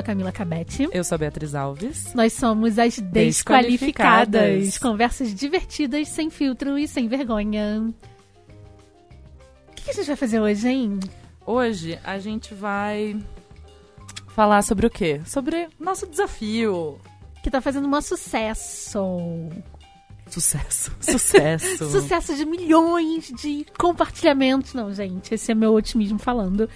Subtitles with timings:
[0.00, 0.88] sou a Camila Cabete.
[0.92, 2.14] Eu sou a Beatriz Alves.
[2.14, 4.30] Nós somos as Desqualificadas.
[4.30, 4.78] Desqualificadas.
[4.78, 7.92] Conversas divertidas, sem filtro e sem vergonha.
[9.68, 11.00] O que a gente vai fazer hoje, hein?
[11.46, 13.18] Hoje a gente vai
[14.28, 15.20] falar sobre o quê?
[15.26, 16.98] Sobre nosso desafio.
[17.42, 18.98] Que tá fazendo um sucesso.
[20.28, 20.92] Sucesso.
[21.00, 21.90] Sucesso.
[21.90, 24.72] sucesso de milhões de compartilhamentos.
[24.72, 26.68] Não, gente, esse é meu otimismo falando.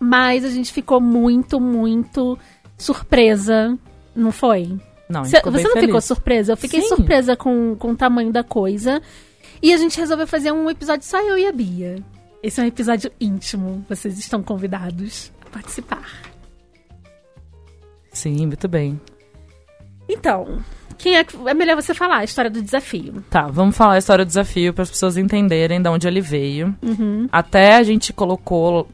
[0.00, 2.38] Mas a gente ficou muito, muito
[2.76, 3.78] surpresa,
[4.14, 4.76] não foi?
[5.08, 5.86] Não, Cê, Você não feliz.
[5.86, 6.52] ficou surpresa?
[6.52, 6.88] Eu fiquei Sim.
[6.88, 9.02] surpresa com, com o tamanho da coisa.
[9.62, 11.96] E a gente resolveu fazer um episódio só eu e a Bia.
[12.42, 13.84] Esse é um episódio íntimo.
[13.88, 16.04] Vocês estão convidados a participar.
[18.12, 19.00] Sim, muito bem.
[20.08, 20.62] Então,
[20.98, 23.24] quem é que é melhor você falar a história do desafio?
[23.30, 26.74] Tá, vamos falar a história do desafio para as pessoas entenderem de onde ele veio.
[26.82, 27.26] Uhum.
[27.32, 28.88] Até a gente colocou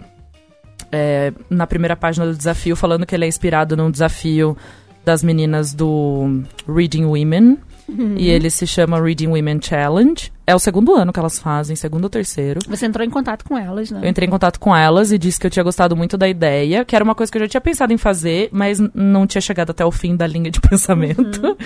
[0.91, 4.57] é, na primeira página do desafio falando que ele é inspirado num desafio
[5.05, 7.59] das meninas do Reading Women.
[7.89, 8.15] Uhum.
[8.17, 10.33] E ele se chama Reading Women Challenge.
[10.47, 12.61] É o segundo ano que elas fazem, segundo ou terceiro.
[12.69, 14.01] Você entrou em contato com elas, né?
[14.03, 16.85] Eu entrei em contato com elas e disse que eu tinha gostado muito da ideia,
[16.85, 19.71] que era uma coisa que eu já tinha pensado em fazer, mas não tinha chegado
[19.71, 21.57] até o fim da linha de pensamento.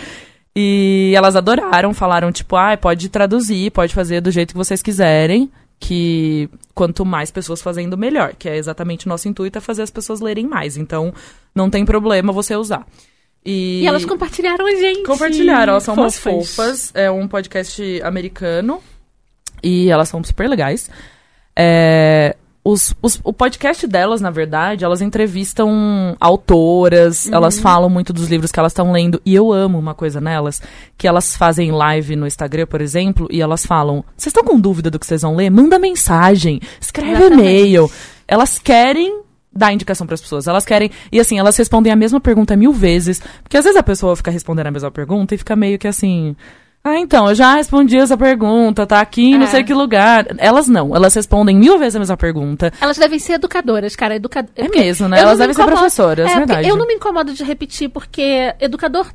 [0.56, 5.51] E elas adoraram, falaram tipo, ah, pode traduzir, pode fazer do jeito que vocês quiserem,
[5.78, 9.91] que quanto mais pessoas fazendo, melhor, que é exatamente o nosso intuito, é fazer as
[9.91, 10.77] pessoas lerem mais.
[10.77, 11.12] Então,
[11.55, 12.86] não tem problema você usar.
[13.44, 15.03] E, E elas compartilharam a gente.
[15.03, 16.55] Compartilharam, elas são umas Fofas.
[16.55, 16.92] fofas.
[16.94, 18.81] É um podcast americano.
[19.62, 20.91] E elas são super legais.
[21.56, 28.28] É, os, os- o podcast delas, na verdade, elas entrevistam autoras, elas falam muito dos
[28.28, 29.20] livros que elas estão lendo.
[29.25, 30.62] E eu amo uma coisa nelas,
[30.97, 34.91] que elas fazem live no Instagram, por exemplo, e elas falam: Vocês estão com dúvida
[34.91, 35.50] do que vocês vão ler?
[35.50, 37.91] Manda mensagem, escreve e-mail.
[38.26, 39.20] Elas querem
[39.52, 40.48] dar indicação para as pessoas.
[40.48, 40.91] Elas querem.
[41.12, 43.20] E assim, elas respondem a mesma pergunta mil vezes.
[43.42, 46.34] Porque às vezes a pessoa fica respondendo a mesma pergunta e fica meio que assim.
[46.87, 49.47] Ah, então, eu já respondi essa pergunta, tá aqui em não É.
[49.47, 50.27] sei que lugar.
[50.37, 52.71] Elas não, elas respondem mil vezes a mesma pergunta.
[52.78, 54.17] Elas devem ser educadoras, cara.
[54.17, 54.47] Educa...
[54.55, 55.17] É mesmo, né?
[55.17, 56.69] não Elas devem ser professoras, é, verdade.
[56.69, 59.06] Eu não me incomodo de repetir, porque educador.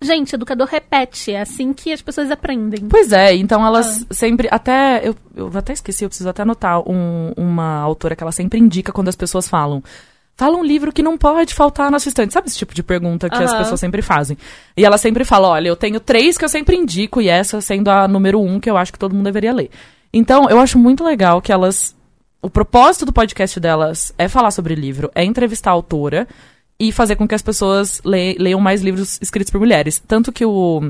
[0.00, 1.32] Gente, educador repete.
[1.32, 2.88] É assim que as pessoas aprendem.
[2.88, 4.14] Pois é, então elas Ah.
[4.14, 4.48] sempre.
[4.50, 5.00] Até.
[5.06, 8.92] Eu, eu até esqueci, eu preciso até anotar um- uma autora que ela sempre indica
[8.92, 9.82] quando as pessoas falam.
[10.40, 12.32] Fala um livro que não pode faltar na sua estante.
[12.32, 13.58] Sabe esse tipo de pergunta que as Aham.
[13.58, 14.38] pessoas sempre fazem?
[14.74, 17.90] E ela sempre fala: olha, eu tenho três que eu sempre indico, e essa sendo
[17.90, 19.68] a número um que eu acho que todo mundo deveria ler.
[20.10, 21.94] Então, eu acho muito legal que elas.
[22.40, 26.26] O propósito do podcast delas é falar sobre livro, é entrevistar a autora
[26.78, 30.02] e fazer com que as pessoas le- leiam mais livros escritos por mulheres.
[30.08, 30.80] Tanto que o.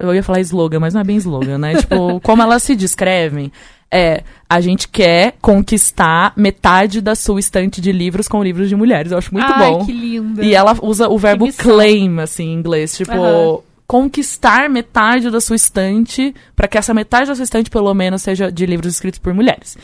[0.00, 1.76] Eu ia falar slogan, mas não é bem slogan, né?
[1.76, 3.52] tipo, como elas se descrevem,
[3.90, 9.12] é a gente quer conquistar metade da sua estante de livros com livros de mulheres.
[9.12, 9.84] Eu acho muito Ai, bom.
[9.84, 10.44] que linda.
[10.44, 12.96] E ela usa o verbo claim, assim, em inglês.
[12.96, 18.22] Tipo, conquistar metade da sua estante, para que essa metade da sua estante, pelo menos,
[18.22, 19.76] seja de livros escritos por mulheres.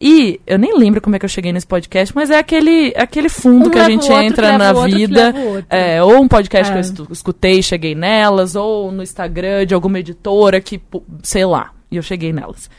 [0.00, 3.28] E eu nem lembro como é que eu cheguei nesse podcast, mas é aquele, aquele
[3.28, 5.34] fundo Um que a gente outro, entra na vida.
[5.36, 5.66] outro.
[5.68, 6.72] É, ou um podcast É.
[6.72, 10.80] que eu estu- escutei, cheguei nelas, ou no Instagram de alguma editora que,
[11.24, 12.70] sei lá, e eu cheguei nelas.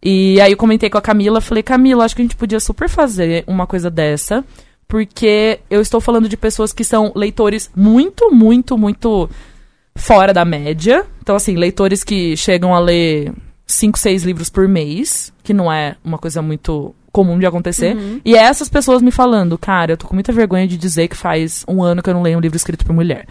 [0.00, 2.88] E aí eu comentei com a Camila, falei, Camila, acho que a gente podia super
[2.88, 4.44] fazer uma coisa dessa,
[4.86, 9.28] porque eu estou falando de pessoas que são leitores muito, muito, muito
[9.96, 11.04] fora da média.
[11.20, 13.32] Então, assim, leitores que chegam a ler
[13.68, 17.96] cinco, seis livros por mês, que não é uma coisa muito comum de acontecer.
[18.24, 21.16] E é essas pessoas me falando, cara, eu tô com muita vergonha de dizer que
[21.16, 23.26] faz um ano que eu não leio um livro escrito por mulher.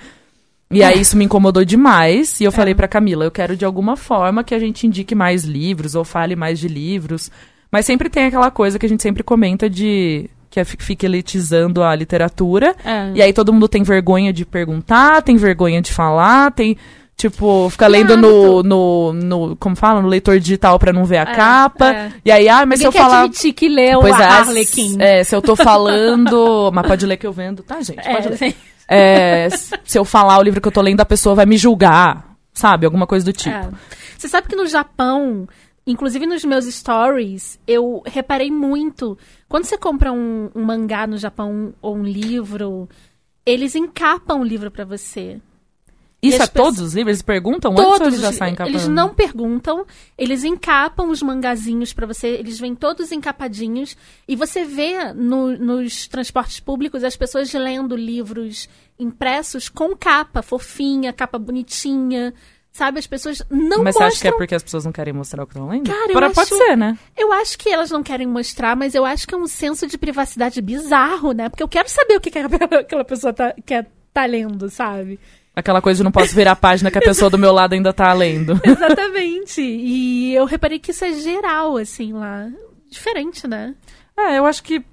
[0.69, 3.95] E aí isso me incomodou demais, e eu falei pra Camila, eu quero de alguma
[3.95, 7.31] forma que a gente indique mais livros, ou fale mais de livros.
[7.71, 11.05] Mas sempre tem aquela coisa que a gente sempre comenta de que é fi- fica
[11.05, 12.75] elitizando a literatura.
[12.83, 13.11] É.
[13.15, 16.75] E aí todo mundo tem vergonha de perguntar, tem vergonha de falar, tem,
[17.17, 21.21] tipo, fica lendo no, no, no, como fala, no leitor digital pra não ver a
[21.23, 21.91] É, capa.
[21.93, 22.11] é.
[22.23, 23.21] E aí, ah, mas se Ninguém eu quer falar...
[23.23, 24.95] admitir que leu Pois a é, Harlequin.
[25.01, 26.69] é, se eu tô falando...
[26.73, 27.99] mas pode ler que eu vendo, tá, gente?
[28.07, 28.37] É, Pode ler.
[28.37, 28.53] sim.
[28.87, 29.49] É,
[29.83, 32.85] se eu falar o livro que eu tô lendo, a pessoa vai me julgar, sabe?
[32.85, 33.53] Alguma coisa do tipo.
[33.55, 33.69] É.
[34.17, 35.45] Você sabe que no Japão,
[35.85, 39.17] inclusive nos meus stories, eu reparei muito.
[39.49, 42.87] Quando você compra um, um mangá no Japão ou um livro,
[43.45, 45.41] eles encapam o livro pra você.
[46.21, 47.11] Isso é todos os livros?
[47.17, 48.75] Eles perguntam antes ou Todos eles já saem capando?
[48.75, 49.85] Eles não perguntam,
[50.17, 53.95] eles encapam os mangazinhos pra você, eles vêm todos encapadinhos
[54.27, 58.67] e você vê no- nos transportes públicos as pessoas lendo livros
[58.97, 62.33] impressos com capa fofinha, capa bonitinha,
[62.69, 62.99] Sabe?
[62.99, 64.07] As pessoas não Mas você mostram.
[64.07, 65.87] acha que é porque as pessoas não querem mostrar o que estão lendo?
[65.89, 66.95] Cara, eu Pode- acho- Pode ser, né?
[67.17, 69.97] Eu acho que elas não querem mostrar, mas eu acho que é um senso de
[69.97, 71.49] privacidade bizarro, né?
[71.49, 72.59] Porque eu quero saber o que, que aquela
[73.03, 75.19] pessoa tá, quer tá lendo, sabe?
[75.57, 77.91] Aquela coisa de não posso virar a página que a pessoa do meu lado ainda
[77.91, 78.61] tá lendo.
[78.63, 79.59] Exatamente.
[79.59, 82.47] E eu reparei que isso é geral, assim, lá.
[82.91, 83.73] Diferente, né?
[84.15, 84.85] É, eu acho que.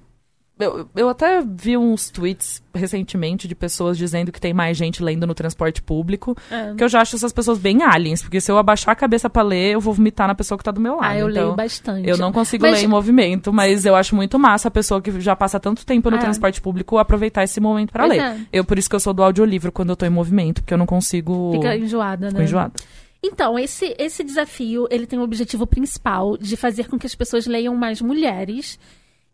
[0.57, 5.27] Eu, eu até vi uns tweets recentemente de pessoas dizendo que tem mais gente lendo
[5.27, 6.33] no transporte público.
[6.49, 6.73] É.
[6.75, 9.43] Que eu já acho essas pessoas bem aliens, porque se eu abaixar a cabeça pra
[9.43, 11.05] ler, eu vou vomitar na pessoa que tá do meu lado.
[11.11, 12.07] Ah, eu então, leio bastante.
[12.09, 15.19] Eu não consigo Mas- ler em movimento, mas eu acho muito massa a pessoa que
[15.19, 16.19] já passa tanto tempo no É.
[16.21, 18.23] transporte público aproveitar esse momento pra Pois ler.
[18.23, 18.37] é.
[18.53, 20.77] Eu, por isso que eu sou do audiolivro quando eu tô em movimento, porque eu
[20.77, 21.51] não consigo.
[21.51, 22.45] Fica enjoada, Fico né?
[22.45, 22.73] enjoada.
[23.21, 27.45] Então, esse, esse desafio, ele tem o objetivo principal de fazer com que as pessoas
[27.45, 28.79] leiam mais mulheres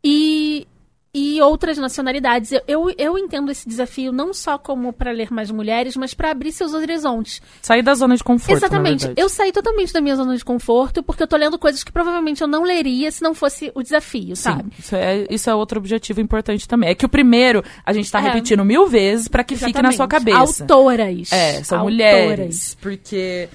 [0.03, 0.65] e,
[1.13, 2.51] e outras nacionalidades.
[2.53, 6.31] Eu, eu, eu entendo esse desafio não só como para ler mais mulheres, mas para
[6.31, 7.41] abrir seus horizontes.
[7.61, 8.57] Sair da zona de conforto.
[8.57, 9.11] Exatamente.
[9.17, 12.41] Eu saí totalmente da minha zona de conforto porque eu tô lendo coisas que provavelmente
[12.41, 14.63] eu não leria se não fosse o desafio, sabe?
[14.63, 16.89] Sim, isso é, isso é outro objetivo importante também.
[16.89, 18.21] É que o primeiro a gente tá É.
[18.23, 20.33] repetindo mil vezes pra que fique na sua Exatamente.
[20.37, 20.63] cabeça.
[20.63, 21.31] Autoras.
[21.31, 21.83] É, são Autoras.
[21.83, 22.77] mulheres.
[22.81, 23.49] Porque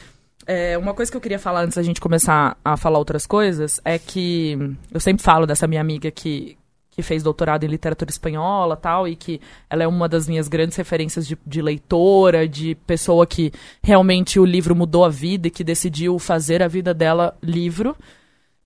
[0.46, 3.80] é, uma coisa que eu queria falar antes da gente começar a falar outras coisas
[3.84, 4.58] é que
[4.92, 6.56] eu sempre falo dessa minha amiga que,
[6.96, 9.38] que fez doutorado em literatura espanhola tal, e que
[9.68, 13.52] ela é uma das minhas grandes referências de, de leitora, de pessoa que
[13.82, 17.94] realmente o livro mudou a vida e que decidiu fazer a vida dela livro.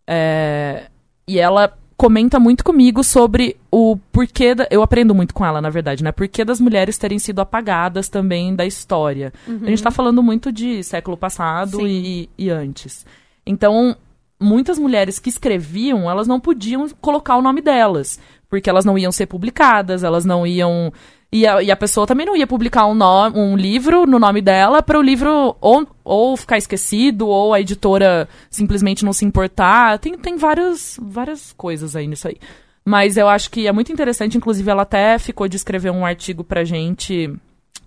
[0.06, 0.84] É,
[1.26, 4.54] e ela comenta muito comigo sobre o porquê.
[4.54, 6.12] Da, eu aprendo muito com ela, na verdade, né?
[6.12, 9.32] Porquê das mulheres terem sido apagadas também da história.
[9.66, 13.04] A gente tá falando muito de século passado e, e antes.
[13.44, 13.96] Então,
[14.40, 18.18] muitas mulheres que escreviam, elas não podiam colocar o nome delas.
[18.48, 20.92] Porque elas não iam ser publicadas, elas não iam.
[21.32, 22.98] E a, e a pessoa também não ia publicar um,
[23.36, 28.28] um livro no nome dela para o livro ou, ou ficar esquecido, ou a editora
[28.50, 29.98] simplesmente não se importar.
[29.98, 32.36] Tem, tem várias, várias coisas aí nisso aí.
[32.84, 36.42] Mas eu acho que é muito interessante, inclusive ela até ficou de escrever um artigo
[36.42, 37.32] pra gente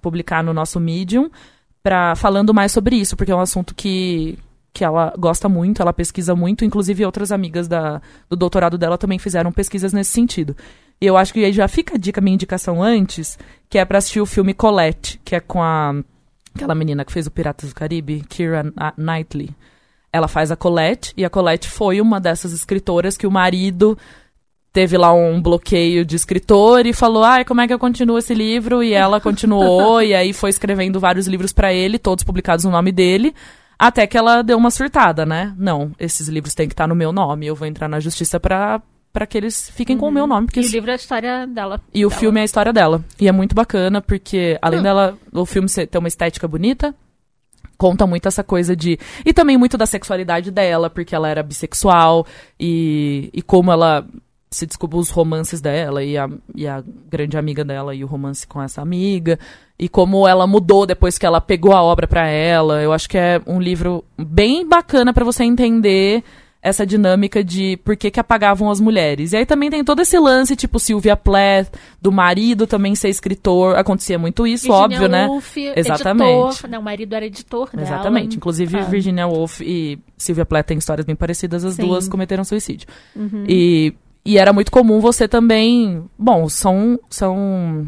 [0.01, 1.29] publicar no nosso Medium,
[1.81, 4.37] pra, falando mais sobre isso, porque é um assunto que,
[4.73, 9.19] que ela gosta muito, ela pesquisa muito, inclusive outras amigas da, do doutorado dela também
[9.19, 10.55] fizeram pesquisas nesse sentido.
[10.99, 13.37] E eu acho que aí já fica a dica, minha indicação antes,
[13.69, 15.93] que é pra assistir o filme Colette, que é com a
[16.55, 19.49] aquela menina que fez o Piratas do Caribe, Keira Na- Knightley.
[20.11, 23.97] Ela faz a Colette, e a Colette foi uma dessas escritoras que o marido
[24.71, 28.33] teve lá um bloqueio de escritor e falou: "Ai, como é que eu continuo esse
[28.33, 32.71] livro?" E ela continuou e aí foi escrevendo vários livros pra ele, todos publicados no
[32.71, 33.33] nome dele,
[33.87, 35.53] até que ela deu uma surtada, né?
[35.57, 38.81] Não, esses livros têm que estar no meu nome, eu vou entrar na justiça pra
[39.11, 41.45] para que eles fiquem com o meu nome, porque E o livro é a história
[41.45, 41.79] dela.
[41.93, 42.19] e o dela.
[42.19, 43.05] filme é a história dela.
[43.21, 44.83] E é muito bacana, porque além Hum.
[44.83, 46.95] dela, o filme ter uma estética bonita,
[47.77, 48.97] conta muito essa coisa de.
[49.23, 52.25] E também muito da sexualidade dela, porque ela era bissexual,
[52.59, 54.03] e, e como ela
[54.53, 58.45] se descobriu os romances dela, e a, e a grande amiga dela, e o romance
[58.47, 59.37] com essa amiga,
[59.77, 62.81] e como ela mudou depois que ela pegou a obra pra ela.
[62.81, 66.23] Eu acho que é um livro bem bacana pra você entender
[66.61, 69.33] essa dinâmica de por que, que apagavam as mulheres.
[69.33, 71.67] E aí também tem todo esse lance, tipo Sylvia Plath,
[72.01, 73.75] do marido também ser escritor.
[73.75, 75.27] Acontecia muito isso, Virginia óbvio, né?
[75.27, 76.47] Woolf, Exatamente.
[76.47, 77.83] Editor, né, o marido era editor dela.
[77.85, 78.37] Exatamente.
[78.37, 78.83] Inclusive, Ah.
[78.83, 81.85] Virginia Woolf e Sylvia Plath têm histórias bem parecidas, as Sim.
[81.85, 82.87] duas cometeram suicídio.
[83.13, 83.43] Uhum.
[83.45, 83.93] E,
[84.25, 86.03] e era muito comum você também.
[86.17, 86.99] Bom, são.
[87.09, 87.87] são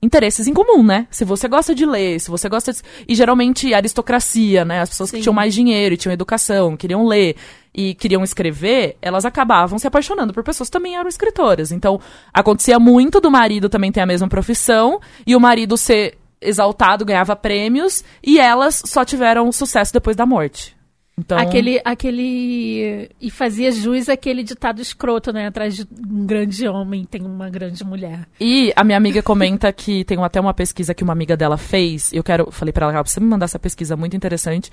[0.00, 1.08] interesses em comum, né?
[1.10, 2.80] Se você gosta de ler, se você gosta de...
[3.08, 4.80] E geralmente aristocracia, né?
[4.80, 5.16] As pessoas Sim.
[5.16, 7.34] que tinham mais dinheiro e tinham educação, queriam ler
[7.74, 11.72] e queriam escrever, elas acabavam se apaixonando por pessoas que também eram escritoras.
[11.72, 12.00] Então,
[12.32, 17.34] acontecia muito do marido também ter a mesma profissão e o marido ser exaltado, ganhava
[17.34, 20.77] prêmios e elas só tiveram sucesso depois da morte.
[21.18, 23.10] Então, Aquele, aquele.
[23.20, 25.46] E fazia jus àquele ditado escroto, né?
[25.48, 28.26] Atrás de um grande homem tem uma grande mulher.
[28.40, 32.12] E a minha amiga comenta que tem até uma pesquisa que uma amiga dela fez.
[32.12, 34.70] Eu quero, falei pra ela, "Cara, você me mandar essa pesquisa muito interessante.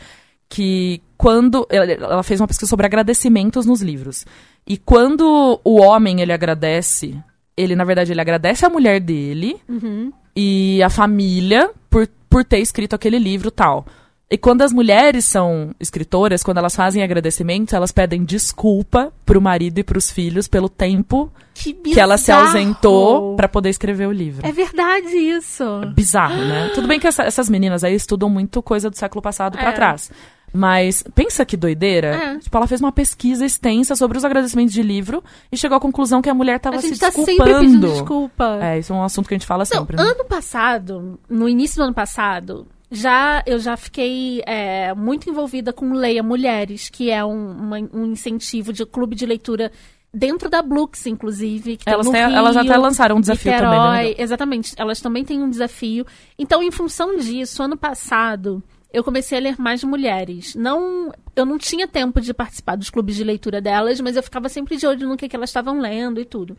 [0.47, 4.25] Que quando ela, ela fez uma pesquisa sobre agradecimentos nos livros.
[4.67, 7.17] E quando o homem ele agradece,
[7.57, 10.11] ele na verdade ele agradece a mulher dele Uhum.
[10.35, 13.87] e a família por, por ter escrito aquele livro tal.
[14.29, 19.77] E quando as mulheres são escritoras, quando elas fazem agradecimentos, elas pedem desculpa pro marido
[19.77, 24.45] e pros filhos pelo tempo Que que ela se ausentou pra poder escrever o livro.
[24.45, 25.63] É verdade isso.
[25.93, 26.71] Bizarro, né?
[26.73, 29.73] Tudo bem que essa- essas meninas aí estudam muito coisa do século passado pra É.
[29.73, 30.11] trás.
[30.51, 32.15] Mas pensa que doideira.
[32.15, 32.37] É.
[32.39, 36.21] Tipo, ela fez uma pesquisa extensa sobre os agradecimentos de livro e chegou à conclusão
[36.21, 37.59] que a mulher tava A se gente tá sempre desculpando.
[37.59, 38.59] pedindo desculpa.
[38.61, 40.03] É, isso é um assunto que a gente fala Não, sempre, né?
[40.03, 45.93] ano passado, no início do ano passado, Já, eu já fiquei é, muito envolvida com
[45.93, 49.71] Leia Mulheres, que é um, uma- um incentivo de clube de leitura
[50.13, 51.77] dentro da Blux, inclusive.
[51.77, 53.97] Que tem Elas, têm- Rio, elas até lançaram um desafio também, Niterói.
[54.09, 54.15] legal.
[54.23, 56.05] Exatamente, elas também têm um desafio.
[56.37, 58.63] Então, em função disso, ano passado,
[58.93, 60.55] eu comecei a ler mais mulheres.
[60.55, 64.47] Não, eu não tinha tempo de participar dos clubes de leitura delas, mas eu ficava
[64.47, 66.55] sempre de olho no que, que elas estavam lendo e tudo.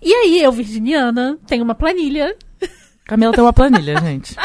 [0.00, 2.36] E aí, eu, virginiana, tenho uma planilha.
[3.06, 4.36] Camila tem uma planilha, gente.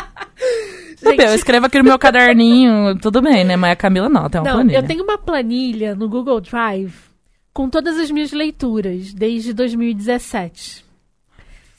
[1.02, 3.56] Tudo bem, eu escrevo aqui no meu caderninho, tudo bem, né?
[3.56, 4.78] Mas a Camila não, tem uma Não, planilha.
[4.78, 6.94] eu tenho uma planilha no Google Drive
[7.54, 10.86] com todas as minhas leituras desde 2017.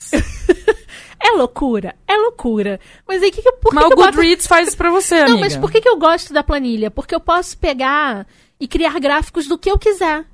[1.23, 2.81] é loucura, é loucura.
[3.07, 5.17] Mas aí que que, por Mas que o eu boto- Goodreads faz isso pra você,
[5.17, 5.31] amiga.
[5.33, 6.91] Não, mas por que, que eu gosto da planilha?
[6.91, 8.27] Porque eu posso pegar
[8.59, 10.25] e criar gráficos do que eu quiser.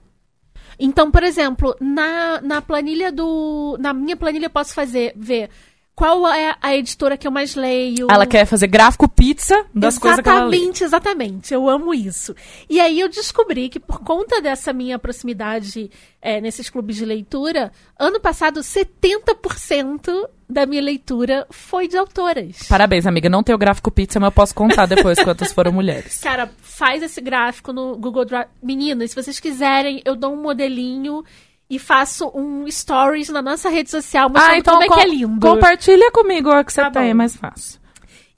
[0.78, 3.76] Então, por exemplo, na, na planilha do.
[3.80, 5.48] Na minha planilha eu posso fazer, ver
[5.96, 8.08] qual é a editora que eu mais leio.
[8.10, 10.58] Ela quer fazer gráfico pizza das coisas que ela lê.
[10.58, 11.54] Exatamente, exatamente.
[11.54, 12.36] Eu amo isso.
[12.68, 17.72] E aí eu descobri que por conta dessa minha proximidade é, nesses clubes de leitura,
[17.98, 22.58] ano passado 70% da minha leitura foi de autoras.
[22.68, 23.30] Parabéns, amiga.
[23.30, 26.20] Não tenho gráfico pizza, mas eu posso contar depois quantas foram mulheres.
[26.22, 28.48] Cara, faz esse gráfico no Google Drive.
[28.62, 31.24] Meninas, se vocês quiserem, eu dou um modelinho
[31.68, 35.46] e faço um stories na nossa rede social mostrando como é com- que é lindo.
[35.46, 37.80] compartilha comigo a que você Tá tem, é mais fácil.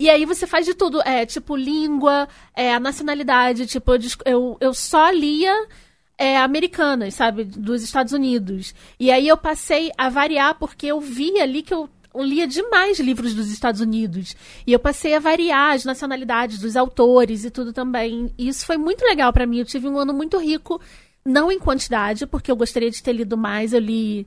[0.00, 3.92] E aí você faz de tudo, é, tipo, língua, é, a nacionalidade, tipo,
[4.24, 5.52] eu, eu, só lia
[6.16, 8.74] é, americanas, sabe, dos Estados Unidos.
[8.98, 12.98] E aí eu passei a variar, porque eu vi ali que eu, eu lia demais
[13.00, 14.36] livros dos Estados Unidos.
[14.66, 18.32] E eu passei a variar as nacionalidades dos autores e tudo também.
[18.38, 20.80] E isso foi muito legal pra mim, eu tive um ano muito rico,
[21.28, 24.26] não em quantidade, porque eu gostaria de ter lido mais, eu li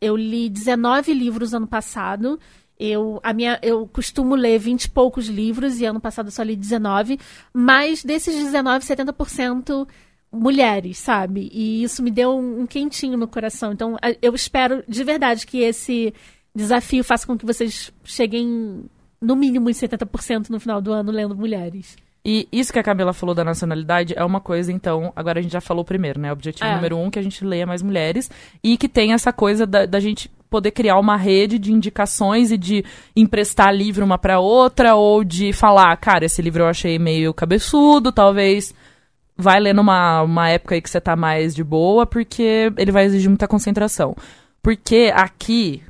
[0.00, 2.38] eu li 19 livros ano passado.
[2.76, 6.42] Eu, a minha, eu costumo ler 20 e poucos livros e ano passado eu só
[6.42, 7.20] li 19.
[7.54, 9.86] Mas desses 19, 70%
[10.32, 11.48] mulheres, sabe?
[11.52, 13.72] E isso me deu um, um quentinho no coração.
[13.72, 16.12] Então eu espero de verdade que esse
[16.52, 18.84] desafio faça com que vocês cheguem
[19.20, 21.96] no mínimo em 70% no final do ano lendo mulheres.
[22.24, 25.52] E isso que a Camila falou da nacionalidade é uma coisa, então, agora a gente
[25.52, 26.32] já falou primeiro, né?
[26.32, 26.74] Objetivo É.
[26.76, 28.30] número um, que a gente leia mais mulheres
[28.62, 32.58] e que tem essa coisa da, da gente poder criar uma rede de indicações e
[32.58, 32.84] de
[33.16, 38.12] emprestar livro uma pra outra ou de falar, cara, esse livro eu achei meio cabeçudo,
[38.12, 38.72] talvez
[39.36, 43.04] vai ler numa uma época aí que você tá mais de boa, porque ele vai
[43.04, 44.14] exigir muita concentração.
[44.62, 45.82] Porque aqui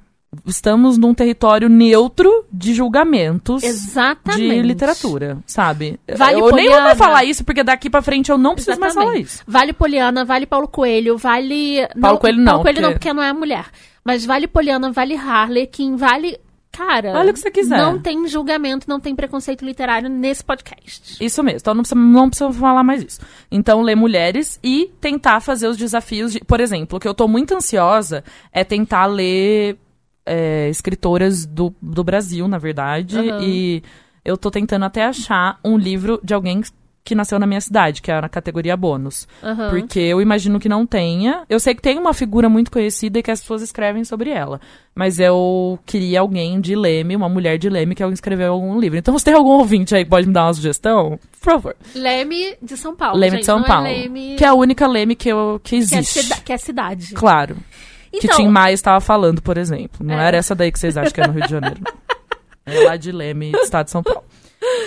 [0.46, 4.48] estamos num território neutro de julgamentos Exatamente.
[4.48, 5.98] de literatura, sabe?
[6.16, 6.96] Vale eu nem vou Poliana.
[6.96, 9.26] falar isso, porque daqui pra frente eu não preciso mais falar Exatamente.
[9.28, 9.42] isso.
[9.46, 11.86] Vale Poliana, vale Paulo Coelho, vale.
[12.00, 13.66] Paulo Coelho não, Paulo Coelho não, porque- porque não é mulher.
[14.04, 16.38] Mas vale Poliana, vale Harlequin, vale.
[16.74, 17.12] Cara.
[17.12, 17.76] Vale o que você quiser.
[17.76, 21.22] Não tem julgamento, não tem preconceito literário nesse podcast.
[21.22, 23.20] Isso mesmo, então não precisa, não precisa falar mais isso.
[23.50, 26.40] Então, ler mulheres e tentar fazer os desafios de.
[26.40, 29.76] Por exemplo, o que eu tô muito ansiosa é tentar ler
[30.26, 33.18] é, escritoras do, do Brasil, na verdade.
[33.18, 33.40] Aham.
[33.42, 33.82] E
[34.24, 36.62] eu tô tentando até achar um livro de alguém
[37.04, 39.26] que nasceu na minha cidade, que é na categoria bônus.
[39.42, 39.70] Aham.
[39.70, 41.42] Porque eu imagino que não tenha.
[41.50, 44.60] Eu sei que tem uma figura muito conhecida e que as pessoas escrevem sobre ela.
[44.94, 48.96] Mas eu queria alguém de Leme, uma mulher de Leme, que alguém escreveu algum livro.
[48.96, 51.76] Então, se tem algum ouvinte aí que pode me dar uma sugestão, por favor.
[51.92, 53.18] Leme de São Paulo.
[53.18, 53.86] Leme gente, de São não Paulo.
[53.88, 56.22] É Leme Que é a única Leme que, eu, que que é, existe.
[56.22, 57.14] cida- que é cidade.
[57.14, 57.56] Claro.
[58.12, 60.04] Que Então, Tim Maia estava falando, por exemplo.
[60.06, 60.28] Não É.
[60.28, 61.80] era essa daí que vocês acham que é no Rio de Janeiro.
[62.64, 64.22] É lá de Leme, estado de São Paulo.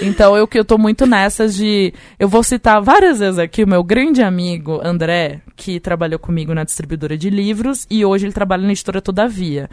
[0.02, 1.94] Então eu que eu tô muito nessas de.
[2.18, 6.64] Eu vou citar várias vezes aqui o meu grande amigo André, que trabalhou comigo na
[6.64, 9.70] distribuidora de livros e hoje ele trabalha na editora Todavia.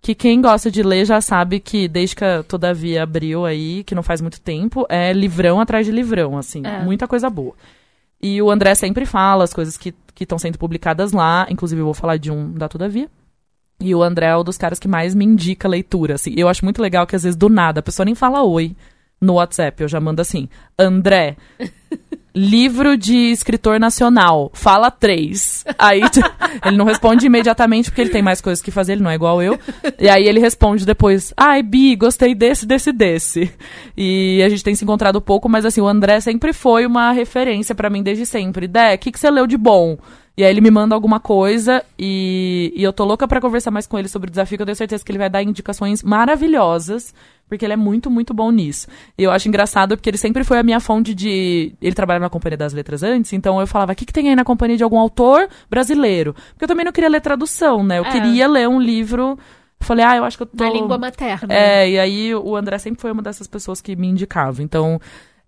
[0.00, 3.94] Que quem gosta de ler já sabe que desde que a Todavia abriu aí, que
[3.94, 6.82] não faz muito tempo, é livrão atrás de livrão, assim, É.
[6.82, 7.54] muita coisa boa.
[8.22, 11.94] E o André sempre fala as coisas que estão sendo publicadas lá, inclusive eu vou
[11.94, 13.10] falar de um da Todavia.
[13.80, 16.32] E o André é um dos caras que mais me indica leitura, assim.
[16.36, 18.76] Eu acho muito legal que às vezes do nada a pessoa nem fala oi
[19.20, 20.48] no WhatsApp, eu já mando assim:
[20.78, 21.36] "André,
[22.34, 25.64] livro de escritor nacional, fala três".
[25.78, 26.02] Aí
[26.64, 29.42] ele não responde imediatamente porque ele tem mais coisas que fazer, ele não é igual
[29.42, 29.58] eu.
[29.98, 33.52] E aí ele responde depois: "Ai, Bi, gostei desse, desse, desse".
[33.96, 37.74] E a gente tem se encontrado pouco, mas assim, o André sempre foi uma referência
[37.74, 38.66] pra mim desde sempre.
[38.66, 39.98] Dé, o que que você leu de bom?
[40.36, 43.86] E aí ele me manda alguma coisa e, e eu tô louca pra conversar mais
[43.86, 47.14] com ele sobre o desafio, que eu tenho certeza que ele vai dar indicações maravilhosas,
[47.46, 48.88] porque ele é muito, muito bom nisso.
[49.18, 51.74] E eu acho engraçado porque ele sempre foi a minha fonte de...
[51.82, 54.34] Ele trabalhava na Companhia das Letras antes, então eu falava, o que, que tem aí
[54.34, 56.34] na companhia de algum autor brasileiro?
[56.52, 57.98] Porque eu também não queria ler tradução, né?
[57.98, 58.10] Eu É.
[58.10, 59.38] queria ler um livro
[59.80, 60.64] falei, ah, eu acho que eu tô.
[60.64, 61.52] Na língua materna.
[61.52, 64.62] É, e aí o André sempre foi uma dessas pessoas que me indicava.
[64.62, 65.00] Então,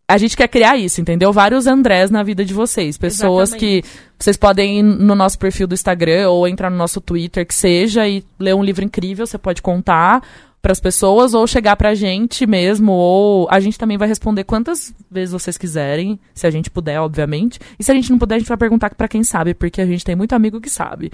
[0.07, 1.33] a gente quer criar isso, entendeu?
[1.33, 2.99] Vários Andrés na vida de vocês.
[2.99, 3.83] Pessoas Exatamente.
[3.83, 7.55] que vocês podem ir no nosso perfil do Instagram ou entrar no nosso Twitter, que
[7.55, 10.23] seja, e ler um livro incrível, você pode contar
[10.65, 14.95] para as pessoas ou chegar pra gente mesmo, ou a gente também vai responder quantas
[15.11, 17.61] vezes vocês quiserem, se a gente puder, obviamente.
[17.79, 19.87] E se a gente não puder, a gente vai perguntar pra quem sabe, porque a
[19.87, 21.13] gente tem muito amigo que sabe.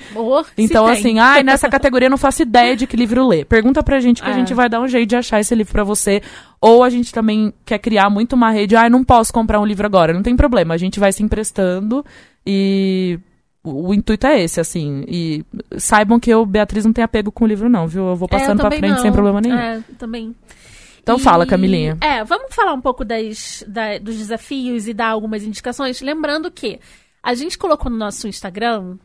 [0.55, 3.45] Se Então, assim, ai, nessa categoria eu não faço ideia de que livro ler.
[3.45, 4.35] Pergunta pra gente que a É.
[4.35, 6.23] gente vai dar um jeito de achar esse livro pra você.
[6.61, 9.85] Ou a gente também quer criar muito uma rede, ai, não posso comprar um livro
[9.85, 10.13] agora.
[10.13, 12.05] Não tem problema, a gente vai se emprestando
[12.47, 13.19] e
[13.63, 15.05] o, intuito é esse, assim.
[15.09, 15.45] E
[15.79, 18.09] saibam que eu, Beatriz, não tenho apego com o livro, não, viu?
[18.09, 18.99] Eu vou É, eu passando pra frente não.
[19.03, 19.57] sem problema nenhum.
[19.57, 20.35] É, também.
[21.03, 21.97] Então fala, Camilinha.
[22.01, 26.01] É, vamos falar um pouco das, da- dos desafios e dar algumas indicações.
[26.01, 26.79] Lembrando que
[27.23, 28.97] a gente colocou no nosso Instagram,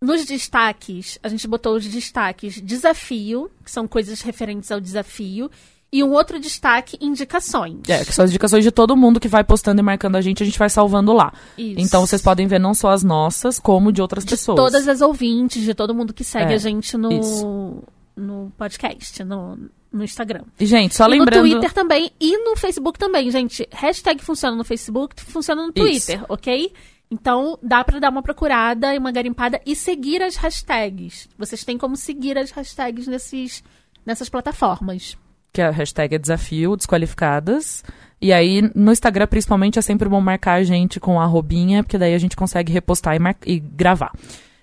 [0.00, 5.50] nos destaques, a gente botou os destaques desafio, que são coisas referentes ao desafio,
[5.92, 7.80] e um outro destaque, indicações.
[7.88, 10.42] É, que são as indicações de todo mundo que vai postando e marcando a gente,
[10.42, 11.32] a gente vai salvando lá.
[11.58, 11.80] Isso.
[11.80, 14.56] Então vocês podem ver não só as nossas, como de outras de pessoas.
[14.56, 17.82] todas as ouvintes, de todo mundo que segue É, a gente no, isso.
[18.16, 19.58] no podcast, no,
[19.92, 20.42] no Instagram.
[20.60, 21.44] E, gente, só E lembrando.
[21.44, 23.68] no Twitter também e no Facebook também, gente.
[23.72, 26.72] Hashtag funciona no Facebook, funciona no Twitter, ok?
[27.10, 31.28] Então dá pra dar uma procurada e uma garimpada e seguir as hashtags.
[31.36, 33.64] Vocês têm como seguir as hashtags nesses,
[34.06, 35.16] nessas plataformas.
[35.52, 37.82] Que a hashtag é desafio, desqualificadas.
[38.20, 41.98] E aí, no Instagram, principalmente, é sempre bom marcar a gente com a arrobinha, porque
[41.98, 44.12] daí a gente consegue repostar e, e gravar.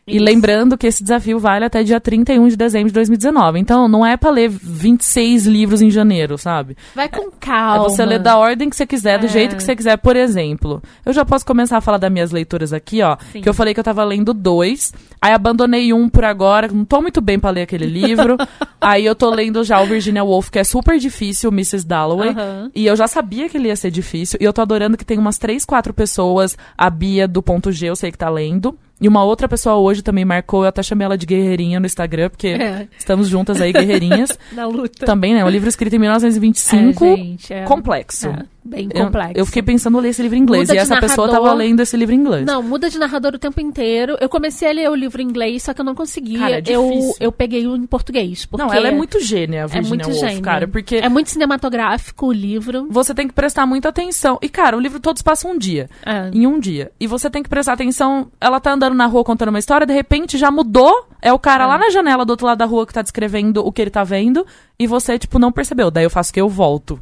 [0.08, 3.60] E lembrando que esse desafio vale até dia 31 de dezembro de 2019.
[3.60, 6.78] Então, não é pra ler 26 livros em janeiro, sabe?
[6.96, 7.84] Vai com É calma.
[7.90, 9.30] você ler da ordem que você quiser, do É.
[9.30, 9.98] jeito que você quiser.
[9.98, 13.18] Por exemplo, eu já posso começar a falar das minhas leituras aqui, ó.
[13.34, 13.42] Sim.
[13.42, 17.02] Que eu falei que eu tava lendo dois, aí abandonei um por agora, não tô
[17.02, 18.38] muito bem pra ler aquele livro.
[18.80, 21.86] aí eu tô lendo já o Virginia Woolf, que é super difícil, Mrs.
[21.86, 22.30] Dalloway.
[22.30, 22.72] Aham.
[22.74, 24.38] E eu já sabia que ele ia ser difícil.
[24.42, 26.58] E eu tô adorando que tem umas três, quatro pessoas.
[26.78, 28.78] A Bia do ponto G, eu sei que tá lendo.
[29.00, 32.30] E uma outra pessoa hoje também marcou, eu até chamei ela de guerreirinha no Instagram,
[32.30, 34.38] porque É, estamos juntas aí, guerreirinhas.
[34.52, 35.06] na luta.
[35.06, 35.46] também, né?
[35.46, 38.30] Um livro escrito em 1925, É, gente, é- complexo.
[38.30, 39.34] é, bem Eu- complexo.
[39.36, 40.68] Eu, fiquei pensando em ler esse livro em inglês.
[40.68, 41.48] Muda e essa pessoa narrador.
[41.50, 42.46] tava lendo esse livro em inglês.
[42.46, 44.18] Não, muda de narrador o tempo inteiro.
[44.22, 46.38] Eu comecei a ler o livro em inglês, só que eu não consegui.
[46.38, 48.46] Cara, é eu, eu peguei o em português.
[48.46, 50.42] Porque Não, ela é muito gênia, a é Virginia muito Woolf, gênia.
[50.42, 50.68] cara.
[50.68, 52.88] Porque É muito cinematográfico o livro.
[52.90, 54.38] você tem que prestar muita atenção.
[54.42, 55.90] E, cara, o livro todos passam um dia.
[56.06, 56.30] É.
[56.34, 56.92] em um dia.
[57.00, 58.28] E você tem que prestar atenção.
[58.40, 61.08] Ela tá andando na rua contando uma história, de repente já mudou.
[61.22, 61.68] É o cara É.
[61.68, 64.04] lá na janela do outro lado da rua que tá descrevendo o que ele tá
[64.04, 64.46] vendo.
[64.80, 65.90] E você, tipo, não percebeu.
[65.90, 67.00] Daí eu faço o que eu volto.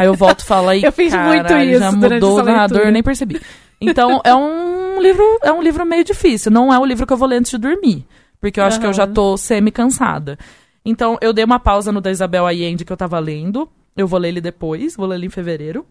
[0.00, 0.82] Aí eu volto e falo aí.
[0.84, 3.40] Eu fiz muito "Caralho, isso Já mudou o narrador, leitura." eu nem percebi.
[3.80, 6.50] Então, é um livro, é um livro meio difícil.
[6.50, 8.06] Não é um livro que eu vou ler antes de dormir.
[8.40, 10.38] Porque eu acho que eu já tô semi-cansada.
[10.84, 13.68] Então, eu dei uma pausa no da Isabel Allende que eu tava lendo.
[13.96, 15.86] Eu vou ler ele depois, vou ler ele em fevereiro.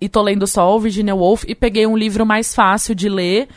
[0.00, 3.48] E tô lendo só o Virginia Woolf e peguei um livro mais fácil de ler,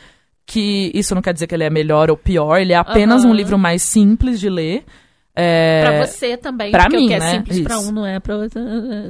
[0.46, 3.32] que isso não quer dizer que ele é melhor ou pior, ele é apenas Aham.
[3.32, 4.84] um livro mais simples de ler.
[5.38, 6.70] É, Pra você também.
[6.70, 7.30] pra porque mim, o que é né?
[7.32, 7.88] simples pra Isso.
[7.88, 8.58] um não é pra outro.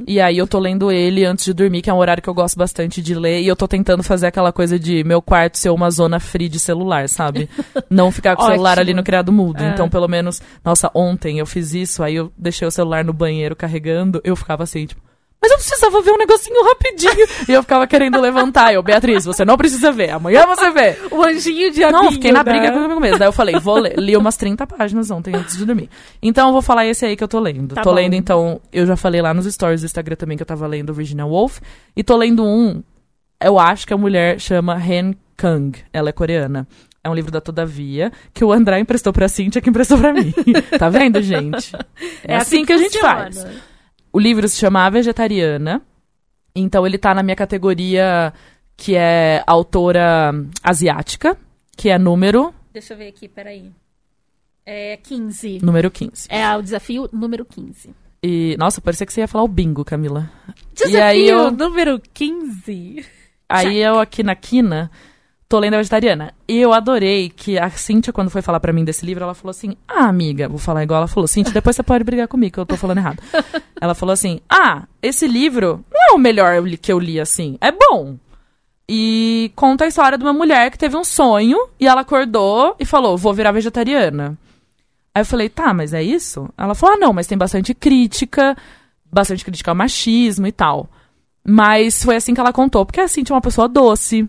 [0.05, 2.33] E aí eu tô lendo ele antes de dormir, que é um horário que eu
[2.33, 5.69] gosto bastante de ler, e eu tô tentando fazer aquela coisa de meu quarto ser
[5.69, 7.49] uma zona free de celular, sabe?
[7.89, 9.63] Não ficar com o celular ali no criado mudo.
[9.63, 9.69] É.
[9.69, 13.55] Então, pelo menos, nossa, ontem eu fiz isso, aí eu deixei o celular no banheiro
[13.55, 15.01] carregando, eu ficava assim, tipo,
[15.41, 17.27] mas eu precisava ver um negocinho rapidinho.
[17.47, 18.73] e eu ficava querendo levantar.
[18.73, 20.11] Eu, Beatriz, você não precisa ver.
[20.11, 20.97] Amanhã você vê.
[21.11, 22.51] O anjinho de Não, aguinho, fiquei na né?
[22.51, 23.19] briga comigo mesmo.
[23.19, 23.97] Daí eu falei, vou ler.
[23.97, 25.89] Li umas 30 páginas ontem antes de dormir.
[26.21, 27.75] Então eu vou falar esse aí que eu tô lendo.
[27.75, 27.95] Tá tô bom.
[27.95, 30.93] lendo, então, eu já falei lá nos stories do Instagram também que eu tava lendo
[30.93, 31.59] Virginia Woolf.
[31.95, 32.81] E tô lendo um,
[33.41, 35.77] eu acho que a mulher chama Han Kang.
[35.93, 36.67] Ela é coreana.
[37.03, 40.33] É um livro da Todavia, que o André emprestou pra Cintia, que emprestou pra mim.
[40.77, 41.71] tá vendo, gente?
[42.23, 43.45] É, assim que, a gente faz.
[44.17, 45.79] O livro se chama A Vegetariana.
[46.55, 48.33] Então ele tá na minha categoria
[48.75, 50.31] que é autora
[50.63, 51.37] asiática,
[51.77, 53.71] que é número, Deixa eu ver aqui, peraí.
[54.65, 55.59] É 15.
[55.63, 56.27] número 15.
[56.31, 57.91] É o desafio número 15.
[58.23, 60.31] E, nossa, parecia que você ia falar o bingo, Camila.
[60.73, 63.05] Desafio E aí eu- número 15.
[63.47, 64.89] Aí eu aqui na quina,
[65.47, 66.33] tô lendo a vegetariana.
[66.47, 69.51] E eu adorei que a Cíntia, quando foi falar pra mim desse livro, ela falou
[69.51, 71.27] assim: Ah, amiga, vou falar igual ela falou.
[71.27, 73.21] Cíntia, depois você pode brigar comigo, que eu tô falando errado.
[73.79, 77.57] ela falou assim: Ah, esse livro não é o melhor que eu li assim.
[77.61, 78.17] É bom.
[78.89, 82.85] E conta a história de uma mulher que teve um sonho e ela acordou e
[82.85, 84.37] falou: Vou virar vegetariana.
[85.13, 86.49] Aí eu falei: Tá, mas é isso?
[86.57, 88.55] Ela falou: Ah, não, mas tem bastante crítica,
[89.11, 90.89] bastante crítica ao machismo e tal.
[91.49, 94.27] Mas foi assim que ela contou, porque a Cintia é uma pessoa doce.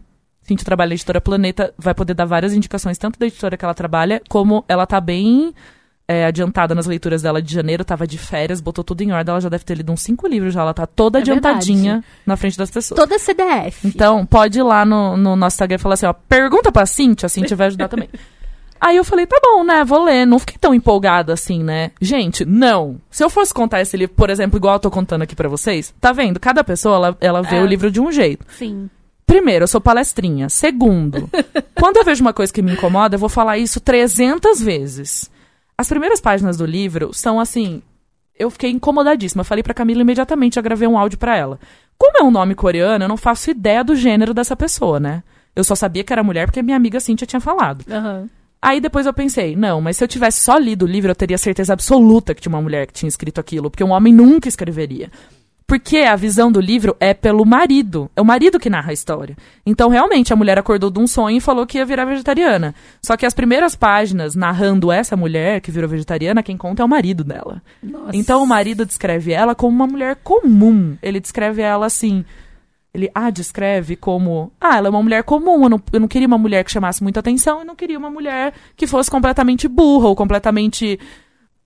[0.49, 3.75] Cintia trabalha na editora Planeta, vai poder dar várias indicações, tanto da editora que ela
[3.75, 5.55] trabalha, como ela tá bem
[6.11, 9.41] é, adiantada nas leituras dela de janeiro, tava de férias, botou tudo em ordem, ela
[9.43, 12.07] já deve ter lido uns cinco livros já, ela tá toda É adiantadinha verdade.
[12.25, 12.99] na frente das pessoas.
[12.99, 13.87] Toda CDF.
[13.87, 17.27] Então, pode ir lá no, no nosso Instagram e falar assim, ó, pergunta pra Cintia,
[17.27, 18.09] a Cintia vai ajudar também.
[18.81, 20.25] Aí eu falei, tá bom, né, vou ler.
[20.25, 21.91] Não fiquei tão empolgada assim, né?
[22.01, 22.97] Gente, não.
[23.11, 25.93] Se eu fosse contar esse livro, por exemplo, igual eu tô contando aqui pra vocês,
[26.01, 26.39] tá vendo?
[26.39, 27.63] Cada pessoa, ela, ela vê É.
[27.63, 28.47] o livro de um jeito.
[28.49, 28.89] Sim.
[29.29, 30.49] Primeiro, eu sou palestrinha.
[30.49, 31.29] Segundo,
[31.79, 35.31] quando eu vejo uma coisa que me incomoda, eu vou falar isso 300 vezes.
[35.77, 37.83] As primeiras páginas do livro são assim.
[38.37, 39.43] Eu fiquei incomodadíssima.
[39.43, 41.61] Eu falei pra Camila imediatamente, já gravei um áudio pra ela.
[41.99, 45.23] Como é um nome coreano, eu não faço ideia do gênero dessa pessoa, né?
[45.55, 47.85] Eu só sabia que era mulher porque minha amiga Cintia tinha falado.
[47.91, 48.31] Aham.
[48.63, 51.39] Aí depois eu pensei, não, mas se eu tivesse só lido o livro, eu teria
[51.39, 55.11] certeza absoluta que tinha uma mulher que tinha escrito aquilo, porque um homem nunca escreveria.
[55.69, 58.11] Porque a visão do livro é pelo marido.
[58.17, 59.37] É o marido que narra a história.
[59.67, 62.75] Então, realmente, a mulher acordou de um sonho e falou que ia virar vegetariana.
[63.03, 66.89] Só que as primeiras páginas narrando essa mulher que virou vegetariana, quem conta é o
[66.89, 67.63] marido dela.
[67.83, 68.17] Nossa.
[68.17, 70.97] Então, o marido descreve ela como uma mulher comum.
[71.03, 72.25] Ele descreve ela assim.
[72.95, 74.51] Ele a descreve como.
[74.59, 75.65] Ah, ela é uma mulher comum.
[75.65, 77.59] Eu não, eu não queria uma mulher que chamasse muita atenção.
[77.59, 80.99] Eu não queria uma mulher que fosse completamente burra ou completamente.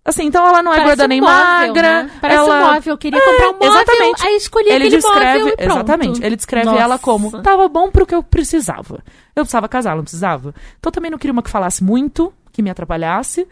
[0.04, 2.02] Assim, então ela não é Parece gorda um nem móvel, magra.
[2.02, 2.10] Né?
[2.20, 2.54] Parece ela...
[2.54, 2.92] um móvel.
[2.94, 4.26] Eu queria comprar um móvel, exatamente.
[4.26, 5.72] aí escolhi ele aquele descreve, móvel pronto.
[5.72, 6.82] exatamente, ele descreve Nossa.
[6.82, 9.02] ela como tava bom pro que eu precisava.
[9.36, 10.52] Eu precisava casar, não precisava.
[10.80, 13.46] Então também não queria uma que falasse muito, que me atrapalhasse.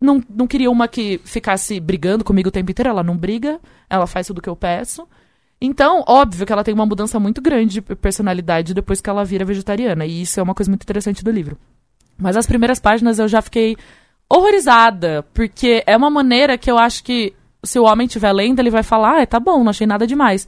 [0.00, 2.88] Não, não queria uma que ficasse brigando comigo o tempo inteiro.
[2.88, 5.06] Ela não briga, ela faz tudo o que eu peço.
[5.60, 9.44] Então, óbvio que ela tem uma mudança muito grande de personalidade depois que ela vira
[9.44, 10.06] vegetariana.
[10.06, 11.58] E isso é uma coisa muito interessante do livro.
[12.16, 13.76] Mas as primeiras páginas eu já fiquei
[14.30, 18.70] horrorizada, porque é uma maneira que eu acho que se o homem estiver lendo, ele
[18.70, 20.46] vai falar, ah, tá bom, não achei nada demais.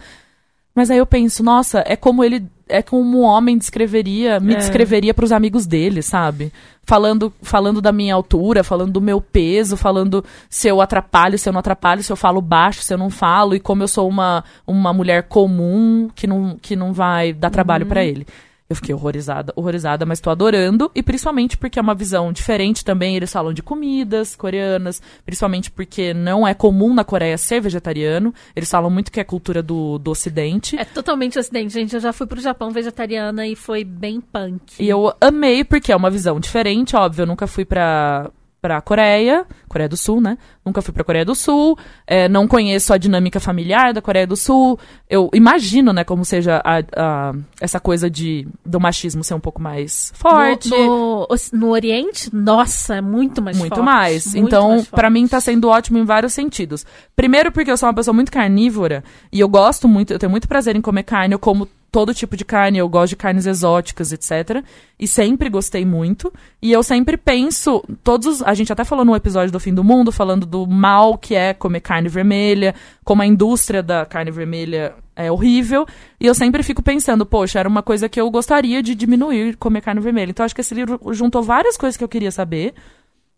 [0.75, 2.47] Mas aí eu penso, nossa, é como ele.
[2.67, 4.57] É como um homem descreveria, me É.
[4.57, 6.51] descreveria pros amigos dele, sabe?
[6.85, 11.53] Falando, falando da minha altura, falando do meu peso, falando se eu atrapalho, se eu
[11.53, 14.43] não atrapalho, se eu falo baixo, se eu não falo, e como eu sou uma,
[14.67, 18.27] uma mulher comum que não, que não vai dar trabalho pra ele.
[18.73, 20.91] Eu fiquei horrorizada, horrorizada, mas tô adorando.
[20.95, 23.15] E principalmente porque é uma visão diferente também.
[23.17, 28.33] Eles falam de comidas coreanas, principalmente porque não é comum na Coreia ser vegetariano.
[28.57, 30.75] Eles falam muito que é cultura do, do ocidente.
[30.79, 31.95] É totalmente ocidente, gente.
[31.95, 34.83] Eu já fui pro Japão vegetariana e foi bem punk.
[34.83, 37.25] E eu amei, porque é uma visão diferente, óbvio.
[37.25, 38.31] Eu nunca fui pra,
[38.63, 40.39] pra Coreia, Coreia do Sul, né?
[40.65, 41.77] Nunca fui pra Coreia do Sul.
[42.07, 44.79] é, não conheço a dinâmica familiar da Coreia do Sul.
[45.11, 49.61] Eu imagino, né, como seja a, a- essa coisa de, do machismo ser um pouco
[49.61, 50.71] mais forte.
[50.71, 53.85] No, no, no Oriente, nossa, é muito mais muito forte.
[53.85, 54.27] mais.
[54.35, 55.13] muito então, mais pra forte.
[55.13, 56.87] mim tá sendo ótimo em vários sentidos.
[57.17, 60.47] Primeiro porque eu sou uma pessoa muito carnívora e eu gosto muito, eu tenho muito
[60.47, 64.13] prazer em comer carne, eu como todo tipo de carne, eu gosto de carnes exóticas,
[64.13, 64.65] etc.
[64.99, 66.33] E sempre gostei muito.
[66.61, 69.85] E eu sempre penso, todos os, a gente até falou no episódio do Fim do
[69.85, 72.75] Mundo, falando do mal que é comer carne vermelha,
[73.05, 75.87] como a indústria da carne vermelha é horrível.
[76.19, 79.83] E eu sempre fico pensando, poxa, era uma coisa que eu gostaria de diminuir comer
[79.83, 80.31] carne vermelha.
[80.31, 82.73] Então acho que esse livro juntou várias coisas que eu queria saber.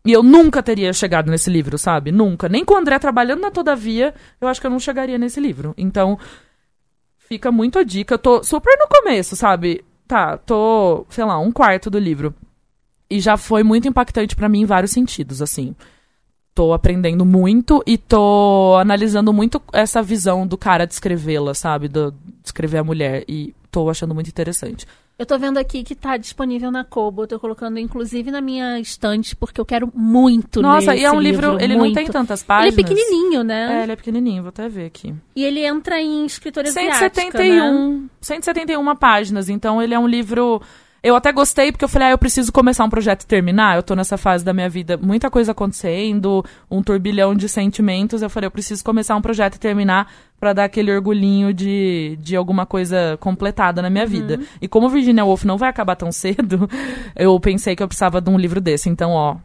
[0.07, 2.12] E eu nunca teria chegado nesse livro, sabe?
[2.12, 2.49] Nunca.
[2.49, 5.75] Nem com o André trabalhando na Todavia, eu acho que eu não chegaria nesse livro.
[5.77, 6.19] Então,
[7.29, 8.15] fica muito a dica.
[8.15, 9.85] Eu tô super no começo, sabe?
[10.07, 12.35] Tá, tô, sei lá, um quarto do livro.
[13.09, 15.75] E já foi muito impactante pra mim em vários sentidos, assim.
[16.55, 21.89] Tô aprendendo muito e tô analisando muito essa visão do cara de escrevê-la, sabe?
[21.89, 22.13] De
[22.45, 23.25] escrever a mulher.
[23.29, 24.87] E tô achando muito interessante.
[25.16, 27.22] Eu tô vendo aqui que tá disponível na Kobo.
[27.22, 31.11] Eu tô colocando, inclusive, na minha estante, porque eu quero muito Nossa, ler e é
[31.12, 31.94] um livro, ele muito.
[31.94, 32.74] não tem tantas Ele páginas.
[32.74, 33.81] é pequenininho, né?
[33.81, 35.14] É, ele é pequenininho, vou até ver aqui.
[35.37, 38.09] E ele entra em escritora asiática, 171, né?
[38.20, 40.61] 171 páginas, então ele é um livro.
[41.05, 43.77] Eu até gostei porque eu falei, ah, eu preciso começar um projeto e terminar.
[43.77, 48.23] Eu tô nessa fase da minha vida, muita coisa acontecendo, um turbilhão de sentimentos.
[48.23, 52.35] Eu falei, eu preciso começar um projeto e terminar pra dar aquele orgulhinho de, de
[52.35, 54.40] alguma coisa completada na minha vida.
[54.62, 56.67] E como Virginia Woolf não vai acabar tão cedo,
[57.14, 58.88] eu pensei que eu precisava de um livro desse.
[58.88, 59.37] Então, ó,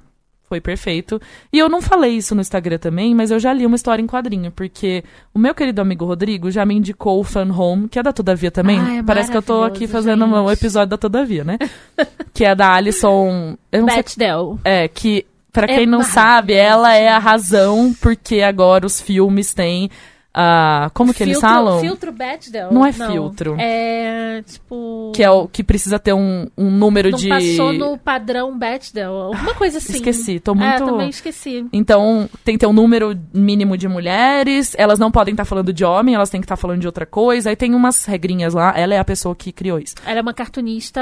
[0.49, 1.21] foi perfeito.
[1.53, 4.07] E eu não falei isso no Instagram também, mas eu já li uma história em
[4.07, 8.03] quadrinho, porque o meu querido amigo Rodrigo já me indicou o Fun Home, que é
[8.03, 8.79] da Todavia também.
[8.79, 10.57] Ah, é Parece que eu tô aqui fazendo um gente.
[10.57, 11.59] episódio da Todavia, né?
[12.33, 13.55] que é da Alison.
[13.71, 13.85] Não.
[13.85, 14.59] Bechdel.
[14.65, 18.99] É, que, pra É quem não maravilhoso, sabe, ela é a razão porque agora os
[18.99, 19.89] filmes têm
[20.34, 21.80] a como que eles Filtro- falam?
[21.80, 22.72] Filtro Bechdel?
[22.72, 23.56] Não é filtro.
[23.60, 25.12] É, tipo...
[25.15, 29.12] Que é o que precisa ter um, um número Não de passou no padrão Bechdel,
[29.12, 29.94] alguma coisa assim.
[29.94, 31.65] Esqueci, tô É, muito também esqueci.
[31.74, 35.84] Então, tem que ter um número mínimo de mulheres, elas não podem estar falando de
[35.84, 37.50] homem, elas têm que estar falando de outra coisa.
[37.50, 39.96] Aí tem umas regrinhas lá, ela é a pessoa que criou isso.
[40.06, 41.02] Ela é uma cartunista...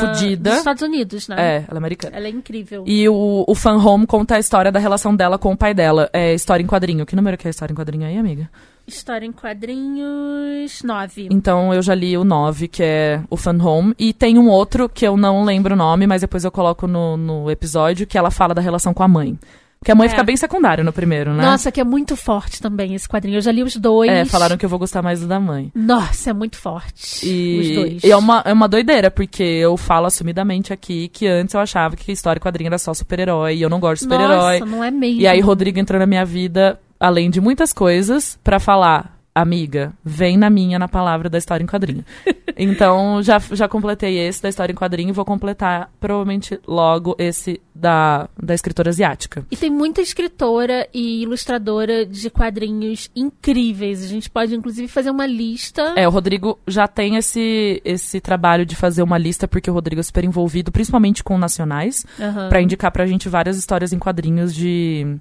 [0.00, 0.50] Fudida.
[0.50, 1.36] Dos Estados Unidos, né?
[1.38, 2.16] É, ela é americana.
[2.16, 2.84] Ela é incrível.
[2.86, 6.10] E o, o Fan Home conta a história da relação dela com o pai dela.
[6.12, 7.06] É história em quadrinho.
[7.06, 8.50] Que número que é história em quadrinho aí, amiga?
[8.86, 11.28] História em quadrinhos 9.
[11.30, 13.94] Então eu já li o 9, que é o Fan Home.
[13.98, 17.16] E tem um outro que eu não lembro o nome, mas depois eu coloco no,
[17.16, 19.38] no episódio, que ela fala da relação com a mãe.
[19.78, 20.08] Porque a mãe É.
[20.08, 21.44] fica bem secundária no primeiro, né?
[21.44, 23.36] Nossa, que é muito forte também esse quadrinho.
[23.36, 24.10] Eu já li os dois.
[24.10, 25.70] É, falaram que eu vou gostar mais do da mãe.
[25.74, 27.02] Nossa, é muito forte.
[27.04, 28.04] Os E, dois.
[28.04, 31.96] e é, uma, é uma doideira, porque eu falo assumidamente aqui que antes eu achava
[31.96, 34.60] que história e quadrinho era só super-herói, e eu não gosto de super-herói.
[34.60, 35.20] Nossa, não é mesmo.
[35.20, 40.36] E aí Rodrigo entrou na minha vida, além de muitas coisas, pra falar, amiga, vem
[40.36, 42.04] na minha na palavra da história em quadrinho.
[42.56, 47.60] então, já, já completei esse da história em quadrinho e vou completar, provavelmente, logo esse
[47.74, 49.44] da, da escritora asiática.
[49.50, 54.04] E tem muita escritora e ilustradora de quadrinhos incríveis.
[54.04, 55.94] A gente pode, inclusive, fazer uma lista.
[55.96, 60.00] É, o Rodrigo já tem esse, esse trabalho de fazer uma lista, porque o Rodrigo
[60.00, 62.06] é super envolvido, principalmente com nacionais.
[62.20, 62.48] Aham.
[62.48, 65.18] Pra indicar pra gente várias histórias em quadrinhos de,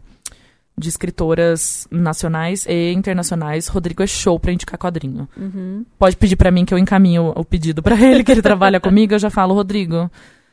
[0.78, 3.68] de escritoras nacionais e internacionais.
[3.68, 5.28] Rodrigo é show pra indicar quadrinho.
[5.38, 5.86] Uhum.
[5.98, 9.14] Pode pedir pra mim que eu encaminho o pedido pra ele, que ele trabalha comigo,
[9.14, 10.10] eu já falo, Rodrigo,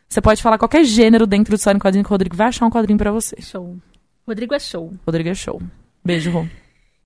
[0.09, 2.70] você pode falar qualquer gênero dentro do em quadrinho que o Rodrigo vai achar um
[2.70, 3.40] quadrinho pra você.
[3.40, 3.76] Show.
[4.26, 4.92] Rodrigo é show.
[5.06, 5.61] Rodrigo é show.
[6.04, 6.46] Beijo, Rô.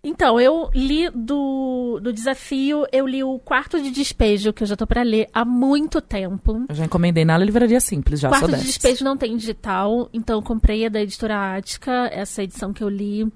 [0.04, 4.76] Então, eu li do, do desafio, eu li o Quarto de Despejo, que eu já
[4.76, 6.66] tô pra ler há muito tempo.
[6.68, 8.64] Eu já encomendei na livraria simples, já Quarto de.
[8.64, 12.88] Despejo não tem digital, então eu comprei a da editora Ática, essa edição que eu
[12.90, 13.26] li.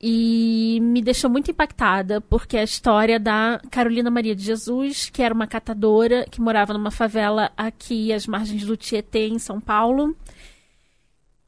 [0.00, 5.20] E me deixou muito impactada, porque é a história da Carolina Maria de Jesus, que
[5.20, 10.16] era uma catadora que morava numa favela aqui às margens do Tietê, em São Paulo.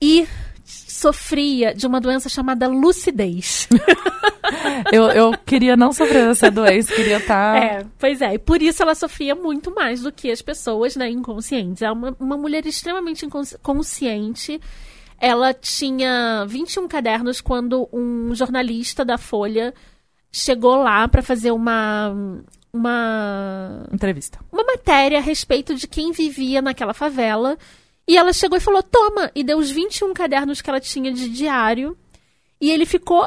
[0.02, 0.26] E
[0.70, 3.68] sofria de uma doença chamada lucidez.
[4.92, 7.56] Eu, eu queria não sofrer dessa doença, queria estar...
[7.56, 8.35] É, pois é.
[8.35, 11.83] E por isso ela sofria muito mais do que as pessoas, né, inconscientes.
[11.83, 13.26] É uma, uma mulher extremamente
[13.62, 14.61] consciente.
[15.18, 19.72] Ela tinha 21 cadernos quando um jornalista da Folha
[20.33, 22.12] chegou lá para fazer uma
[22.72, 24.38] uma Entrevista.
[24.50, 27.59] uma matéria a respeito de quem vivia naquela favela.
[28.10, 31.28] E ela chegou e falou: "Toma", e deu os 21 cadernos que ela tinha de
[31.28, 31.96] diário.
[32.60, 33.24] E ele ficou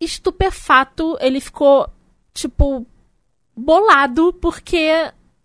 [0.00, 1.88] estupefato, ele ficou
[2.32, 2.84] tipo
[3.56, 4.90] bolado porque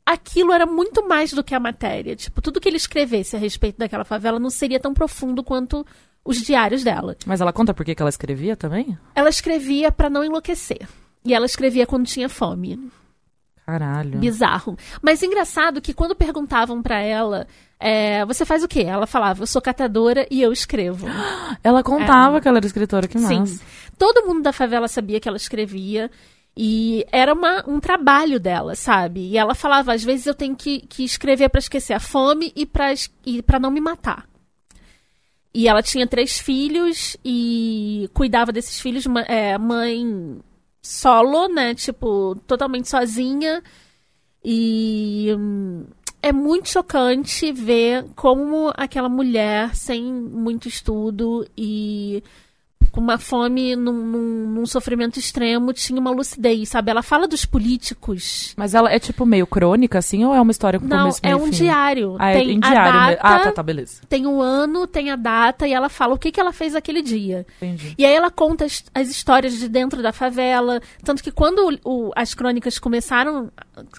[0.03, 2.15] aquilo era muito mais do que a matéria.
[2.15, 5.85] Tipo, tudo que ele escrevesse a respeito daquela favela não seria tão profundo quanto
[6.25, 7.15] os diários dela.
[7.27, 8.97] Mas ela conta por que ela escrevia também?
[9.13, 10.89] Ela escrevia para não enlouquecer.
[11.23, 12.91] E ela escrevia quando tinha fome.
[13.67, 14.17] Caralho.
[14.17, 14.75] Bizarro.
[14.99, 17.45] Mas engraçado que quando perguntavam pra ela,
[17.79, 18.81] é, você faz o quê?
[18.81, 21.07] Ela falava, eu sou catadora e eu escrevo.
[21.63, 23.33] Ela contava que ela era escritora, que massa.
[23.33, 23.45] É.
[23.45, 23.59] Sim.
[23.97, 26.09] Todo mundo da favela sabia que ela escrevia.
[26.57, 29.21] E era uma, um trabalho dela, sabe?
[29.21, 32.65] E ela falava, às vezes eu tenho que, que escrever pra esquecer a fome e
[32.65, 34.27] pra, es- e pra não me matar.
[35.53, 40.39] E ela tinha três filhos e cuidava desses filhos, é, mãe
[40.81, 41.73] solo, né?
[41.75, 43.63] Tipo, totalmente sozinha.
[44.43, 45.85] E hum,
[46.21, 52.23] é muito chocante ver como aquela mulher, sem muito estudo e
[52.91, 56.89] com uma fome, num, num- num sofrimento extremo, tinha uma lucidez, sabe?
[56.89, 58.53] Ela fala dos políticos.
[58.57, 61.27] Mas ela é tipo meio crônica, assim, ou é uma história com Não, começo, é
[61.27, 61.51] meio um fim?
[61.51, 62.15] diário.
[62.17, 63.09] Ah, é tem em a diário mesmo.
[63.17, 64.01] data, Ah, tá, tá, beleza.
[64.09, 67.03] tem o ano, tem a data e ela fala o que, que ela fez aquele
[67.03, 67.45] dia.
[67.61, 67.93] Entendi.
[67.95, 70.81] E aí ela conta as, as histórias de dentro da favela.
[71.03, 73.51] Tanto que quando o- o- as crônicas começaram.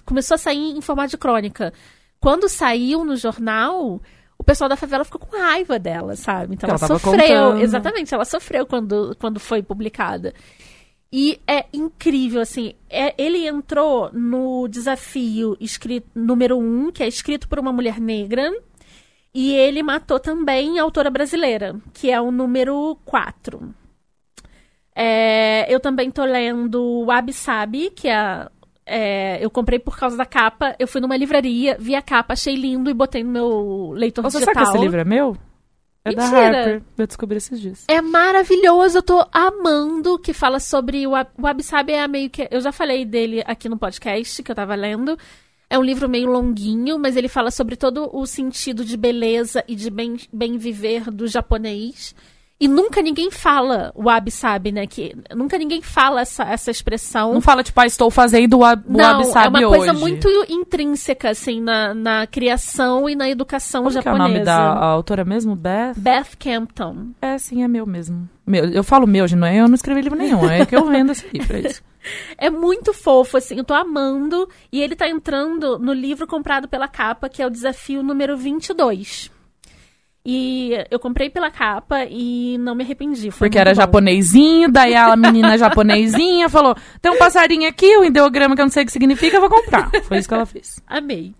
[0.05, 1.71] Começou a sair em formato de crônica.
[2.21, 3.99] Quando saiu no jornal,
[4.37, 6.53] o pessoal da favela ficou com raiva dela, sabe?
[6.53, 7.17] Então ela, ela sofreu.
[7.17, 7.61] contando.
[7.61, 10.33] Exatamente, ela sofreu quando, quando foi publicada.
[11.11, 12.73] E é incrível, assim.
[12.89, 18.49] é- ele entrou no desafio escrito, número um, que é escrito por uma mulher negra.
[19.33, 23.73] E ele matou também a autora brasileira, que é o número 4.
[24.95, 28.47] É, eu também tô lendo o Wabi Sabi, que é,
[28.85, 30.75] é, eu comprei por causa da capa.
[30.79, 34.39] Eu fui numa livraria, vi a capa, achei lindo e botei no meu leitor Você
[34.39, 34.53] digital.
[34.55, 35.37] sabe que esse livro é meu?
[36.03, 36.57] É da Mentira.
[36.59, 36.83] Harper.
[36.97, 37.85] Eu descobri esses dias.
[37.87, 42.27] É maravilhoso, eu tô amando que fala sobre o Ab- o Wabi Sabi é meio
[42.29, 45.15] que eu já falei dele aqui no podcast que eu tava lendo.
[45.69, 49.75] É um livro meio longuinho, mas ele fala sobre todo o sentido de beleza e
[49.75, 52.13] de bem, bem viver do japonês.
[52.61, 54.85] E nunca ninguém fala o wabi sabe, né?
[54.85, 57.33] Que nunca ninguém fala essa, essa expressão.
[57.33, 59.77] Não fala, tipo, ah, estou fazendo o wabi Não, sabe é uma hoje.
[59.79, 64.29] coisa muito intrínseca, assim, na, na criação e na educação Como que é o japonesa.
[64.29, 65.55] nome da autora mesmo?
[65.55, 65.95] Beth?
[65.97, 67.07] Beth Campton.
[67.19, 68.29] É, sim, é meu mesmo.
[68.45, 71.13] Meu, eu falo meu, não é eu não escrevi livro nenhum, é que eu vendo
[71.13, 71.81] esse livro, é isso.
[72.35, 74.49] É muito fofo, assim, eu tô amando.
[74.71, 79.29] E ele tá entrando no livro comprado pela capa, que é o desafio número 22.
[80.23, 83.31] E eu comprei pela capa e não me arrependi.
[83.31, 83.75] Porque era bom.
[83.75, 88.71] japonesinho, daí a menina japonesinha falou: tem um passarinho aqui, um ideograma que eu não
[88.71, 89.89] sei o que significa, eu vou comprar.
[90.03, 90.79] Foi isso que ela fez.
[90.85, 91.33] Amei.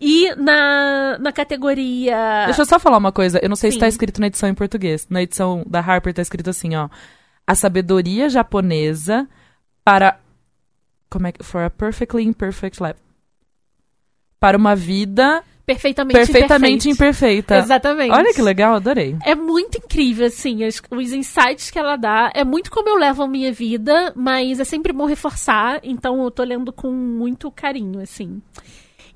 [0.00, 2.44] E na, na categoria.
[2.46, 3.80] Deixa eu só falar uma coisa, eu não sei se Sim.
[3.80, 5.08] tá escrito na edição em português.
[5.10, 6.88] Na edição da Harper tá escrito assim, ó.
[7.44, 9.28] A sabedoria japonesa
[9.84, 10.20] para.
[11.10, 11.42] Como é que.
[11.42, 13.00] For a perfectly imperfect life.
[14.38, 15.42] Para uma vida
[15.74, 17.58] Perfeitamente, perfeitamente imperfeita.
[17.58, 18.10] Exatamente.
[18.12, 19.16] Olha que legal, adorei.
[19.24, 22.30] É muito incrível, assim, as- os insights que ela dá.
[22.34, 26.30] É muito como eu levo a minha vida, mas é sempre bom reforçar, então eu
[26.30, 28.40] tô lendo com muito carinho, assim.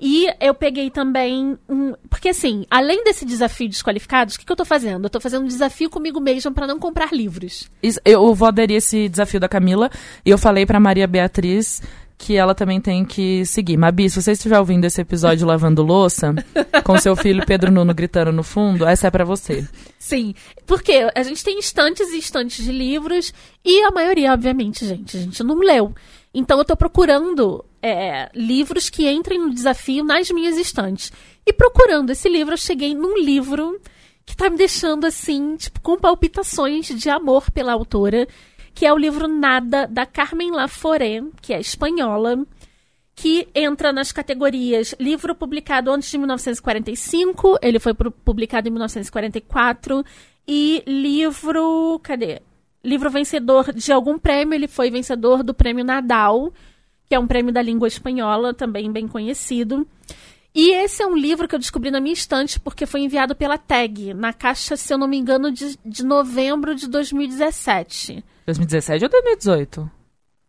[0.05, 1.93] E eu peguei também um.
[2.09, 5.05] Porque, assim, além desse desafio de desqualificados, o que, que eu tô fazendo?
[5.05, 7.69] Eu tô fazendo um desafio comigo mesma pra não comprar livros.
[7.81, 9.89] Isso- Eu vou aderir esse desafio da Camila
[10.25, 11.81] e eu falei pra Maria Beatriz
[12.23, 13.75] que ela também tem que seguir.
[13.75, 16.33] Mabi, se você estiver ouvindo esse episódio lavando louça,
[16.85, 19.67] com seu filho Pedro Nuno gritando no fundo, essa é pra você.
[19.99, 20.33] Sim,
[20.65, 23.33] porque a gente tem estantes e estantes de livros
[23.63, 25.93] e a maioria, obviamente, gente, a gente não leu.
[26.33, 31.11] Então eu tô procurando é, livros que entrem no desafio nas minhas estantes.
[31.45, 33.81] E procurando esse livro, eu cheguei num livro
[34.25, 38.25] que tá me deixando assim, tipo, com palpitações de amor pela autora,
[38.73, 42.45] que é o livro Nada, da Carmen Laforé, que é espanhola
[43.15, 50.03] que entra nas categorias livro publicado antes de 1945, ele foi pu- publicado em 1944,
[50.47, 51.99] e livro.
[52.03, 52.41] Cadê?
[52.83, 56.51] Livro vencedor de algum prêmio, ele foi vencedor do prêmio Nadal,
[57.07, 59.87] que é um prêmio da língua espanhola, também bem conhecido.
[60.53, 63.57] E esse é um livro que eu descobri na minha estante porque foi enviado pela
[63.57, 68.23] Tag, na caixa, se eu não me engano, de, de novembro de 2017.
[68.45, 69.91] 2017 ou 2018?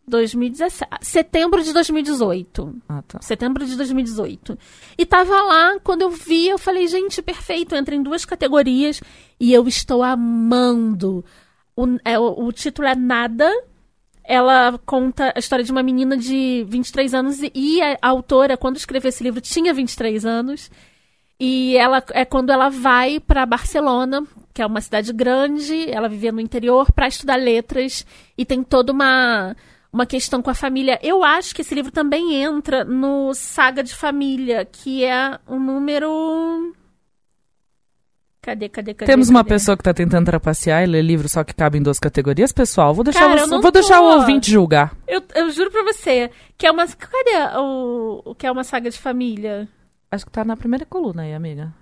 [0.07, 0.91] 2017.
[1.01, 2.77] Setembro de 2018.
[2.89, 3.21] Ah, tá.
[3.23, 4.59] Setembro de 2018.
[4.99, 9.01] E tava lá, quando eu vi, eu falei, gente, perfeito, entra em duas categorias
[9.41, 11.25] e eu estou amando.
[11.75, 13.51] O, é, o, o título é Nada.
[14.23, 18.57] Ela conta a história de uma menina de 23 anos e, e a, a autora,
[18.57, 20.71] quando escreveu esse livro, tinha 23 anos.
[21.39, 26.31] E ela é quando ela vai para Barcelona, que é uma cidade grande, ela vivia
[26.31, 28.07] no interior, para estudar letras
[28.39, 29.57] e tem toda uma
[29.93, 30.99] uma questão com a família.
[31.03, 36.75] Eu acho que esse livro também entra no Saga de Família, que é o número
[38.45, 39.11] Cadê, cadê, cadê?
[39.11, 39.55] Temos uma cadê?
[39.55, 42.93] pessoa que tá tentando trapacear e ler livro só que cabe em duas categorias, pessoal.
[42.93, 44.95] Vou deixar, Cara, vou deixar o ouvinte julgar.
[45.09, 46.87] Eu, eu juro pra você que é uma.
[46.87, 49.67] Cadê o, o que é uma saga de família?
[50.11, 51.73] Acho que tá na primeira coluna aí, amiga.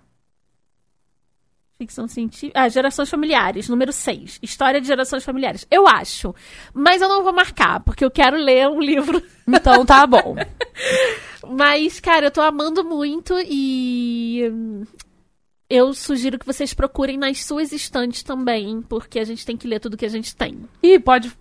[1.83, 2.53] Ficção científica.
[2.61, 4.39] Ah, Gerações Familiares, número 6.
[4.41, 5.67] História de Gerações Familiares.
[5.69, 6.33] Eu acho.
[6.73, 9.21] Mas eu não vou marcar, porque eu quero ler um livro.
[9.49, 10.37] Então tá bom.
[11.51, 14.49] Mas, cara, eu tô amando muito e.
[14.53, 14.85] hum,
[15.69, 19.81] Eu sugiro que vocês procurem nas suas estantes também, porque a gente tem que ler
[19.81, 20.61] tudo que a gente tem.
[20.83, 21.33] E pode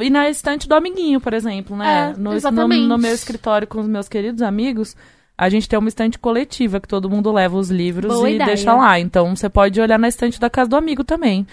[0.00, 2.14] ir na estante do amiguinho, por exemplo, né?
[2.14, 2.82] É, no, exatamente.
[2.82, 4.94] no, no meu escritório com os meus queridos amigos,
[5.38, 8.48] a gente tem uma estante coletiva que todo mundo leva os livros Boa e ideia.
[8.48, 8.98] deixa lá.
[8.98, 11.46] Então você pode olhar na estante da casa do amigo também.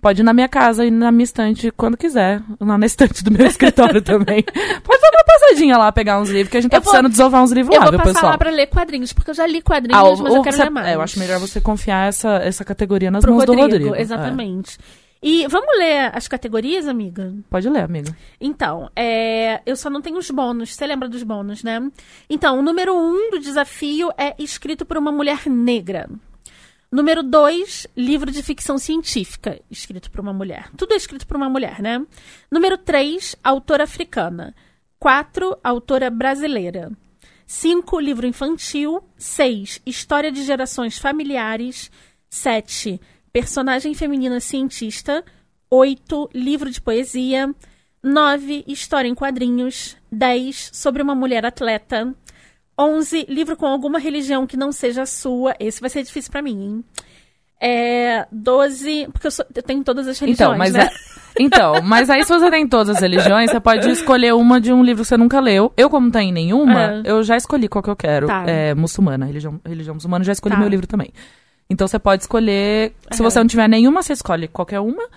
[0.00, 2.40] Pode ir na minha casa e na minha estante quando quiser.
[2.60, 4.42] Lá na estante do meu escritório também.
[4.44, 7.10] Pode dar uma passadinha lá, pegar uns livros, que a gente tá Eu vou- precisando
[7.10, 8.32] desovar uns livros eu lá, vou viu, passar pessoal?
[8.32, 10.70] lá pra ler quadrinhos, porque eu já li quadrinhos, Ah, mas eu quero você- ler
[10.70, 10.86] mais.
[10.88, 13.94] é, eu acho melhor você confiar essa, essa categoria nas Pro mãos Rodrigo, do Rodrigo.
[13.96, 14.02] É.
[15.22, 17.34] E vamos ler as categorias, amiga?
[17.50, 18.16] Pode ler, amiga.
[18.40, 20.74] Então, é, eu só não tenho os bônus.
[20.74, 21.80] Você lembra dos bônus, né?
[22.30, 26.08] Então, o número um do desafio é escrito por uma mulher negra.
[26.90, 30.70] Número dois, livro de ficção científica, escrito por uma mulher.
[30.76, 32.02] Tudo é escrito por uma mulher, né?
[32.50, 34.54] Número três, autora africana.
[34.98, 36.90] Quatro, autora brasileira.
[37.46, 39.02] Cinco, livro infantil.
[39.16, 41.90] Seis, história de gerações familiares.
[42.30, 43.00] Sete,
[43.32, 45.24] personagem feminina cientista.
[45.70, 47.54] Oito, livro de poesia.
[48.02, 49.96] Nove, história em quadrinhos.
[50.10, 52.14] Dez, sobre uma mulher atleta.
[52.78, 55.54] 11, livro com alguma religião que não seja a sua.
[55.58, 56.84] Esse vai ser difícil pra mim, hein?
[57.60, 60.84] É, 12, porque eu, sou- eu tenho todas as religiões, Então, mas né?
[60.84, 64.72] é- então, mas aí se você tem todas as religiões, você pode escolher uma de
[64.72, 65.72] um livro que você nunca leu.
[65.76, 67.02] Eu, como tem nenhuma, É.
[67.04, 68.28] eu já escolhi qual que eu quero.
[68.28, 68.44] Tá.
[68.46, 70.60] É muçulmana, religião, religião muçulmana, já escolhi Tá.
[70.60, 71.10] meu livro também.
[71.70, 72.92] Então você pode escolher.
[73.12, 73.30] Se Aham.
[73.30, 75.08] você não tiver nenhuma, você escolhe qualquer uma.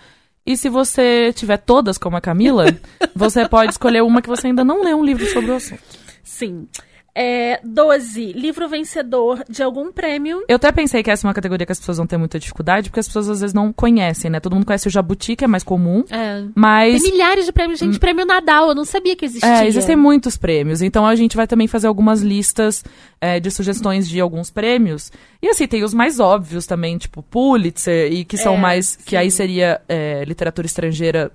[0.46, 2.66] E se você tiver todas, como a Camila,
[3.16, 5.82] você pode escolher uma que você ainda não leu um livro sobre o assunto.
[6.24, 6.68] Sim.
[7.14, 8.32] É, 12.
[8.34, 10.44] Livro vencedor de algum prêmio.
[10.48, 12.90] Eu até pensei que essa é uma categoria que as pessoas vão ter muita dificuldade,
[12.90, 14.40] porque as pessoas às vezes não conhecem, né?
[14.40, 16.44] Todo mundo conhece o Jabuti, que é mais comum, É.
[16.56, 17.02] mas.
[17.02, 18.00] Tem milhares de prêmios, gente.
[18.00, 19.64] Prêmio Nadal, eu não sabia que existia.
[19.64, 20.82] É, existem muitos prêmios.
[20.82, 22.84] Então a gente vai também fazer algumas listas
[23.20, 25.12] é, de sugestões de alguns prêmios.
[25.42, 28.96] E assim, tem os mais óbvios também, tipo Pulitzer, e que são É, mais.
[28.96, 29.16] Que sim.
[29.18, 31.30] aí seria é, literatura estrangeira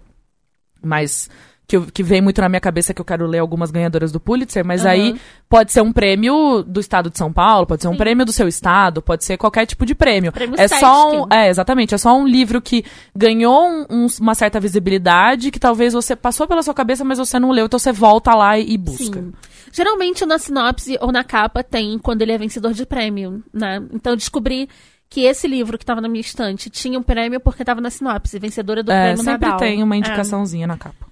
[0.83, 1.29] mais.
[1.69, 4.21] Que, eu- que vem muito na minha cabeça que eu quero ler algumas ganhadoras do
[4.21, 4.91] Pulitzer, mas Aham.
[4.93, 7.99] aí pode ser um prêmio do estado de São Paulo, pode ser um Sim.
[7.99, 10.31] prêmio do seu estado, pode ser qualquer tipo de prêmio.
[10.31, 12.85] Prêmio é só um, é, exatamente, é só um livro que
[13.17, 17.37] ganhou um- um- uma certa visibilidade, que talvez você passou pela sua cabeça, mas você
[17.41, 19.21] não leu, então você volta lá e, e busca.
[19.21, 19.33] Sim.
[19.73, 23.83] Geralmente na sinopse ou na capa tem quando ele é vencedor de prêmio, né?
[23.93, 24.69] Então eu descobri
[25.11, 28.39] que esse livro que estava na minha estante tinha um prêmio porque estava na sinopse,
[28.39, 29.59] vencedora do É, prêmio sempre Nadal.
[29.59, 29.99] tem uma É.
[29.99, 31.06] indicaçãozinha na capa.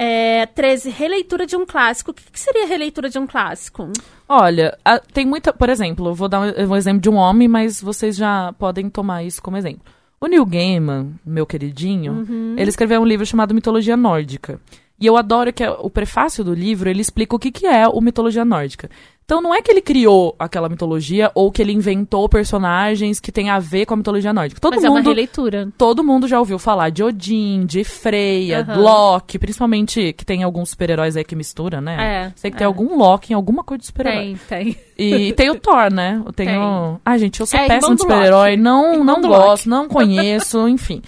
[0.00, 0.90] É, 13.
[0.90, 2.12] Releitura de um clássico.
[2.12, 3.90] O que, que seria releitura de um clássico?
[4.28, 5.52] Olha, a- tem muita.
[5.52, 8.88] Por exemplo, eu vou dar um, um exemplo de um homem, mas vocês já podem
[8.88, 9.82] tomar isso como exemplo.
[10.20, 12.54] O Neil Gaiman, meu queridinho, Uhum.
[12.56, 14.60] ele escreveu um livro chamado Mitologia Nórdica.
[15.00, 17.86] E eu adoro que é- o prefácio do livro ele explica o que, que é
[17.88, 18.88] o mitologia nórdica.
[19.28, 23.50] Então não é que ele criou aquela mitologia ou que ele inventou personagens que têm
[23.50, 24.58] a ver com a mitologia nórdica.
[24.58, 25.68] Todo Mas é uma mundo releitura.
[25.76, 28.80] todo mundo já ouviu falar de Odin, de Freya, Aham.
[28.80, 32.28] Loki, principalmente que tem alguns super-heróis aí que mistura, né?
[32.28, 32.60] É, Sei que é.
[32.60, 34.34] tem algum Loki em alguma coisa de super-herói.
[34.48, 34.76] Tem, tem.
[34.98, 36.20] E tem o Thor, né?
[36.26, 36.50] Eu tenho.
[36.50, 37.00] Tem.
[37.04, 41.00] Ai, gente, eu sou É, péssima de super-herói, não, não gosto, não conheço, enfim.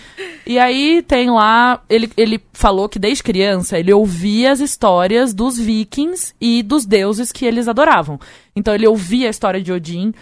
[0.46, 5.58] E aí tem lá, ele, ele falou que desde criança ele ouvia as histórias dos
[5.58, 8.20] vikings e dos deuses que eles adoravam.
[8.54, 10.14] Então ele ouvia a história de Odin.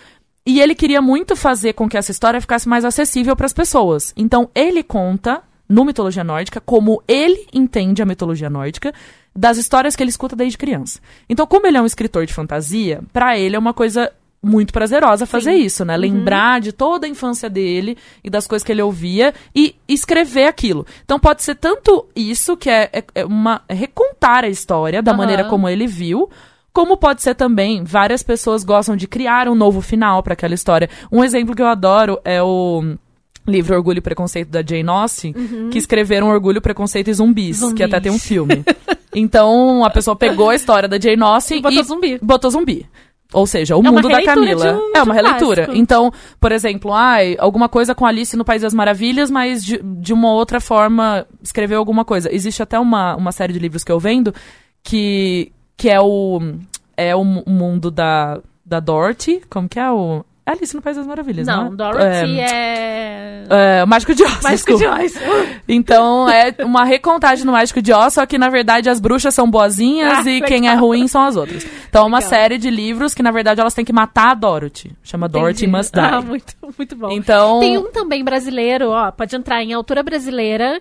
[0.46, 4.14] E ele queria muito fazer com que essa história ficasse mais acessível para as pessoas.
[4.16, 8.92] Então ele conta no mitologia nórdica como ele entende a mitologia nórdica
[9.36, 11.00] das histórias que ele escuta desde criança.
[11.28, 14.10] Então, como ele é um escritor de fantasia, para ele é uma coisa
[14.42, 15.96] muito prazerosa fazer isso, né?
[15.96, 20.86] Lembrar de toda a infância dele e das coisas que ele ouvia e escrever aquilo.
[21.04, 25.10] Então pode ser tanto isso, que é, é- é uma é recontar a história da
[25.10, 25.18] Aham.
[25.18, 26.30] maneira como ele viu,
[26.72, 30.88] como pode ser também, várias pessoas gostam de criar um novo final para aquela história.
[31.10, 32.94] Um exemplo que eu adoro é o
[33.48, 35.34] livro Orgulho e Preconceito da Jane Austen,
[35.70, 37.74] que escreveram Orgulho, Preconceito e Zumbis, Zumbis.
[37.76, 38.64] que até tem um filme.
[39.14, 42.18] então, a pessoa pegou a história da Jane Austen E botou e zumbi.
[42.22, 42.86] botou zumbi.
[43.32, 44.72] Ou seja, o É mundo da Camila.
[44.78, 45.56] um- é uma um releitura.
[45.66, 45.76] clássico.
[45.76, 50.14] Então, por exemplo, ai, alguma coisa com Alice no País das Maravilhas, mas de, de
[50.14, 52.34] uma outra forma escreveu alguma coisa.
[52.34, 54.32] Existe até uma, uma série de livros que eu vendo
[54.82, 56.40] que, que é o
[56.96, 59.42] é o mu- mundo da, da Dorothy.
[59.50, 60.24] Como que é o.
[60.50, 61.76] Alice no País das Maravilhas, Não, né?
[61.76, 63.44] Dorothy é...
[63.50, 64.40] É, o Mágico de Oz.
[64.42, 64.98] Mágico desculpa.
[64.98, 65.14] de Oz.
[65.68, 69.50] Então, é uma recontagem do Mágico de Oz, só que, na verdade, as bruxas são
[69.50, 70.48] boazinhas Ah, e legal.
[70.48, 71.66] quem é ruim são as outras.
[71.88, 74.92] Então, é uma série de livros que, na verdade, elas têm que matar a Dorothy.
[75.02, 75.76] Chama Dorothy Entendi.
[75.76, 76.00] Must Die.
[76.00, 77.10] Ah, muito, muito bom.
[77.12, 80.80] Então, Tem um também brasileiro, ó, pode entrar em autora brasileira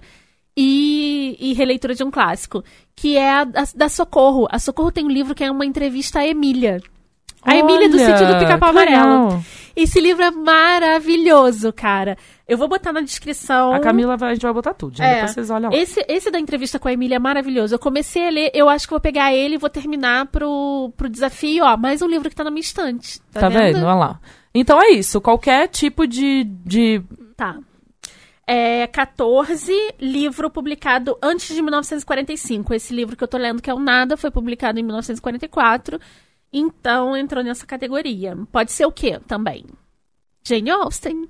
[0.55, 2.63] e, e releitura de um clássico,
[2.95, 4.47] que é a, da- da Socorro.
[4.49, 6.82] A Socorro tem um livro que é uma entrevista à Emília.
[7.48, 9.43] A Emília do sítio do Pica-Pau Amarelo.
[9.76, 12.18] Esse livro é maravilhoso, cara.
[12.48, 13.74] Eu vou botar na descrição.
[13.74, 15.02] A Camila, vai- a gente vai botar tudo.
[15.02, 15.14] É.
[15.16, 15.78] Depois vocês olham lá.
[15.78, 17.76] Esse, esse da entrevista com a Emília é maravilhoso.
[17.76, 21.08] Eu comecei a ler, eu acho que vou pegar ele e vou terminar pro, pro
[21.10, 21.78] desafio, ó.
[21.78, 23.20] Mais um livro que tá na minha estante.
[23.32, 23.78] Tá, Tá vendo?
[23.86, 24.20] Olha lá.
[24.54, 25.22] Então é isso.
[25.22, 27.02] Qualquer tipo de, de
[27.36, 27.58] Tá.
[28.50, 32.74] É 14, livro publicado antes de 1945.
[32.74, 36.00] Esse livro que eu tô lendo, que é o Nada, foi publicado em 1944.
[36.52, 38.38] Então entrou nessa categoria.
[38.52, 39.66] Pode ser o quê também?
[40.43, 41.28] Jane Austen.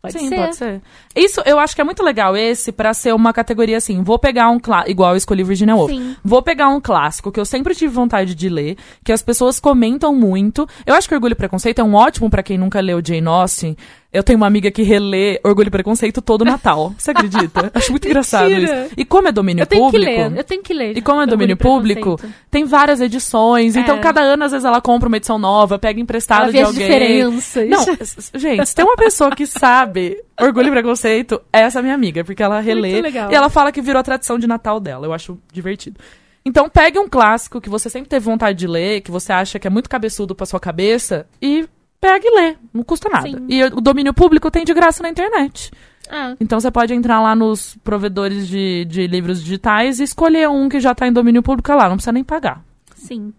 [0.00, 0.36] Pode Sim, ser.
[0.36, 0.82] pode ser.
[1.14, 4.00] Isso eu acho que é muito legal esse pra ser uma categoria assim.
[4.02, 5.90] Vou pegar um clássico, igual eu escolhi Virginia Woolf.
[5.90, 6.16] Sim.
[6.24, 10.14] Vou pegar um clássico que eu sempre tive vontade de ler, que as pessoas comentam
[10.14, 10.68] muito.
[10.86, 13.76] Eu acho que Orgulho e Preconceito é um ótimo pra quem nunca leu Jane Austen.
[14.10, 16.94] Eu tenho uma amiga que relê Orgulho e Preconceito todo Natal.
[16.96, 17.70] Você acredita?
[17.74, 18.72] Acho muito engraçado isso.
[18.96, 20.96] E como é domínio Eu tenho público, que ler, eu tenho que ler.
[20.96, 22.18] e como é domínio público,
[22.50, 23.76] tem várias edições.
[23.76, 24.00] Então, É.
[24.00, 26.68] cada ano, às vezes, ela compra uma edição nova, pega emprestado Ela de vê as
[26.68, 26.86] alguém.
[26.86, 27.68] diferenças.
[27.68, 27.84] Não,
[28.40, 32.42] gente, se tem uma pessoa que sabe Orgulho e Preconceito, é essa minha amiga, porque
[32.42, 35.06] ela relê e ela fala que virou a tradição de Natal dela.
[35.06, 36.00] Eu acho divertido.
[36.46, 39.66] Então, pegue um clássico que você sempre teve vontade de ler, que você acha que
[39.66, 41.68] é muito cabeçudo pra sua cabeça, e
[42.00, 42.56] pegue e lê.
[42.72, 43.28] Não custa nada.
[43.28, 43.46] Sim.
[43.48, 45.70] E o domínio público tem de graça na internet.
[46.10, 50.68] Ah, Então você pode entrar lá nos provedores de, de livros digitais e escolher um
[50.68, 52.62] que já tá em domínio público lá, não precisa nem pagar.
[52.94, 53.32] sim.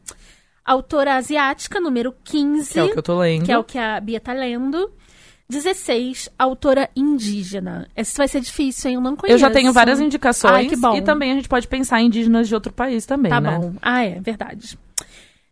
[0.66, 2.74] Autora asiática, número 15.
[2.74, 3.43] Que é o que eu tô lendo.
[3.43, 4.91] que é o que a Bia tá lendo.
[5.49, 7.88] 16, autora indígena.
[7.95, 8.95] Esse vai ser difícil, hein?
[8.97, 9.34] Eu não conheço.
[9.34, 10.53] Eu já tenho várias indicações.
[10.53, 10.95] Ai, que bom.
[10.95, 13.57] E também a gente pode pensar em indígenas de outro país também, Tá né?
[13.57, 13.74] bom.
[13.82, 14.78] Ah, é, verdade.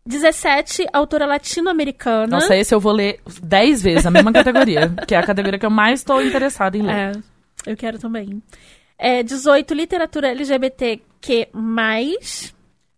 [0.08, 2.26] 17, autora latino-americana.
[2.26, 4.88] Nossa, esse eu vou ler 10 vezes, a mesma categoria.
[5.06, 6.94] que é a categoria que eu mais estou interessada em ler.
[6.94, 7.12] É,
[7.66, 8.42] eu quero também.
[8.98, 11.50] É, 18, literatura LGBTQ+.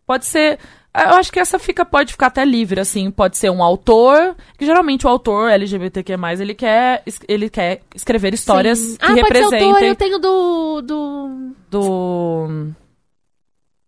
[0.07, 0.59] Pode ser.
[0.95, 3.11] Eu acho que essa fica, pode ficar até livre, assim.
[3.11, 4.37] Pode ser um autor.
[4.57, 8.97] Que geralmente o autor LGBTQ, ele quer, ele quer escrever histórias Sim.
[8.97, 10.81] que ah, pode ser representem autor, eu tenho do...
[10.83, 11.55] do...
[11.71, 12.73] do.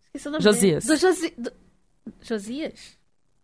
[0.07, 0.85] Esqueci o nome Josias.
[0.85, 1.35] Do Josi...
[1.39, 1.53] do-
[2.20, 3.01] Josias?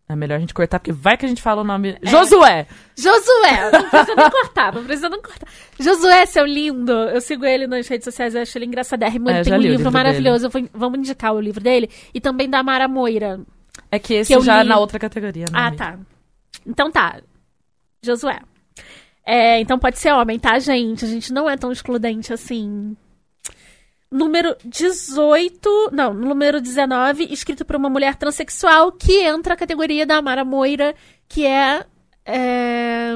[0.09, 1.99] É melhor a gente cortar, porque vai que a gente fala o nome.
[2.03, 2.67] Josué!
[2.97, 3.71] Josué!
[3.73, 5.47] Não precisa nem cortar, não precisa nem cortar.
[5.79, 6.93] Josué, seu lindo.
[6.93, 9.29] Eu sigo ele nas redes sociais, eu acho ele engraçadérrimo.
[9.29, 10.49] Ele É, tem um livro livro maravilhoso.
[10.49, 11.91] Vou- vamos indicar o livro dele.
[12.15, 13.39] E também da Mara Moira.
[13.91, 15.51] É que esse Que já li- na outra categoria, né?
[15.53, 15.85] Ah, amiga?
[15.85, 15.99] tá.
[16.67, 17.21] Então tá.
[18.03, 18.39] Josué.
[19.27, 21.05] É, então pode ser homem, tá, gente?
[21.05, 22.97] A gente não é tão excludente assim.
[24.11, 25.91] Número 18.
[25.93, 30.95] Não, número 19, escrito por uma mulher transexual que entra a categoria da Mara Moira,
[31.29, 31.85] que é.
[32.25, 33.11] é,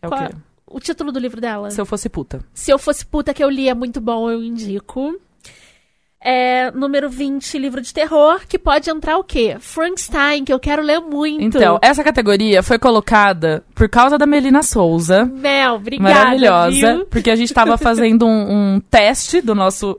[0.00, 0.34] É o quê?
[0.66, 1.70] o título do livro dela.
[1.70, 2.44] Se eu fosse puta.
[2.54, 5.20] Se eu fosse puta que eu li, é muito bom, eu indico.
[6.22, 9.56] É, número 20, livro de terror, que pode entrar o quê?
[9.58, 11.42] Frankenstein, que eu quero ler muito.
[11.42, 15.24] Então, essa categoria foi colocada por causa da Melina Souza.
[15.24, 16.14] Mel, obrigada.
[16.14, 16.94] maravilhosa.
[16.96, 17.06] viu?
[17.06, 19.98] Porque a gente tava fazendo um, um teste do nosso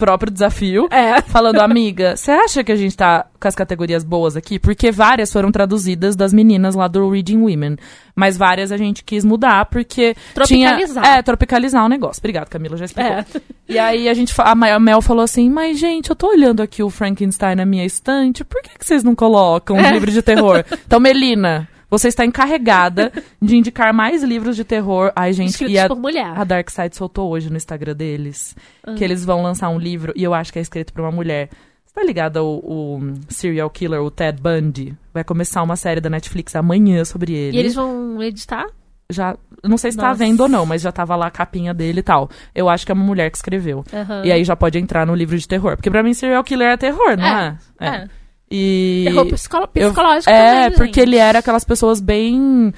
[0.00, 0.88] próprio desafio.
[0.90, 1.20] É.
[1.30, 4.58] Falando, amiga, você acha que a gente tá com as categorias boas aqui?
[4.58, 7.76] Porque várias foram traduzidas das meninas lá do Reading Women.
[8.16, 11.04] Mas várias a gente quis mudar porque Tropicalizar.
[11.04, 11.16] tinha...
[11.18, 12.20] É, tropicalizar o negócio.
[12.20, 13.12] Obrigada, Camila, já explicou.
[13.12, 13.24] É.
[13.68, 16.90] E aí a gente, a Mel falou assim, mas gente, eu tô olhando aqui o
[16.90, 19.88] Frankenstein na minha estante, por que, que vocês não colocam É.
[19.88, 20.64] um livro de terror?
[20.86, 23.12] Então, Melina, você está encarregada
[23.42, 25.12] de indicar mais livros de terror.
[25.16, 26.32] Ai, gente, e a, por mulher.
[26.38, 28.54] a Dark Side soltou hoje no Instagram deles
[28.86, 28.94] Ah.
[28.94, 31.48] que eles vão lançar um livro, e eu acho que é escrito por uma mulher.
[31.84, 34.96] Você tá ligado ao, o serial killer, o Ted Bundy?
[35.12, 37.56] Vai começar uma série da Netflix amanhã sobre ele.
[37.56, 38.64] E eles vão editar?
[39.12, 40.18] Já, não sei se tá Nossa.
[40.24, 42.30] vendo ou não, mas já tava lá a capinha dele e tal.
[42.54, 43.84] Eu acho que é uma mulher que escreveu.
[43.92, 44.22] Aham.
[44.24, 45.74] E aí já pode entrar no livro de terror.
[45.74, 47.58] Porque pra mim serial killer é terror, não é?
[47.80, 48.08] É.
[48.50, 49.04] E...
[49.06, 52.72] Terror psicolo- eu- psicológico É, também, porque ele era aquelas pessoas bem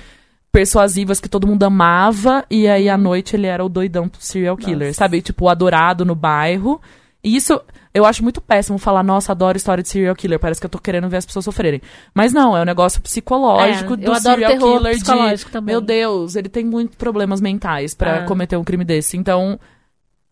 [0.51, 4.89] persuasivas que todo mundo amava, e aí à noite ele era o doidão serial killer,
[4.89, 4.99] Nossa.
[4.99, 5.23] sabe?
[5.23, 6.79] Tipo, o adorado no bairro.
[7.25, 7.59] E isso,
[7.95, 10.79] eu acho muito péssimo falar, nossa, adoro história de serial killer, parece que eu tô
[10.79, 11.81] querendo ver as pessoas sofrerem.
[12.13, 15.73] Mas não, é um negócio psicológico É, do serial killer psicológico de, também.
[15.75, 18.25] meu Deus, ele tem muitos problemas mentais pra Ah.
[18.25, 19.17] cometer um crime desse.
[19.17, 19.59] Então,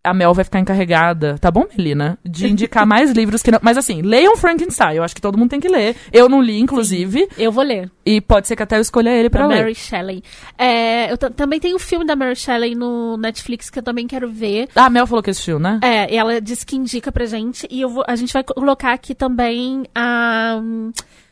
[0.03, 2.19] a Mel vai ficar encarregada, tá bom, Melina?
[2.25, 3.59] De indicar mais livros que não.
[3.63, 5.95] Mas assim, leiam Frankenstein, eu acho que todo mundo tem que ler.
[6.13, 7.91] Eu não li, inclusive, Eu vou ler.
[8.05, 9.59] e pode ser que até eu escolha ele pra da ler.
[9.61, 10.23] Mary Shelley.
[10.57, 14.07] É, eu ta- também tenho o filme da Mary Shelley no Netflix que eu também
[14.07, 14.69] quero ver.
[14.75, 15.79] Ah, a Mel falou que assistiu, né?
[15.83, 17.67] É, e ela disse que indica pra gente.
[17.71, 20.61] E eu vou- a gente vai colocar aqui também a,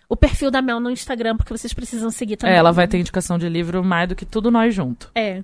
[0.08, 2.54] o perfil da Mel no Instagram, porque vocês precisam seguir também.
[2.54, 5.10] É, ela vai ter indicação de livro mais do que tudo nós junto.
[5.14, 5.42] É.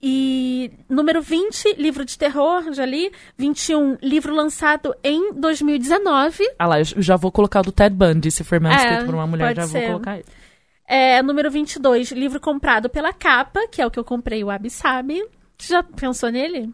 [0.00, 3.10] E número 20, livro de terror, já li.
[3.36, 6.44] 21, livro lançado em 2019.
[6.58, 9.06] Ah lá, eu já vou colocar o do Ted Bundy, se for mais É, escrito
[9.06, 9.80] por uma mulher, já ser.
[9.80, 10.24] vou colocar ele.
[10.86, 15.22] É, número 22, livro comprado pela capa, que é o que eu comprei, o Abissabe.
[15.58, 16.72] Você já pensou nele?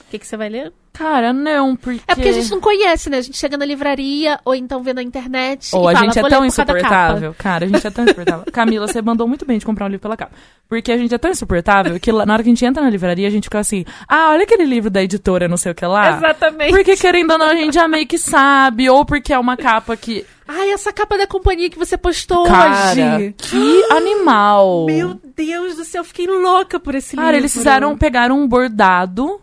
[0.00, 0.72] O que, que você vai ler?
[0.96, 2.00] Cara, não, porque...
[2.08, 3.18] É porque a gente não conhece, né?
[3.18, 6.18] A gente chega na livraria ou então vê na internet Ou e a fala, gente
[6.18, 7.34] é "Vou tão ler por causa da capa." insuportável.
[7.38, 8.44] Cara, a gente é tão insuportável.
[8.52, 10.32] Camila, você mandou muito bem de comprar um livro pela capa.
[10.68, 13.28] Porque a gente é tão insuportável que na hora que a gente entra na livraria,
[13.28, 16.16] a gente fica assim, ah, olha aquele livro da editora, não sei o que lá.
[16.16, 16.70] Exatamente.
[16.70, 19.96] Porque querendo ou não, a gente já meio que sabe, ou porque é uma capa
[19.96, 20.24] que.
[20.48, 23.34] Ai, essa capa da companhia que você postou Cara, hoje.
[23.36, 24.86] que animal!
[24.88, 27.26] Meu Deus do céu, eu fiquei louca por esse livro.
[27.26, 29.40] Cara, eles fizeram, pegaram um bordado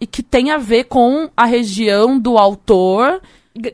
[0.00, 3.20] e que tem a ver com a região do autor.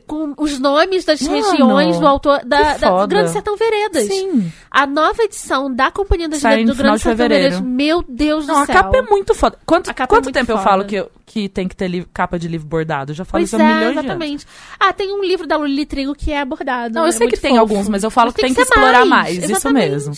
[0.07, 3.05] com os nomes das Mano, regiões do autor da, que da.
[3.05, 4.07] Grande Sertão Veredas.
[4.07, 4.51] Sim.
[4.71, 7.27] A nova edição da Companhia das Sai Letras do Grande de Sertão.
[7.27, 7.61] Veredas.
[7.61, 8.75] Meu Deus Não, do a céu.
[8.75, 9.59] capa é muito foda.
[9.63, 10.67] Quanto, A é quanto muito tempo eu foda.
[10.69, 13.11] falo que, eu- que tem que ter li- capa de livro bordado?
[13.11, 14.03] Eu já falo Pois isso há é, milhão de anos.
[14.05, 14.47] exatamente.
[14.79, 16.95] Ah, tem um livro da Luli Trigo que é abordado.
[16.95, 17.61] Não, eu é sei que muito tem fofo.
[17.61, 19.89] alguns, mas eu falo que tem que ser explorar mais, isso exatamente.
[19.91, 20.15] mesmo.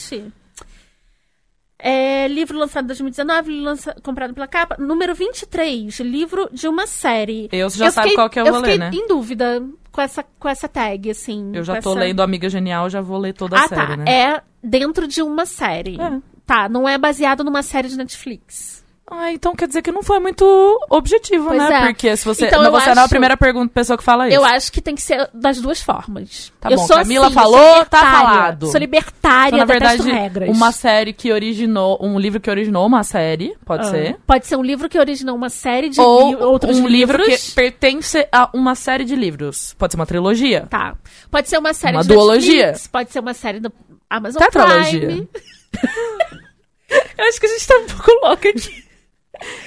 [1.80, 4.76] É, livro lançado em 2019, lança- comprado pela capa.
[4.80, 7.48] Número 23, livro de uma série.
[7.52, 8.90] Eu já sabe qual que eu vou ler, fiquei né?
[8.94, 11.52] em dúvida com essa, com essa tag, assim.
[11.54, 13.98] Eu já tô essa- lendo Amiga Genial, já vou ler toda a Ah, série, tá.
[13.98, 14.06] né?
[14.08, 16.00] É dentro de uma série.
[16.02, 16.20] É.
[16.46, 18.84] Tá, não é baseado numa série de Netflix.
[19.10, 20.45] Ah, então quer dizer que não foi muito
[20.89, 21.74] objetivo, Pois né?
[21.74, 21.86] é.
[21.88, 22.47] Porque se você.
[22.47, 24.36] Então não, você não é a acho- primeira pergunta, pessoa que fala isso.
[24.36, 26.51] Eu acho que tem que ser das duas formas.
[26.60, 28.68] Tá eu bom, sou Camila assim, falou, tá falado.
[28.70, 30.49] Sou libertária, Então, na verdade, regras.
[30.49, 31.97] uma série que originou.
[32.01, 33.91] Um livro que originou uma série, pode Ah.
[33.91, 34.18] ser.
[34.28, 37.45] Pode ser um livro que originou uma série de Ou li- outros um livro livros.
[37.47, 39.74] que pertence a uma série de livros.
[39.80, 40.68] Pode ser uma trilogia.
[40.70, 40.95] Tá.
[41.32, 42.66] Pode ser uma série Uma de duologia.
[42.68, 43.72] Netflix, pode ser uma série do
[44.10, 44.99] Amazon Tetralogia.
[44.99, 45.30] Prime.
[47.18, 48.87] eu acho que a gente tá um pouco louca aqui.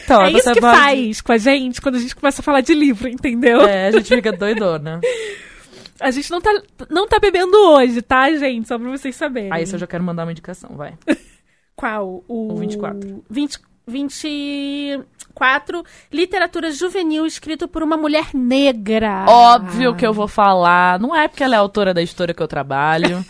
[0.05, 2.61] Então, é isso que pode- faz com a gente quando a gente começa a falar
[2.61, 3.61] de livro, entendeu?
[3.63, 5.01] É, a gente fica doidona.
[6.03, 6.51] A gente não tá,
[6.89, 8.67] não tá bebendo hoje, tá, gente?
[8.67, 9.53] Só pra vocês saberem.
[9.53, 10.95] Aí esse eu já quero mandar uma indicação, vai.
[11.77, 12.25] Qual?
[12.27, 13.23] O, O 24.
[13.29, 15.85] 20, 24.
[16.13, 19.27] Literatura juvenil escrito por uma mulher negra.
[19.29, 20.99] Óbvio que eu vou falar.
[20.99, 23.25] Não é porque ela é autora da história que eu trabalho.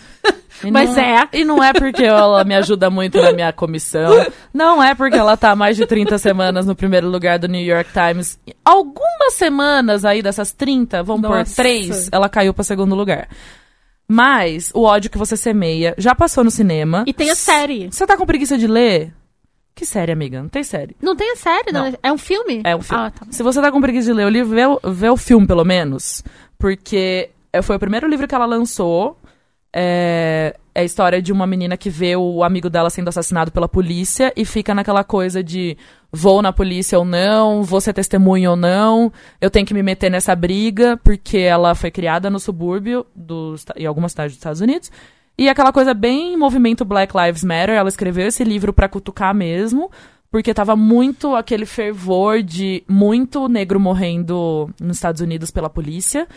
[0.65, 1.29] E Mas não- é.
[1.33, 4.11] E não é porque ela me ajuda muito na minha comissão.
[4.53, 7.61] Não é porque ela tá há mais de 30 semanas no primeiro lugar do New
[7.65, 8.39] York Times.
[8.65, 11.57] Algumas semanas aí dessas 30, vamos por Nossa.
[11.57, 13.29] três, ela caiu pra segundo lugar.
[14.09, 17.05] Mas o ódio que você semeia já passou no cinema.
[17.07, 17.89] E tem a série.
[17.91, 19.13] Você tá com preguiça de ler?
[19.75, 20.43] Que série, amiga?
[20.43, 20.97] Não tem série.
[21.01, 21.91] Não tem a série, não.
[21.91, 21.99] Não.
[22.03, 22.61] É um filme?
[22.65, 23.05] É um filme.
[23.05, 23.25] Ah, tá.
[23.31, 25.65] Se você tá com preguiça de ler o livro, vê, o- vê o filme, pelo
[25.65, 26.25] menos.
[26.59, 29.17] Porque é- foi o primeiro livro que ela lançou.
[29.73, 33.69] É, é a história de uma menina que vê o amigo dela sendo assassinado pela
[33.69, 35.77] polícia e fica naquela coisa de
[36.13, 40.11] vou na polícia ou não, vou ser testemunha ou não, eu tenho que me meter
[40.11, 44.91] nessa briga, porque ela foi criada no subúrbio dos, em alguma cidade dos Estados Unidos.
[45.39, 49.91] E aquela coisa bem movimento Black Lives Matter, ela escreveu esse livro pra cutucar mesmo,
[50.31, 56.29] porque tava muito aquele fervor de muito negro morrendo nos Estados Unidos pela polícia.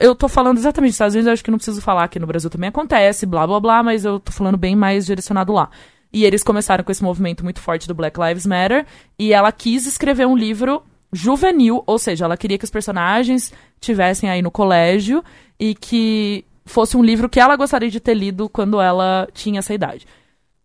[0.00, 2.48] Eu tô falando exatamente dos Estados Unidos, acho que não preciso falar que no Brasil
[2.48, 5.68] também acontece, blá blá blá, mas eu tô falando bem mais direcionado lá.
[6.12, 8.86] E eles começaram com esse movimento muito forte do Black Lives Matter,
[9.18, 14.30] e ela quis escrever um livro juvenil, ou seja, ela queria que os personagens tivessem
[14.30, 15.24] aí no colégio
[15.58, 19.74] e que fosse um livro que ela gostaria de ter lido quando ela tinha essa
[19.74, 20.06] idade.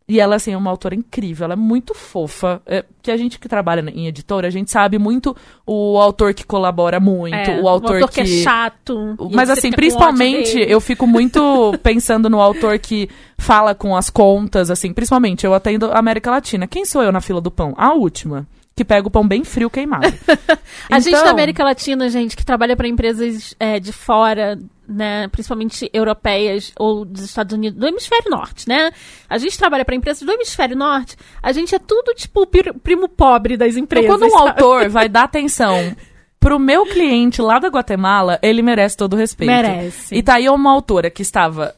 [0.10, 2.60] E ela, assim, é uma autora incrível, ela é muito fofa.
[2.66, 5.36] É, que a gente que trabalha em editora, a gente sabe muito
[5.68, 8.22] o autor que colabora muito, É, o autor, que...
[8.22, 9.16] é chato.
[9.32, 11.40] Mas assim, principalmente, eu fico muito
[11.84, 13.08] pensando no autor que
[13.38, 16.66] fala com as contas, assim, principalmente, eu atendo a América Latina.
[16.66, 17.76] Quem sou eu na fila do pão?
[17.78, 18.48] A última.
[18.76, 20.08] Que pega o pão bem frio queimado.
[20.90, 24.58] A gente Então- da América Latina, gente, que trabalha para empresas é, de fora,
[24.90, 28.92] né, principalmente europeias ou dos Estados Unidos, do hemisfério norte, né?
[29.30, 32.48] A gente trabalha para empresas do hemisfério norte, a gente é tudo tipo o
[32.80, 34.10] primo pobre das Então, empresas.
[34.10, 34.50] quando um sabe?
[34.50, 35.96] autor vai dar atenção
[36.40, 39.52] pro meu cliente lá da Guatemala, ele merece todo o respeito.
[39.52, 40.16] merece.
[40.16, 41.76] E tá aí uma autora que estava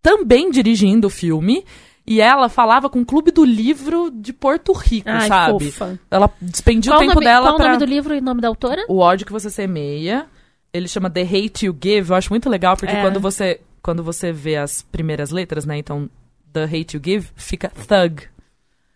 [0.00, 1.64] também dirigindo o filme.
[2.08, 5.72] E ela falava com o Clube do Livro de Porto Rico, Ai, sabe?
[5.72, 5.98] fofa.
[6.08, 7.66] Ela despendia Qual o o tempo nome, dela qual o pra...
[7.66, 8.84] nome do livro e o nome da autora?
[8.88, 10.24] O ódio que você semeia.
[10.76, 12.10] Ele chama The Hate You Give.
[12.10, 13.00] Eu acho muito legal, porque É.
[13.02, 15.78] quando, você, quando você vê as primeiras letras, né?
[15.78, 16.08] Então,
[16.52, 18.22] The Hate You Give fica Thug,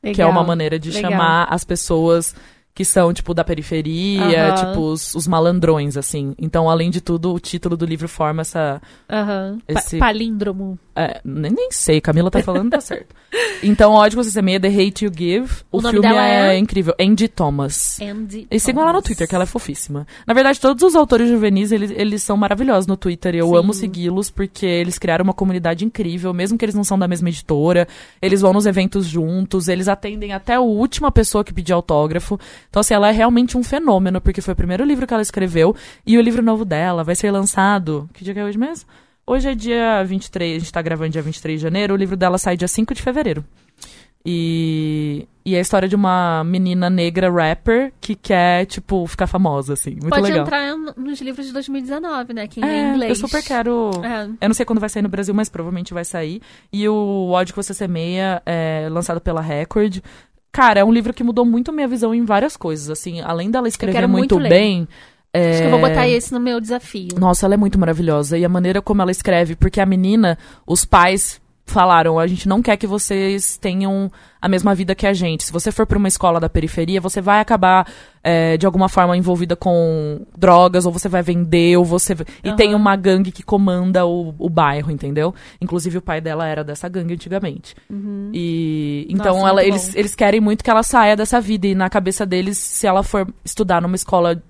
[0.03, 0.31] que é Legal.
[0.31, 1.11] uma maneira de legal.
[1.11, 2.35] chamar as pessoas
[2.75, 4.55] que são, tipo, da periferia, Aham.
[4.55, 6.35] tipo, os, os malandrões, assim.
[6.39, 8.81] Então, além de tudo, o título do livro forma essa...
[9.09, 9.59] Aham.
[9.67, 10.79] Pa- esse- palíndromo.
[10.97, 13.15] é, nem, nem sei, Camila tá falando, tá certo.
[13.63, 15.51] Então, ódio você semeia, The Hate You Give.
[15.71, 16.55] O, O filme é...
[16.55, 16.59] é?
[16.59, 16.95] incrível.
[16.99, 17.99] Andy Thomas.
[18.01, 19.03] Andy E sigam ela no.
[19.03, 20.07] Twitter, que ela é fofíssima.
[20.27, 23.35] Na verdade, todos os autores juvenis, eles, eles são maravilhosos no Twitter.
[23.35, 23.57] E eu Sim.
[23.57, 27.29] amo segui-los, porque eles criaram uma comunidade incrível, mesmo que eles não são da mesma
[27.29, 27.87] editora.
[28.23, 32.39] Eles vão nos eventos juntos, eles atendem até a última pessoa que pediu autógrafo.
[32.71, 35.75] Então, assim, ela é realmente um fenômeno, porque foi o primeiro livro que ela escreveu.
[36.07, 38.09] E o livro novo dela vai ser lançado.
[38.15, 38.89] Que dia que é hoje mesmo?
[39.27, 42.39] Hoje é dia 23, a gente tá gravando dia 23 de janeiro, o livro dela
[42.39, 43.45] sai dia 5 de fevereiro.
[44.25, 49.73] E, e é a história de uma menina negra rapper que quer, tipo, ficar famosa,
[49.73, 49.93] assim.
[49.93, 50.43] Muito Pode legal.
[50.43, 52.47] entrar nos livros de 2019, né?
[52.47, 53.11] Que em É, inglês.
[53.11, 53.91] eu super quero.
[54.05, 54.25] É.
[54.43, 56.43] Eu não sei quando vai sair no Brasil, mas provavelmente vai sair.
[56.73, 59.99] E o ódio que você semeia é lançado pela Record.
[60.53, 63.21] Cara, é um livro que mudou muito minha visão em várias coisas, assim.
[63.21, 64.89] Além dela escrever muito, muito bem.
[65.33, 67.09] é, Acho que eu vou botar esse no meu desafio.
[67.19, 68.37] Nossa, ela é muito maravilhosa.
[68.37, 70.37] E a maneira como ela escreve, porque a menina,
[70.67, 71.40] os pais
[71.71, 74.11] falaram, a gente não quer que vocês tenham
[74.41, 75.45] a mesma vida que a gente.
[75.45, 77.87] Se você for para uma escola da periferia, você vai acabar
[78.23, 82.15] é, de alguma forma envolvida com drogas, ou você vai vender, ou você.
[82.43, 82.57] E Aham.
[82.57, 85.35] tem uma gangue que comanda o, o bairro, entendeu?
[85.61, 87.75] Inclusive o pai dela era dessa gangue antigamente.
[88.35, 91.67] E então Nossa, ela, eles, eles querem muito que ela saia dessa vida.
[91.67, 94.43] E na cabeça deles, se ela for estudar numa escola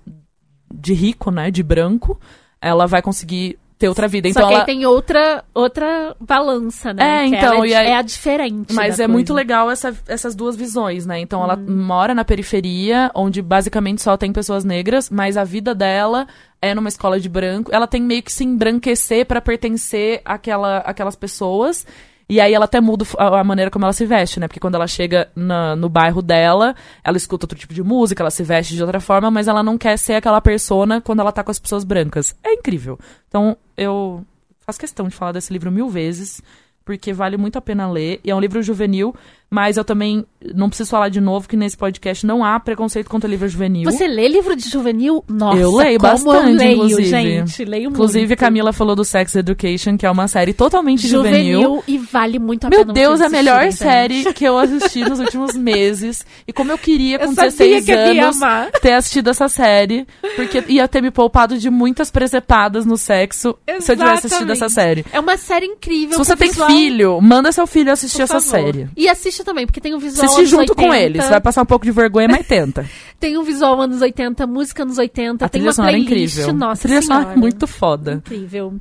[0.72, 2.18] de rico, né, de branco,
[2.60, 4.28] ela vai conseguir ter outra vida.
[4.28, 7.24] Só Então que ela aí tem outra, outra balança, né?
[7.24, 8.74] É, Que então, ela e é, aí- é a diferente.
[8.74, 9.40] Mas é muito coisa.
[9.40, 11.18] legal essa- essas duas visões, né?
[11.18, 11.82] Então ela Uhum.
[11.86, 16.26] mora na periferia, onde basicamente só tem pessoas negras, mas a vida dela
[16.60, 17.70] é numa escola de branco.
[17.74, 21.86] Ela tem meio que se embranquecer pra pertencer àquela, àquelas pessoas.
[22.30, 24.46] E aí ela até muda a maneira como ela se veste, né?
[24.46, 28.30] Porque quando ela chega na- no bairro dela, ela escuta outro tipo de música, ela
[28.30, 31.42] se veste de outra forma, mas ela não quer ser aquela persona quando ela tá
[31.42, 32.34] com as pessoas brancas.
[32.44, 32.98] É incrível.
[33.28, 34.24] Então, eu
[34.60, 36.40] faço questão de falar desse livro mil vezes,
[36.84, 38.20] porque vale muito a pena ler.
[38.22, 39.14] E é um livro juvenil,
[39.50, 40.24] mas eu também
[40.54, 43.90] não preciso falar de novo que nesse podcast não há preconceito contra livro juvenil.
[43.90, 45.22] Você lê livro de juvenil?
[45.28, 47.04] Nossa, Eu leio bastante, eu leio, inclusive.
[47.08, 47.64] gente.
[47.64, 48.38] Leio Inclusive, muito.
[48.38, 51.60] Camila falou do Sex Education, que é uma série totalmente juvenil.
[51.62, 55.00] juvenil e vale muito a Meu pena Deus, é a melhor série que eu assisti
[55.00, 56.24] nos últimos meses.
[56.46, 58.38] E como eu queria, com Eu sabia 16 que eu ia anos,
[58.80, 60.06] ter assistido essa série.
[60.36, 64.68] Porque ia ter me poupado de muitas presepadas no sexo se eu tivesse assistido essa
[64.68, 65.04] série.
[65.12, 66.12] É uma série incrível.
[66.12, 68.88] Se você tem visual, filho, manda seu filho assistir essa série.
[68.96, 69.08] E
[69.40, 71.28] assista também, porque tem um visual Assiste anos junto com 80, eles.
[71.28, 72.86] Vai passar um pouco de vergonha, mas tenta.
[73.18, 76.06] Tem um visual anos 80, música anos 80, A tem uma é playlist,
[76.38, 76.54] incrível.
[76.54, 77.40] nossa a trilha sonora é senhora.
[77.40, 78.12] muito foda.
[78.14, 78.74] Incrível.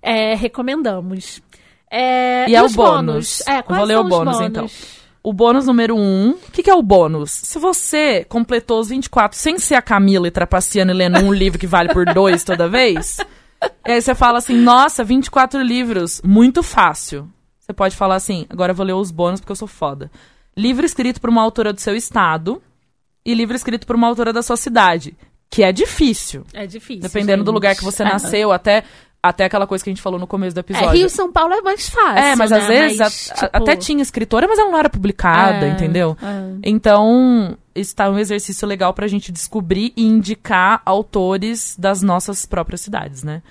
[0.00, 1.42] É, recomendamos.
[1.90, 3.42] É, E é o os bônus.
[3.46, 4.66] É, Vou ler o os bônus, então.
[5.22, 6.30] O bônus número um.
[6.30, 7.30] O que, que é o bônus?
[7.30, 11.58] Se você completou os 24 sem ser a Camila e trapaceando e lendo um livro
[11.58, 13.18] que vale por dois toda vez,
[13.86, 17.28] e aí você fala assim, nossa, 24 livros, muito fácil.
[17.66, 20.08] Você pode falar assim, agora eu vou ler os bônus porque eu sou foda.
[20.56, 22.62] Livro escrito por uma autora do seu estado
[23.24, 25.16] e livro escrito por uma autora da sua cidade.
[25.50, 26.44] Que é difícil.
[26.52, 27.02] É difícil.
[27.02, 27.54] Dependendo do gente.
[27.54, 28.06] lugar que você É.
[28.08, 28.84] nasceu, até,
[29.20, 30.90] até aquela coisa que a gente falou no começo do É, episódio.
[30.90, 32.18] Rio e São Paulo é mais fácil.
[32.24, 32.56] É, mas né?
[32.58, 35.70] às vezes Mas, a- a- tipo, até tinha escritora, mas ela não era publicada, é,
[35.70, 36.16] entendeu?
[36.22, 36.58] é.
[36.62, 43.24] Então, está um exercício legal pra gente descobrir e indicar autores das nossas próprias cidades,
[43.24, 43.42] né?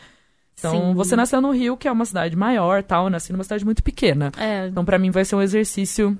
[0.57, 0.93] Então, Sim.
[0.93, 3.83] você nasceu no Rio, que é uma cidade maior, tal, eu nasci numa cidade muito
[3.83, 4.31] pequena.
[4.37, 4.67] É.
[4.67, 6.17] Então, pra mim vai ser um exercício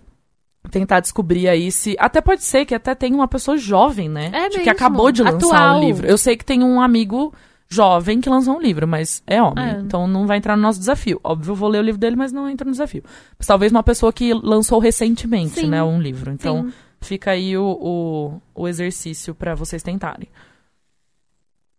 [0.70, 4.32] tentar descobrir aí se até pode ser que até tenha uma pessoa jovem, né?
[4.34, 5.78] É que mesmo, acabou de lançar atual.
[5.78, 6.08] um livro.
[6.08, 7.34] Eu sei que tem um amigo
[7.68, 9.64] jovem que lançou um livro, mas é homem.
[9.64, 9.80] É.
[9.80, 11.20] Então não vai entrar no nosso desafio.
[11.24, 13.04] Óbvio, eu vou ler o livro dele, mas não entra no desafio.
[13.38, 15.70] Mas talvez uma pessoa que lançou recentemente, Sim.
[15.70, 16.32] né, um livro.
[16.32, 16.74] Então Sim.
[17.02, 20.28] fica aí o, o, o exercício pra vocês tentarem.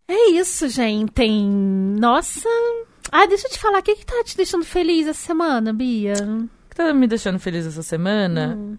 [0.07, 1.27] É isso, gente.
[1.99, 2.47] Nossa.
[3.11, 6.13] Ah, deixa eu te falar, o que, que tá te deixando feliz essa semana, Bia?
[6.13, 8.57] O que tá me deixando feliz essa semana?
[8.57, 8.77] Hum.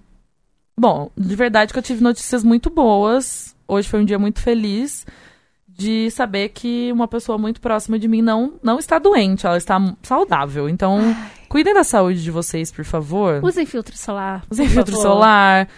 [0.77, 3.55] Bom, de verdade que eu tive notícias muito boas.
[3.67, 5.05] Hoje foi um dia muito feliz
[5.69, 9.79] de saber que uma pessoa muito próxima de mim não, não está doente, ela está
[10.03, 10.69] saudável.
[10.69, 10.99] Então,
[11.49, 13.45] cuidem da saúde de vocês, por favor.
[13.45, 14.45] Usem filtro solar.
[14.51, 15.09] Usem filtro favor.
[15.09, 15.69] solar.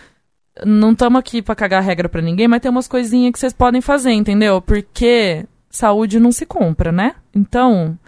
[0.64, 3.80] Não estamos aqui pra cagar regra pra ninguém, mas tem umas coisinhas que vocês podem
[3.80, 4.60] fazer, entendeu?
[4.60, 7.14] Porque saúde não se compra, né?
[7.34, 7.98] Então,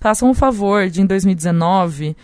[0.00, 2.16] façam um favor de em 2019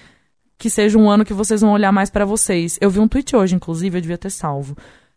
[0.56, 2.78] que seja um ano que vocês vão olhar mais pra vocês.
[2.80, 4.76] Eu vi um tweet hoje, inclusive, eu devia ter salvo.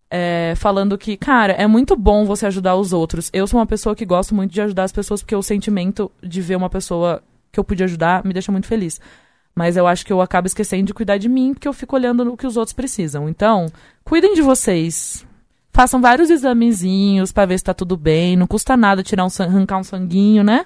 [0.09, 3.30] é, falando que, cara, é muito bom você ajudar os outros.
[3.34, 6.41] Eu sou uma pessoa que gosto muito de ajudar as pessoas porque o sentimento de
[6.41, 8.99] ver uma pessoa que eu pude ajudar me deixa muito feliz.
[9.58, 12.24] Mas eu acho que eu acabo esquecendo de cuidar de mim porque eu fico olhando
[12.24, 13.28] no que os outros precisam.
[13.28, 13.66] Então,
[14.03, 15.26] cuidem de vocês.
[15.74, 18.36] Façam vários examezinhos pra ver se tá tudo bem.
[18.36, 20.64] Não custa nada tirar um, arrancar um sanguinho, né?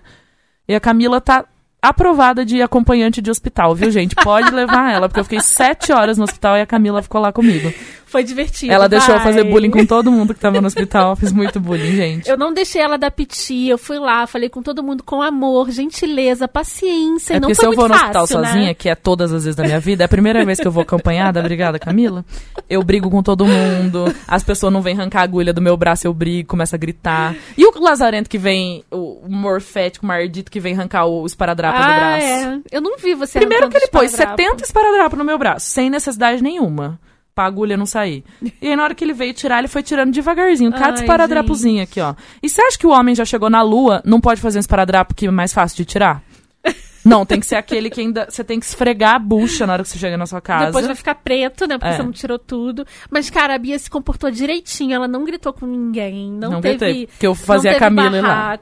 [0.68, 1.46] E a Camila tá
[1.82, 4.14] aprovada de acompanhante de hospital, viu, gente?
[4.14, 7.32] Pode levar ela, porque eu fiquei sete horas no hospital e a Camila ficou lá
[7.32, 7.74] comigo.
[8.12, 8.74] Foi divertido.
[8.74, 11.16] Ela deixou eu fazer bullying com todo mundo que tava no hospital.
[11.16, 12.30] Fiz muito bullying, gente.
[12.30, 15.72] Eu não deixei ela dar piti, eu fui lá, falei com todo mundo com amor,
[15.72, 17.36] gentileza, paciência.
[17.36, 18.48] É e não porque se eu vou no hospital fácil, né?
[18.48, 20.72] sozinha, que é todas as vezes da minha vida, é a primeira vez que eu
[20.74, 22.26] vou acompanhada, obrigada, Camila.
[22.70, 26.06] Eu brigo com todo mundo, as pessoas não vêm arrancar a agulha do meu braço,
[26.06, 27.34] eu brigo, começo a gritar.
[27.58, 31.96] E o lazarento que vem, o morfético, mardito que vem arrancar o esparadrapo do Ah,
[31.96, 32.26] braço?
[32.26, 32.60] é.
[32.72, 34.42] Eu não vi você Primeiro que ele pôs esparadrapo.
[34.44, 37.00] 70 esparadrapos no meu braço, sem necessidade nenhuma.
[37.34, 38.24] Pra agulha não sair.
[38.62, 41.82] E aí, na hora que ele veio tirar, ele foi tirando devagarzinho, cada Ai, esparadrapozinho
[41.82, 42.14] aqui, ó.
[42.44, 45.16] E você acha que o homem já chegou na lua, não pode fazer um esparadrapo
[45.16, 46.22] que é mais fácil de tirar?
[47.04, 48.28] Não, tem que ser aquele que ainda.
[48.30, 50.68] Você tem que esfregar a bucha na hora que você chega na sua casa.
[50.68, 51.76] Depois vai ficar preto, né?
[51.80, 51.98] Porque É.
[51.98, 52.86] você não tirou tudo.
[53.10, 54.94] Mas, cara, a Bia se comportou direitinho.
[54.94, 56.32] Ela não gritou com ninguém.
[56.32, 56.78] Não, Não teve.
[56.78, 58.60] gritei, porque eu fazia não a Camila lá.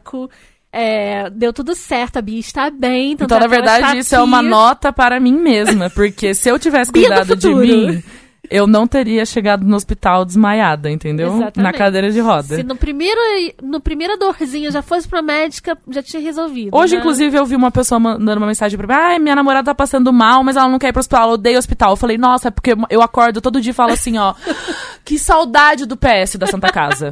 [0.72, 2.16] É, deu tudo certo.
[2.18, 3.12] A Bia está bem.
[3.14, 4.48] Então, é na verdade, isso é uma aqui.
[4.48, 5.90] nota para mim mesma.
[5.90, 8.02] Porque se eu tivesse cuidado de mim,
[8.50, 11.28] eu não teria chegado no hospital desmaiada, entendeu?
[11.28, 11.60] Exatamente.
[11.60, 12.56] Na cadeira de roda.
[12.56, 13.20] Se no primeiro,
[13.62, 16.76] no primeira dorzinha já fosse pra médica, já tinha resolvido.
[16.76, 17.00] Hoje, né?
[17.00, 18.94] inclusive, eu vi uma pessoa mandando uma mensagem pra mim.
[18.94, 21.24] Ai, minha namorada tá passando mal, mas ela não quer ir pro hospital.
[21.24, 21.92] Ela odeia o hospital.
[21.92, 24.34] Eu falei, nossa, é porque eu acordo todo dia e falo assim, ó.
[25.06, 27.12] que saudade do PS da Santa Casa.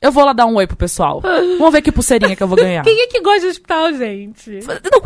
[0.00, 1.20] Eu vou lá dar um oi pro pessoal.
[1.20, 2.82] Vamos ver que pulseirinha que eu vou ganhar.
[2.82, 4.60] Quem é que gosta de hospital, gente?
[4.90, 5.02] Não,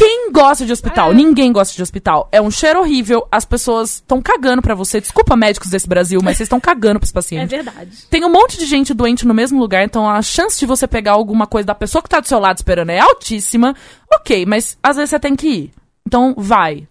[0.00, 1.10] Quem gosta de hospital?
[1.10, 1.14] É.
[1.14, 2.26] Ninguém gosta de hospital.
[2.32, 4.98] É um cheiro horrível, as pessoas estão cagando pra você.
[4.98, 7.50] Desculpa, médicos desse Brasil, mas vocês estão cagando pros É pacientes.
[7.50, 8.06] verdade.
[8.08, 11.12] Tem um monte de gente doente no mesmo lugar, então a chance de você pegar
[11.12, 13.76] alguma coisa da pessoa que tá do seu lado esperando é altíssima.
[14.10, 15.70] Ok, mas às vezes você tem que ir.
[16.06, 16.88] Então vai.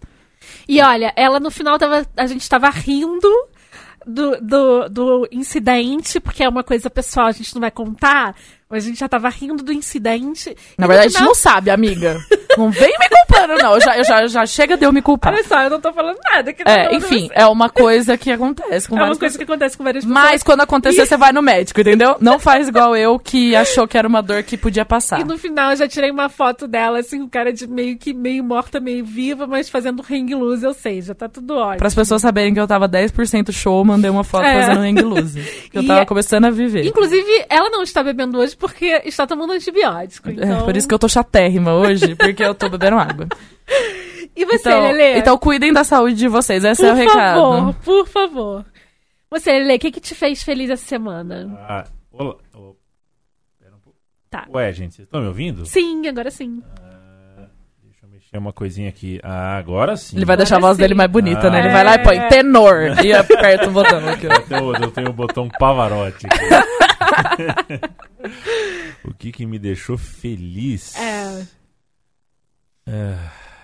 [0.68, 2.06] E olha, ela no final tava.
[2.16, 3.28] A gente tava rindo
[4.06, 8.36] do, do, do incidente, porque é uma coisa pessoal, a gente não vai contar,
[8.70, 10.56] mas a gente já tava rindo do incidente.
[10.78, 12.18] Na E verdade, a gente final- não sabe, amiga.
[12.56, 13.74] Não vem me culpando, não.
[13.74, 15.32] Eu já, eu já, já chega de eu me culpar.
[15.32, 16.52] Olha só, eu não tô falando nada.
[16.52, 19.84] Que É, enfim, é uma coisa que acontece com É uma coisa que acontece com
[19.84, 20.42] várias Mas pessoas.
[20.42, 22.16] quando acontecer, você vai no médico, entendeu?
[22.20, 25.20] Não faz igual eu que achou que era uma dor que podia passar.
[25.20, 28.12] E no final eu já tirei uma foto dela, assim, o cara de meio que
[28.12, 31.78] meio morta, meio viva, mas fazendo hang loose, ou seja, tá tudo ótimo.
[31.78, 34.60] Para as pessoas saberem que eu tava 10% show, mandei uma foto É.
[34.66, 35.40] fazendo hang loose.
[35.70, 36.84] Que eu E tava é- começando a viver.
[36.84, 40.30] Inclusive, ela não está bebendo hoje porque está tomando antibiótico.
[40.30, 40.60] Então...
[40.60, 43.26] É, por isso que eu tô chatérrima hoje, porque eu tô bebendo água.
[44.36, 45.18] E você, Então, Lelê?
[45.18, 47.40] então cuidem da saúde de vocês, esse por é o recado.
[47.40, 48.64] favor, por favor.
[49.28, 51.50] Você, Lelê, o que, que te fez feliz essa semana?
[51.68, 52.36] Ah, olá.
[53.60, 53.98] Pera um pouco.
[54.30, 54.46] Tá.
[54.54, 55.66] Ué, gente, vocês estão me ouvindo?
[55.66, 56.62] Sim, agora sim.
[57.82, 59.20] Deixa eu mexer uma coisinha aqui.
[59.22, 60.16] Ah, agora sim.
[60.16, 60.82] Ele vai deixar a Agora voz sim.
[60.82, 61.50] dele mais bonita, Ah.
[61.50, 61.58] né?
[61.58, 64.26] Ele vai lá e põe tenor e aperta o botão aqui.
[64.26, 66.26] Eu tenho, eu tenho o botão Pavarotti.
[69.04, 70.94] o que que me deixou feliz?
[70.96, 71.46] É.
[72.86, 73.18] É,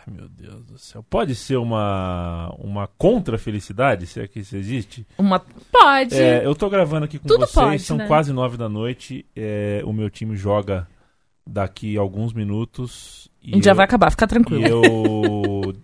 [0.06, 1.02] meu Deus do céu.
[1.02, 5.06] Pode ser uma, uma contra-felicidade, se é que isso existe?
[5.18, 5.40] Uma...
[5.72, 6.14] Pode.
[6.14, 8.06] É, eu tô gravando aqui com Tudo vocês, pode, são né?
[8.06, 9.26] quase nove da noite.
[9.34, 10.86] é, o meu time joga
[11.46, 13.28] daqui a alguns minutos.
[13.42, 14.64] Gente já eu- vai acabar, fica E tranquilo.
[14.64, 15.74] eu,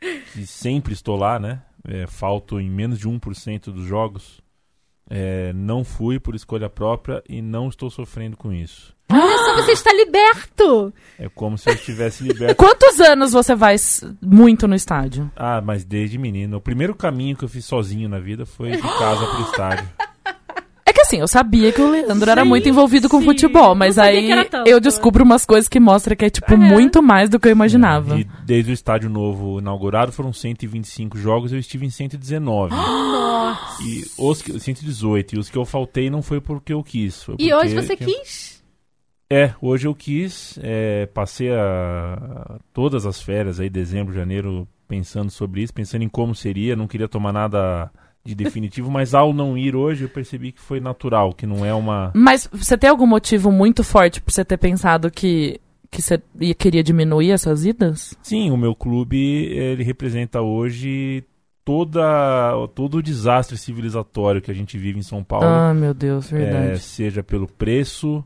[0.32, 1.62] que sempre estou lá, né?
[1.86, 4.40] É, falto em menos de 1% dos jogos.
[5.10, 8.94] É, não fui por escolha própria e não estou sofrendo com isso.
[9.12, 10.94] Olha só, você está liberto!
[11.18, 12.54] É como se eu estivesse liberto.
[12.62, 13.74] Quantos anos você vai
[14.22, 15.28] muito no estádio?
[15.34, 16.58] Ah, mas desde menino.
[16.58, 19.88] O primeiro caminho que eu fiz sozinho na vida foi de casa pro estádio.
[21.10, 24.68] É assim, eu sabia que o Leandro era muito envolvido com futebol, mas aí tanto.
[24.68, 26.56] eu descubro umas coisas que mostram que é, tipo, É.
[26.56, 28.18] muito mais do que eu imaginava.
[28.18, 32.70] E desde o estádio novo inaugurado foram 125 jogos, eu estive em 119.
[33.10, 33.82] Nossa.
[33.82, 35.34] e os que, 118.
[35.34, 37.22] E os que eu faltei não foi porque eu quis.
[37.24, 38.62] foi E hoje você que- quis?
[39.32, 45.62] É, hoje eu quis, é, passei a, todas as férias aí, dezembro, janeiro, pensando sobre
[45.62, 47.90] isso, pensando em como seria, não queria tomar nada
[48.24, 51.72] de definitivo, mas ao não ir hoje eu percebi que foi natural, que não é
[51.72, 52.10] uma...
[52.14, 55.58] Mas você tem algum motivo muito forte pra você ter pensado que,
[55.90, 58.14] que você ia- queria diminuir essas idas?
[58.22, 61.24] Sim, o meu clube, ele representa hoje
[61.64, 66.32] toda, todo o desastre civilizatório que a gente vive em São Paulo, Ah, meu Deus,
[66.32, 66.78] é, verdade.
[66.80, 68.24] seja pelo preço.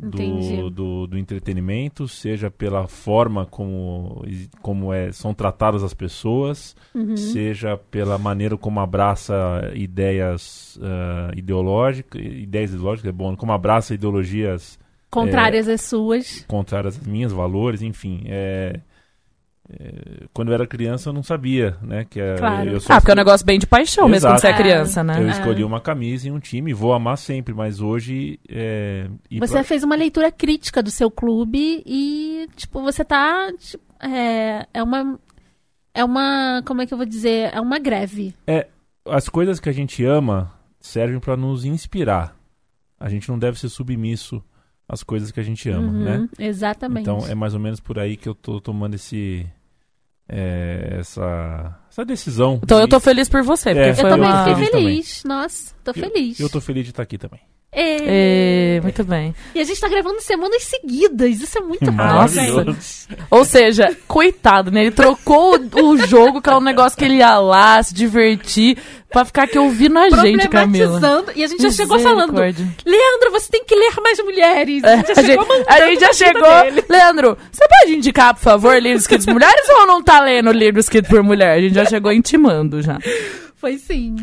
[0.00, 4.24] Do, do, do entretenimento, seja pela forma como,
[4.62, 7.16] como é, são tratadas as pessoas, Uhum.
[7.16, 9.34] seja pela maneira como abraça
[9.74, 14.78] ideias ah, ideológicas, ideias ideológicas é bom, como abraça ideologias
[15.10, 16.44] Contrárias às suas.
[16.46, 18.80] contrárias às minhas valores, enfim, é, é,
[20.32, 22.70] quando eu era criança eu não sabia, né, que é, Claro.
[22.70, 24.40] eu só Ah, porque é um negócio bem de paixão mesmo quando Exato.
[24.40, 24.56] você é É.
[24.56, 25.22] criança, né?
[25.22, 25.30] eu É.
[25.30, 29.08] escolhi uma camisa e um time, vou amar sempre, mas hoje é,
[29.38, 33.52] Você pra- fez uma leitura crítica do seu clube e, tipo, você tá.
[33.58, 35.18] tipo, é, é uma.
[35.94, 36.62] É uma.
[36.64, 37.50] Como é que eu vou dizer?
[37.52, 38.34] É uma greve.
[39.06, 42.36] as coisas que a gente ama servem para nos inspirar.
[43.00, 44.42] A gente não deve ser submisso
[44.88, 46.28] às coisas que a gente ama, Uhum, né?
[46.38, 47.02] Exatamente.
[47.02, 49.46] Então é mais ou menos por aí que eu tô tomando esse
[50.28, 52.60] é, essa essa decisão.
[52.62, 54.44] Então eu tô feliz por você, porque É, foi eu também uma...
[54.44, 55.24] fiquei Feliz feliz.
[55.24, 56.40] Nossa, tô feliz.
[56.40, 57.40] Eu tô feliz de estar aqui também.
[57.70, 58.76] É.
[58.76, 59.34] É, muito bem.
[59.54, 61.40] E a gente tá gravando semanas seguidas.
[61.40, 62.40] Isso é muito bom, Nossa.
[62.40, 63.08] gente.
[63.30, 64.82] Ou seja, coitado, né?
[64.82, 68.78] Ele trocou o, jogo, que é um negócio que ele ia lá, se divertir,
[69.10, 70.98] pra ficar aqui ouvindo a gente, Camila.
[71.36, 72.34] E a gente já chegou falando.
[72.34, 74.82] Leandro, você tem que ler mais mulheres.
[74.82, 76.84] É, a gente já a chegou mandando a gente já chegou.
[76.88, 80.80] Leandro, você pode indicar, por favor, livros escritos por mulheres ou não tá lendo livro
[80.80, 81.58] escrito por mulher?
[81.58, 82.98] A gente já chegou intimando já.
[83.56, 84.16] Foi sim.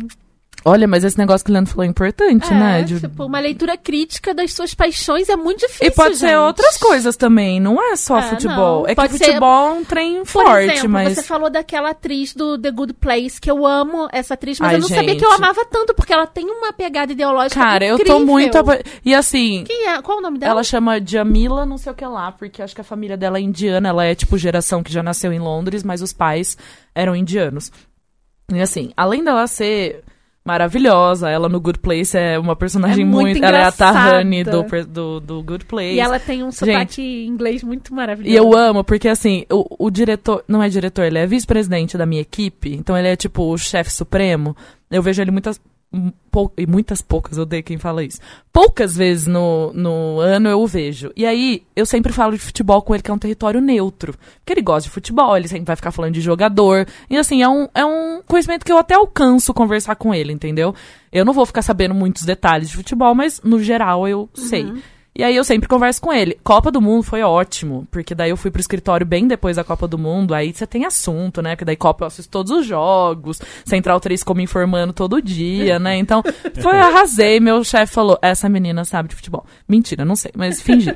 [0.68, 2.80] Olha, mas esse negócio que o Leandro falou é importante, né?
[2.80, 5.86] É, De- tipo, uma leitura crítica das suas paixões é muito difícil.
[5.86, 6.36] E pode ser gente.
[6.38, 8.80] outras coisas também, não é só É, futebol.
[8.80, 8.86] não.
[8.86, 11.14] É que Pode ser- futebol é um trem Por forte, exemplo, mas.
[11.14, 14.74] você falou daquela atriz do The Good Place, que eu amo essa atriz, mas Ai,
[14.76, 15.18] eu não sabia gente.
[15.20, 18.18] que eu amava tanto, porque ela tem uma pegada ideológica Cara, eu incrível.
[18.18, 18.58] tô muito.
[19.04, 20.02] E assim, Quem é?
[20.02, 20.50] Qual o nome dela?
[20.52, 23.40] Ela chama Jamila, não sei o que lá, porque acho que a família dela é
[23.40, 23.88] indiana.
[23.88, 26.58] Ela é tipo geração que já nasceu em Londres, mas os pais
[26.92, 27.70] eram indianos.
[28.52, 30.02] E assim, além dela ser
[30.46, 31.28] maravilhosa.
[31.28, 33.44] Ela no Good Place é uma personagem É muito muito.
[33.44, 35.96] Ela é a Tahani do, do, do Good Place.
[35.96, 38.32] E ela tem um sotaque inglês muito maravilhoso.
[38.32, 40.44] E eu amo, porque assim, o, o diretor.
[40.46, 42.72] Não é diretor, ele é vice-presidente da minha equipe.
[42.72, 44.56] Então ele é tipo o chefe supremo.
[44.90, 45.60] Eu vejo ele muitas.
[46.30, 48.20] Pou- e muitas poucas, eu odeio quem fala isso.
[48.52, 51.10] Poucas vezes no, no ano eu o vejo.
[51.16, 54.14] E aí, eu sempre falo de futebol com ele, que é um território neutro.
[54.38, 56.86] Porque ele gosta de futebol, ele sempre vai ficar falando de jogador.
[57.08, 60.74] E assim, é um, é um conhecimento que eu até alcanço conversar com ele, entendeu?
[61.12, 64.64] Eu não vou ficar sabendo muitos detalhes de futebol, mas no geral eu sei.
[65.18, 66.38] E aí eu sempre converso com ele.
[66.44, 69.88] Copa do Mundo foi ótimo, porque daí eu fui pro escritório bem depois da Copa
[69.88, 71.56] do Mundo, aí você tem assunto, né?
[71.56, 75.96] Que daí Copa eu assisto todos os jogos, Central 3 como informando todo dia, né?
[75.96, 76.22] Então,
[76.60, 77.40] foi, arrasei.
[77.40, 79.46] Meu chefe falou, essa menina sabe de futebol.
[79.66, 80.94] Mentira, não sei, mas fingi.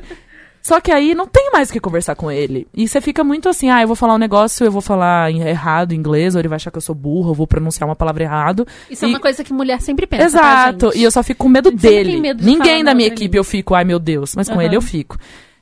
[0.62, 2.66] Só que aí não tem mais o que conversar com ele.
[2.74, 5.92] E você fica muito assim, ah, eu vou falar um negócio, eu vou falar errado
[5.92, 8.24] em inglês, ou ele vai achar que eu sou burra, eu vou pronunciar uma palavra
[8.24, 8.66] errado.
[8.90, 10.24] Isso é E- uma coisa que mulher sempre pensa.
[10.24, 10.90] Exato.
[10.90, 12.12] tá, e eu só fico com medo dele.
[12.12, 13.38] tem medo de Ninguém da na minha equipe língua.
[13.38, 15.16] eu fico, ai meu Deus, mas com ele eu fico.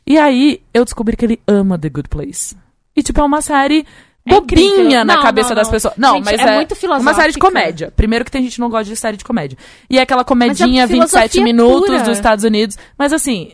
[0.06, 2.56] E aí eu descobri que ele ama The Good Place.
[2.96, 3.86] E tipo, é uma série
[4.26, 5.04] É bobinha incrível.
[5.04, 5.72] na Não, cabeça não, das não.
[5.72, 5.94] pessoas.
[5.96, 7.40] Não, Gente, mas é é, muito uma série de filosófica.
[7.46, 7.92] comédia.
[7.94, 9.56] Primeiro que tem gente que não gosta de série de comédia.
[9.88, 11.98] E é aquela comedinha Mas é 27 filosofia minutos pura.
[12.02, 12.76] dos Estados Unidos.
[12.98, 13.52] Mas assim,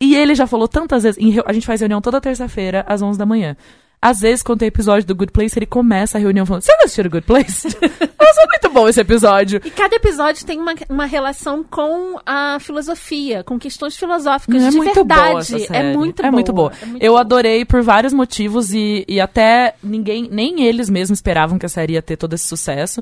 [0.00, 3.18] e ele já falou tantas vezes, em a gente faz reunião toda terça-feira às 11
[3.18, 3.56] da manhã.
[4.00, 6.84] Às vezes, quando tem episódio do Good Place, ele começa a reunião falando: Você não
[6.84, 7.66] assistiu o Good Place?
[8.20, 9.60] Nossa, é muito bom esse episódio.
[9.64, 14.76] E cada episódio tem uma, uma relação com a filosofia, com questões filosóficas É de
[14.76, 15.46] muito verdade.
[15.46, 15.66] série.
[15.72, 16.32] É muito é boa.
[16.32, 16.72] muito boa.
[16.80, 17.20] é muito eu boa.
[17.22, 21.94] adorei por vários motivos e, e até ninguém, nem eles mesmos esperavam que a série
[21.94, 23.00] ia ter todo esse sucesso.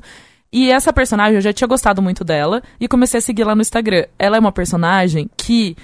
[0.51, 3.61] E essa personagem, eu já tinha gostado muito dela e comecei a seguir lá no
[3.61, 4.05] Instagram.
[4.17, 5.75] Ela é uma personagem que.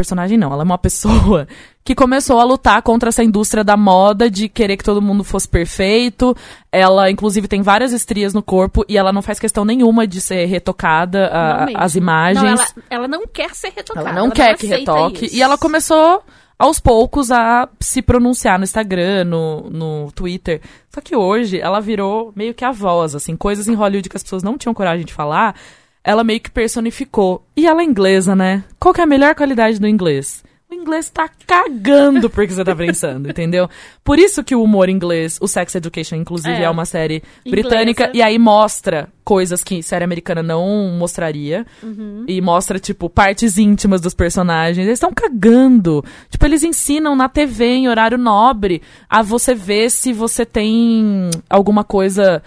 [0.00, 1.46] Personagem não, ela é uma pessoa
[1.84, 5.46] que começou a lutar contra essa indústria da moda de querer que todo mundo fosse
[5.46, 6.34] perfeito.
[6.72, 10.46] Ela, inclusive, tem várias estrias no corpo e ela não faz questão nenhuma de ser
[10.46, 12.42] retocada a- Não as imagens.
[12.42, 14.08] Não, ela, ela não quer ser retocada.
[14.08, 15.26] Ela não quer que aceita retoque.
[15.26, 15.36] isso.
[15.36, 16.22] E ela começou
[16.58, 20.60] aos poucos a se pronunciar no Instagram, no, no Twitter.
[20.88, 24.22] Só que hoje ela virou meio que a voz, assim, coisas em Hollywood que as
[24.22, 25.54] pessoas não tinham coragem de falar,
[26.04, 27.44] ela meio que personificou.
[27.56, 28.64] E ela é inglesa, né?
[28.78, 30.42] Qual que é a melhor qualidade do inglês?
[30.70, 33.68] O inglês tá cagando porque você tá pensando, entendeu?
[34.04, 36.62] Por isso que o humor inglês, o Sex Education, inclusive, É.
[36.62, 37.68] é, uma série Inglesa.
[37.68, 41.66] britânica, e aí mostra coisas que série americana não mostraria.
[42.28, 44.86] E mostra, tipo, partes íntimas dos personagens.
[44.86, 46.04] Eles estão cagando.
[46.28, 51.82] Tipo, eles ensinam na TV, em horário nobre, a você ver se você tem alguma
[51.82, 52.42] coisa.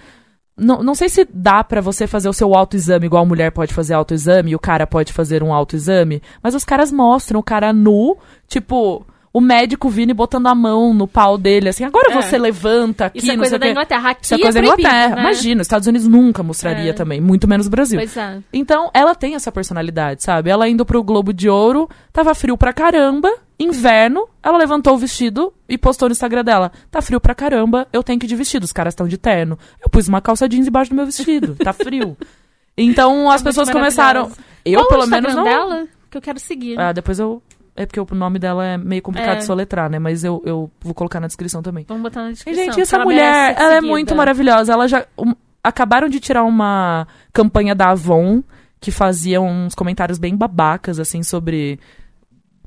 [0.56, 3.74] Não, não sei se dá pra você fazer o seu autoexame igual a mulher pode
[3.74, 8.18] fazer autoexame o cara pode fazer um autoexame, mas os caras mostram o cara nu,
[8.48, 9.04] tipo,
[9.34, 12.22] o médico vindo e botando a mão no pau dele, assim, agora É.
[12.22, 13.68] você levanta aqui, Isso é coisa da.
[13.68, 14.10] Inglaterra.
[14.12, 15.16] Aqui Isso é coisa da Inglaterra.
[15.16, 15.22] né?
[15.22, 16.94] Imagina, os Estados Unidos nunca mostraria É.
[16.94, 17.98] também, muito menos o Brasil.
[18.00, 18.38] Pois é.
[18.54, 20.52] Então, ela tem essa personalidade, sabe?
[20.52, 23.28] Ela indo pro Globo de Ouro, tava frio pra caramba,
[23.60, 26.72] inverno, ela levantou o vestido e postou no Instagram dela.
[26.92, 29.58] Tá frio pra caramba, eu tenho que ir de vestido, os caras estão de terno.
[29.84, 32.16] Eu pus uma calça jeans embaixo do meu vestido, tá frio.
[32.76, 34.32] Então, as É pessoas começaram...
[34.66, 35.44] Eu, Qual pelo menos, não...
[35.44, 35.86] dela?
[36.10, 36.80] Que eu quero seguir.
[36.80, 37.40] Ah, depois eu...
[37.76, 39.40] É porque o nome dela é meio complicado É.
[39.40, 39.98] de soletrar, né?
[40.00, 41.86] Mas eu, eu vou colocar na descrição também.
[41.88, 42.64] Vamos botar na E, descrição.
[42.66, 44.74] gente, que essa ela mulher, ela é muito maravilhosa.
[44.74, 45.06] Ela já.
[45.18, 48.44] um, acabaram de tirar uma campanha da Avon
[48.80, 51.80] que fazia uns comentários bem babacas, assim, sobre.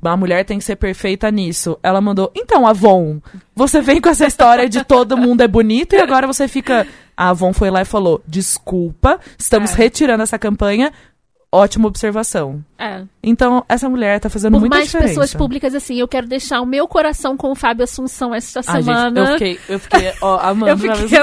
[0.03, 1.79] A mulher tem que ser perfeita nisso.
[1.83, 3.21] Ela mandou, então, Avon,
[3.55, 6.87] você vem com essa história de todo mundo é bonito e agora você fica.
[7.17, 9.77] A Avon foi lá e falou: desculpa, estamos É.
[9.77, 10.93] retirando essa campanha.
[11.51, 12.63] Ótima observação.
[12.79, 13.05] É.
[13.23, 15.09] Então, essa mulher tá fazendo Por muita mais diferença.
[15.09, 18.83] pessoas públicas assim, eu quero deixar o meu coração com o Fábio Assunção esta Ai,
[18.83, 19.39] semana.
[19.39, 21.19] gente, eu fiquei, eu fiquei ó, amando Eu fiquei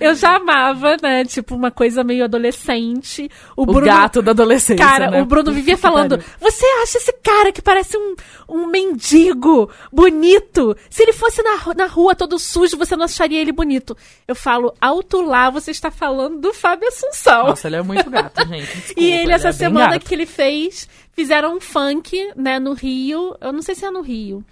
[0.00, 1.24] Eu já amava, né?
[1.24, 3.30] Tipo, uma coisa meio adolescente.
[3.56, 3.84] O, O Bruno.
[3.86, 5.20] gato da adolescência, Cara, né?
[5.22, 6.18] o Bruno vivia falando.
[6.40, 8.14] Você acha esse cara que parece um,
[8.48, 10.76] um mendigo bonito?
[10.88, 13.96] Se ele fosse na, na rua todo sujo, você não acharia ele bonito.
[14.26, 17.48] Eu falo, alto lá, você está falando do Fábio Assunção.
[17.48, 18.66] Nossa, ele é muito gato, gente.
[18.76, 20.85] Desculpa, E ele, essa é semana que ele fez,
[21.16, 23.34] fizeram um funk, né, no Rio.
[23.40, 24.44] Eu não sei se é no Rio.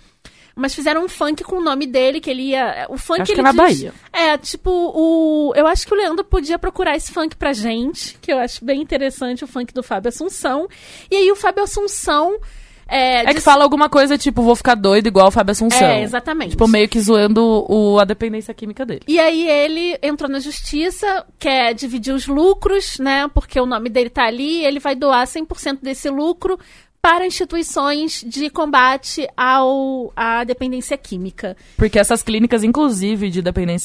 [0.57, 2.87] Mas fizeram um funk com o nome dele, que ele ia.
[2.89, 3.95] O funk Acho ele que é na diz- Bahia.
[4.13, 5.53] É, tipo, o.
[5.57, 8.81] Eu acho que o Leandro podia procurar esse funk pra gente, que eu acho bem
[8.81, 10.69] interessante, o funk do Fábio Assunção.
[11.11, 12.39] E aí o Fábio Assunção.
[12.87, 15.87] É, É que disse- fala alguma coisa tipo, vou ficar doido igual o Fábio Assunção.
[15.89, 16.51] É, exatamente.
[16.51, 19.01] Tipo, meio que zoando o, a dependência química dele.
[19.09, 23.29] E aí ele entrou na justiça, quer dividir os lucros, né?
[23.33, 26.59] Porque o nome dele tá ali, ele vai doar 100% desse lucro
[27.05, 31.55] para instituições de combate ao, à dependência química.
[31.77, 33.43] Porque essas clínicas, inclusive, de,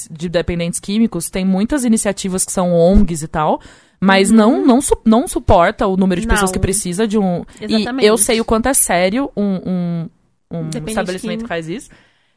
[0.09, 3.59] de dependentes químicos, tem muitas iniciativas que são ONGs e tal,
[3.99, 6.33] Mas não, não, su- não suporta o número de Não.
[6.33, 7.43] pessoas que precisa de um.
[7.59, 8.05] Exatamente.
[8.05, 10.09] E eu sei o quanto é sério um, um,
[10.51, 11.43] um estabelecimento químico.
[11.43, 11.89] que faz isso.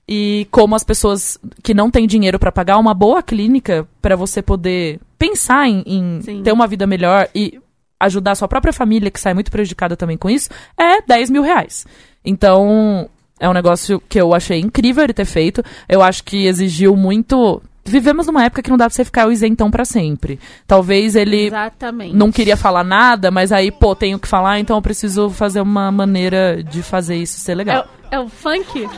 [0.09, 4.43] E como as pessoas que não têm dinheiro pra pagar uma boa clínica pra você
[4.43, 7.61] poder pensar em, em ter uma vida melhor e
[8.05, 10.49] ajudar a sua própria família, que sai muito prejudicada também com isso,
[10.79, 11.87] é 10 mil reais.
[12.25, 13.09] Então,
[13.41, 15.63] é um negócio que eu achei incrível ele ter feito.
[15.89, 17.61] Eu acho que exigiu muito.
[17.85, 20.39] Vivemos numa época que não dá pra você ficar o isentão pra sempre.
[20.69, 22.15] Talvez ele Exatamente.
[22.15, 25.91] não queria falar nada, mas aí, pô, tenho que falar, então eu preciso fazer uma
[25.91, 27.85] maneira de fazer isso ser É, legal.
[28.13, 28.89] o- é o funk?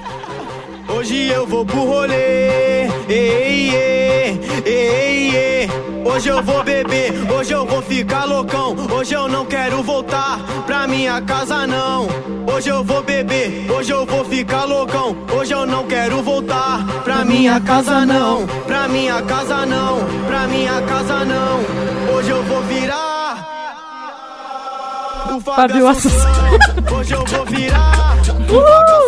[0.88, 5.70] Hoje eu vou pro rolê, ei, ei, ei, ei.
[6.04, 8.76] Hoje eu vou beber, hoje eu vou ficar loucão.
[8.92, 12.06] Hoje eu não quero voltar pra minha casa, não.
[12.52, 15.16] Hoje eu vou beber, hoje eu vou ficar loucão.
[15.36, 18.46] Hoje eu não quero voltar pra minha casa, não.
[18.46, 19.98] Pra minha casa, não.
[20.26, 22.14] Pra minha casa, não.
[22.14, 23.14] Hoje eu vou virar.
[25.34, 26.30] O Fábio Assunção.
[26.96, 28.16] Hoje eu vou virar.
[28.20, 29.03] Assunção.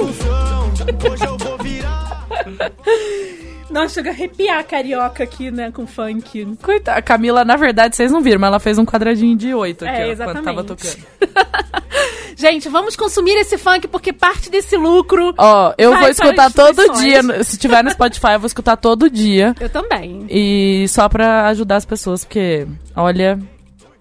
[1.10, 2.26] Hoje eu vou virar.
[3.70, 6.56] Nossa, chega a arrepiar a carioca aqui, né, com funk.
[6.62, 9.84] Coitada, a Camila, na verdade, vocês não viram, mas ela fez um quadradinho de oito
[9.84, 10.98] aqui, É, ó, quando tava tocando.
[12.36, 15.34] Gente, vamos consumir esse funk porque parte desse lucro.
[15.38, 19.10] Ó, eu Vai vou escutar todo dia, se tiver no Spotify, eu vou escutar todo
[19.10, 19.54] dia.
[19.58, 20.26] Eu também.
[20.28, 23.38] E só pra ajudar as pessoas, porque, olha,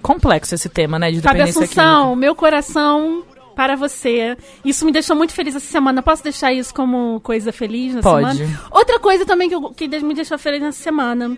[0.01, 1.81] complexo esse tema, né, de Fábio dependência química.
[1.81, 3.23] Assunção, meu coração
[3.55, 4.37] para você.
[4.63, 6.03] Isso me deixou muito feliz essa semana.
[6.03, 8.37] Posso deixar isso como coisa feliz na Pode.
[8.37, 8.61] semana?
[8.71, 11.37] Outra coisa também que, eu- que me deixou feliz nessa semana.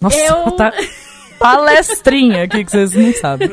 [0.00, 0.72] Nossa, Eu- tá
[1.38, 3.50] palestrinha aqui que vocês não sabem.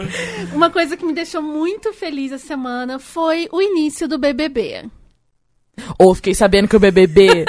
[0.53, 4.85] Uma coisa que me deixou muito feliz essa semana foi o início do BBB.
[5.97, 7.45] Ou fiquei sabendo que o BBB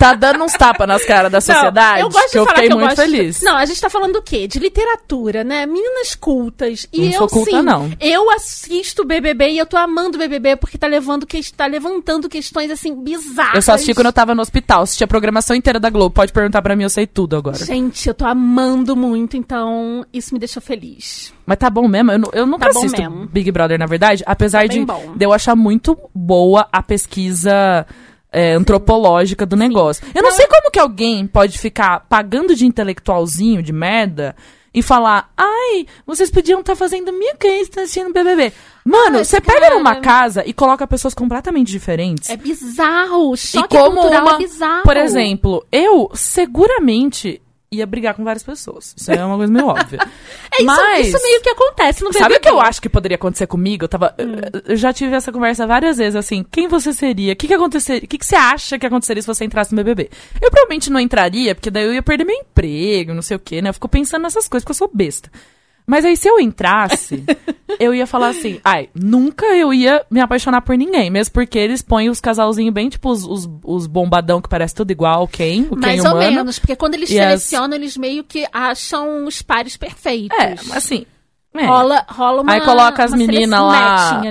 [0.00, 2.56] tá dando uns tapas nas caras da sociedade, Não, eu gosto que eu de falar
[2.56, 3.42] fiquei que eu muito gosto- feliz.
[3.42, 4.48] Não, a gente tá falando do quê?
[4.48, 5.66] De literatura, né?
[5.66, 6.86] Meninas cultas.
[6.92, 7.90] E Não eu sou culta, sim, não.
[8.00, 11.66] eu assisto o BBB e eu tô amando o BBB porque tá levando que tá
[11.66, 13.54] levantando questões assim bizarras.
[13.56, 16.14] Eu só assisti quando eu tava no hospital, assisti a programação inteira da Globo.
[16.14, 17.58] Pode perguntar pra mim, eu sei tudo agora.
[17.64, 21.32] Gente, eu tô amando muito, então isso me deixou feliz.
[21.44, 23.26] Mas tá bom mesmo, eu, nu- eu nunca Tá bom assisto mesmo.
[23.26, 24.84] Big Brother, na verdade, apesar Tá de,
[25.16, 27.86] de eu achar muito boa a pesquisa
[28.32, 30.06] é, antropológica do negócio.
[30.14, 34.36] Eu não, sei como que alguém pode ficar pagando de intelectualzinho, de merda,
[34.72, 38.52] e falar, ai, vocês podiam estar fazendo minha tá assistindo BBB.
[38.84, 42.30] Mano, Ai, você pega numa casa e coloca pessoas completamente diferentes.
[42.30, 44.82] É bizarro, e choque como cultural uma, é bizarro.
[44.84, 47.42] por exemplo, eu seguramente
[47.72, 48.92] ia brigar com várias pessoas.
[48.96, 50.00] Isso é uma coisa meio óbvia.
[50.52, 52.24] é isso, Mas isso meio que acontece no BBB.
[52.24, 53.84] Sabe o que eu acho que poderia acontecer comigo?
[53.84, 54.12] Eu tava.
[54.18, 54.60] Hum.
[54.66, 57.32] eu- já tive essa conversa várias vezes, assim, quem você seria?
[57.32, 58.04] O que, que aconteceria?
[58.04, 60.10] O que, que você acha que aconteceria se você entrasse no BBB?
[60.42, 63.62] Eu provavelmente não entraria, porque daí eu ia perder meu emprego, não sei o quê,
[63.62, 63.68] né?
[63.70, 65.30] Eu fico pensando nessas coisas, porque eu sou besta.
[65.90, 67.24] Mas aí, se eu entrasse,
[67.80, 71.82] eu ia falar assim, ai, nunca eu ia me apaixonar por ninguém, mesmo porque eles
[71.82, 75.76] põem os casalzinhos bem, tipo, os, os, os bombadão que parece tudo igual, Ken, o
[75.76, 76.30] Mais ou humano.
[76.30, 80.38] menos, porque quando eles E as- selecionam, eles meio que acham os pares perfeitos.
[80.38, 81.04] É, assim.
[81.54, 81.66] é.
[81.66, 84.22] Rola, rola uma Aí coloca as meninas lá,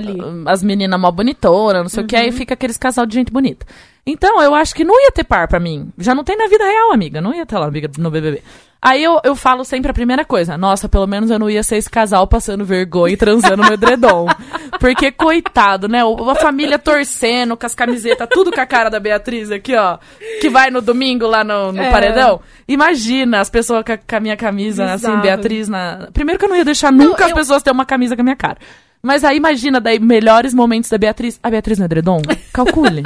[0.46, 3.66] as meninas mó bonitonas, não sei o que, aí fica aqueles casal de gente bonita.
[4.06, 5.92] Então, eu acho que não ia ter par pra mim.
[5.98, 7.20] Já não tem na vida real, amiga.
[7.20, 8.42] Não ia ter lá, amiga, no BBB.
[8.82, 10.56] Aí eu, eu falo sempre a primeira coisa.
[10.56, 14.26] Nossa, pelo menos eu não ia ser esse casal passando vergonha e transando no edredom.
[14.80, 16.00] Porque, coitado, né?
[16.02, 19.98] A família torcendo com as camisetas, tudo com a cara da Beatriz aqui, ó.
[20.40, 21.90] Que vai no domingo lá no, no É.
[21.90, 22.40] paredão.
[22.66, 25.22] Imagina as pessoas com a, com a minha camisa, assim, Bizarro.
[25.22, 26.08] Beatriz na...
[26.14, 28.24] Primeiro que eu não ia deixar nunca as eu- pessoas terem uma camisa com a
[28.24, 28.56] minha cara.
[29.02, 31.38] Mas aí imagina daí melhores momentos da Beatriz.
[31.42, 32.22] A Beatriz no edredom?
[32.50, 33.02] Calcule.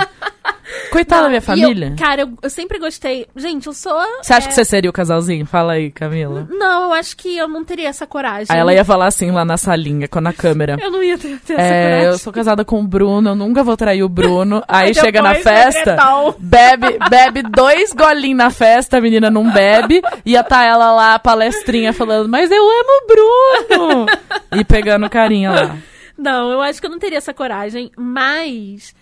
[0.91, 1.89] Coitada da minha família.
[1.89, 3.27] eu- cara, eu, eu sempre gostei.
[3.37, 3.99] Gente, eu sou.
[4.23, 5.45] Você acha é, que você seria o casalzinho?
[5.47, 6.47] Fala aí, Camila.
[6.51, 8.47] Não, eu acho que eu não teria essa coragem.
[8.51, 10.77] Aí ela ia falar assim lá na salinha, com a câmera.
[10.81, 12.07] Eu não ia ter, ter essa É, coragem.
[12.09, 14.63] eu sou casada com o Bruno, eu nunca vou trair o Bruno.
[14.69, 15.97] Aí, Aí chega na festa,
[16.39, 20.03] bebe, bebe dois golinhos na festa, a menina não bebe.
[20.25, 24.07] Ia tá ela lá, palestrinha, falando, mas eu amo o Bruno!
[24.57, 25.77] E pegando carinha lá.
[26.17, 28.95] Não, eu acho que eu não teria essa coragem, mas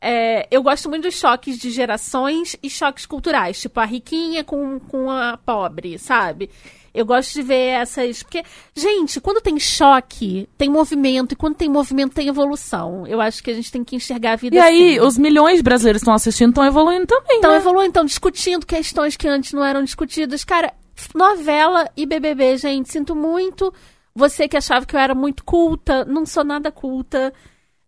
[0.00, 4.80] é, eu gosto muito dos choques de gerações e choques culturais, tipo a riquinha com,
[4.80, 6.48] com a pobre, sabe?
[6.92, 8.22] Eu gosto de ver essas.
[8.22, 8.42] Porque,
[8.74, 13.06] gente, quando tem choque, tem movimento, e quando tem movimento, tem evolução.
[13.06, 15.06] Eu acho que a gente tem que enxergar a vida E aí, assim.
[15.06, 17.58] os milhões de brasileiros que estão assistindo estão evoluindo também, Então né?
[17.58, 20.42] evoluindo, então, discutindo questões que antes não eram discutidas.
[20.42, 20.72] Cara,
[21.14, 23.72] novela e BBB, gente, sinto muito.
[24.12, 27.32] Você que achava que eu era muito culta, não sou nada culta.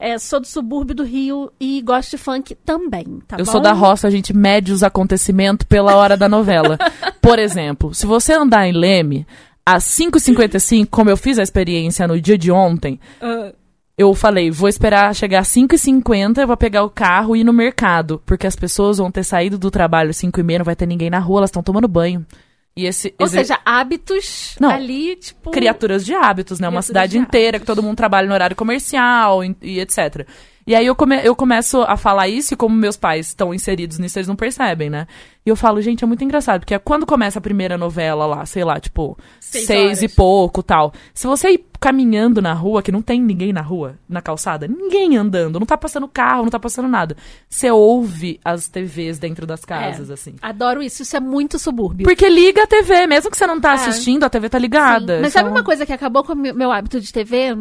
[0.05, 3.53] É, sou do subúrbio do Rio e gosto de funk também, tá Eu bom?
[3.53, 6.77] sou da roça, a gente mede os acontecimentos pela hora da novela.
[7.23, 9.25] Por exemplo, se você andar em Leme,
[9.65, 13.53] Às 5h55, como eu fiz a experiência no dia de ontem, Ah,
[13.97, 17.53] eu falei, vou esperar chegar às 5h50, eu vou pegar o carro e ir no
[17.53, 18.21] mercado.
[18.27, 21.21] Porque as pessoas vão ter saído do trabalho às 5h30, não vai ter ninguém na
[21.21, 22.27] rua, elas estão tomando banho.
[22.75, 24.71] E esse, ou seja, hábitos Não.
[24.71, 25.51] ali, tipo.
[25.51, 26.69] criaturas de hábitos, né?
[26.69, 30.27] Uma Criaturas cidade de inteira, que todo mundo trabalha no horário comercial e, e etc.
[30.67, 33.99] E aí eu, come- eu começo a falar isso e como meus pais estão inseridos
[33.99, 35.07] nisso, eles não percebem, né?
[35.45, 38.47] E eu falo, gente, é muito engraçado, porque é quando começa a primeira novela lá,
[38.47, 40.93] sei lá, tipo, Seis seis, e pouco tal.
[41.13, 45.17] Se você ir caminhando na rua, que não tem ninguém na rua, na calçada, ninguém
[45.17, 47.17] andando, não tá passando carro, não tá passando nada.
[47.49, 50.37] Você ouve as TVs dentro das casas, É, assim.
[50.41, 52.05] Adoro isso, isso é muito subúrbio.
[52.05, 53.75] Porque liga a TV, mesmo que você não tá É.
[53.75, 55.17] assistindo, a TV tá ligada.
[55.17, 55.23] Sim.
[55.23, 57.57] Mas sabe Então- uma coisa que acabou com o meu hábito de TV?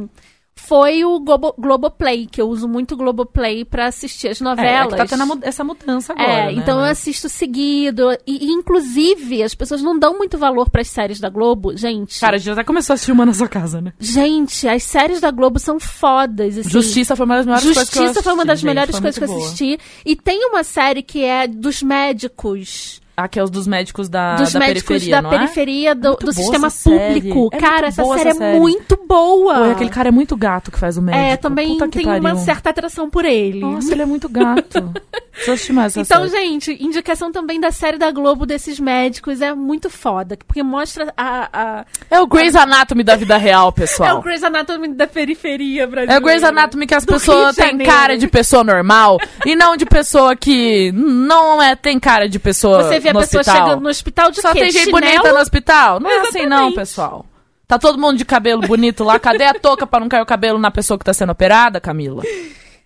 [0.68, 4.88] Foi o Globo, Globoplay, que eu uso muito Globoplay pra assistir as É, é novelas.
[4.94, 6.30] que tá tendo essa mudança agora.
[6.30, 6.54] É, né?
[6.54, 8.12] então eu assisto seguido.
[8.26, 11.76] E, e, inclusive, as pessoas não dão muito valor pras séries da Globo.
[11.76, 13.94] Gente, Cara, a gente já começou a assistir uma na sua casa, né?
[14.00, 16.58] gente, as séries da Globo são fodas.
[16.58, 16.70] assim.
[16.70, 18.92] Justiça foi uma das melhores coisas que eu Justiça foi uma assisti, das gente, melhores
[18.92, 19.80] foi coisas que eu assisti.
[20.06, 23.02] E tem uma série que é dos médicos.
[23.16, 25.32] Aqueles dos médicos da, dos da médicos periferia, da é?
[25.32, 27.50] periferia do, muito do boa sistema essa público.
[27.52, 28.60] É Cara, essa série essa é série.
[28.60, 29.68] muito boa.
[29.68, 31.24] E aquele cara é muito gato que faz o médico.
[31.24, 32.20] É, também tem pariu.
[32.22, 33.60] uma certa atração por ele.
[33.60, 34.92] Nossa, ele é muito gato.
[35.98, 36.30] Então, série.
[36.30, 41.50] gente, indicação também da série da Globo desses médicos é muito foda, porque mostra a.
[41.54, 44.22] a- É o Grey's Anatomy da vida real, É o pessoal.
[44.22, 46.14] Grey's Anatomy da periferia brasileira.
[46.14, 49.76] É o Grey's Anatomy que as Do pessoas têm cara de pessoa normal e não
[49.78, 53.68] de pessoa que não é tem cara de pessoa Você vê a pessoa hospital.
[53.68, 54.60] chegando no hospital de Só quê?
[54.62, 55.02] tem gente Chinelo?
[55.02, 56.00] bonita no hospital?
[56.00, 56.76] Não é assim não, Exatamente.
[56.76, 57.26] pessoal.
[57.68, 59.18] Tá todo mundo de cabelo bonito lá.
[59.20, 62.22] Cadê a touca pra não cair o cabelo na pessoa que tá sendo operada, Camila?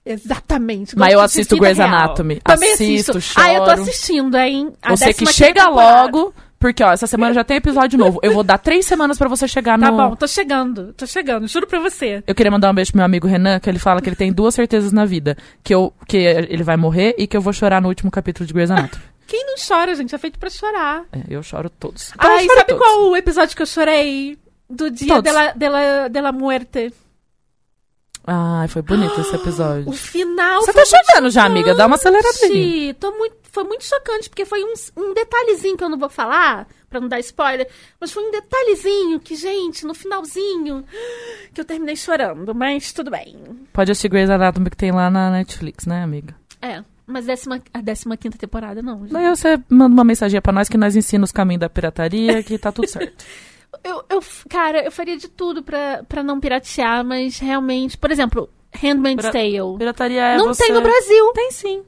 [0.05, 0.95] Exatamente.
[0.97, 1.79] Mas eu assisto Grey's.
[1.79, 2.39] Anatomy.
[2.43, 3.39] Também Assisto, assisto.
[3.41, 3.81] Ah, eu tô choro.
[3.81, 4.73] assistindo, hein?
[4.81, 6.01] A Você que 15ª chega temporada.
[6.03, 8.19] logo, porque ó, essa semana já tem episódio novo.
[8.21, 9.97] Eu vou dar três semanas pra você chegar Tá no...
[9.97, 10.93] bom, tô chegando.
[10.93, 12.23] Tô chegando, juro pra você.
[12.27, 14.31] Eu queria mandar um beijo pro meu amigo Renan, que ele fala que ele tem
[14.31, 15.35] duas certezas na vida.
[15.63, 18.53] Que, eu, que ele vai morrer e que eu vou chorar no último capítulo de
[18.53, 19.01] Grey's Anatomy.
[19.27, 20.13] Quem não chora, gente?
[20.13, 21.05] É feito pra chorar.
[21.11, 22.09] É, eu choro todos.
[22.11, 22.81] Eu Ai, sabe todos.
[22.81, 24.37] qual o episódio que eu chorei?
[24.69, 26.91] Do dia dela, dela, dela muerte.
[28.27, 29.87] Ai, foi bonito esse episódio.
[29.87, 31.75] O final Você tá chegando já, amiga.
[31.75, 32.93] Dá uma aceleradinha.
[32.95, 36.67] Tô muito, foi muito chocante, porque foi um, um detalhezinho que eu não vou falar,
[36.89, 37.69] pra não dar spoiler,
[38.01, 40.83] mas foi um detalhezinho que, gente, no finalzinho,
[41.53, 43.37] que eu terminei chorando, mas tudo bem.
[43.71, 46.35] Pode assistir Grey's Anatomy que tem lá na Netflix, né, amiga?
[46.61, 49.13] É, mas décima, a décima quinta temporada não, gente.
[49.13, 52.57] Daí você manda uma mensagem pra nós que nós ensinamos os caminhos da pirataria, que
[52.57, 53.23] tá tudo certo.
[53.83, 58.49] Eu, eu, cara, eu faria de tudo pra, pra não piratear, mas realmente, por exemplo,
[58.73, 59.77] Handmaid's Pira- Tale.
[59.77, 60.63] Pirataria é não você...
[60.63, 61.31] tem no Brasil.
[61.33, 61.83] Tem sim.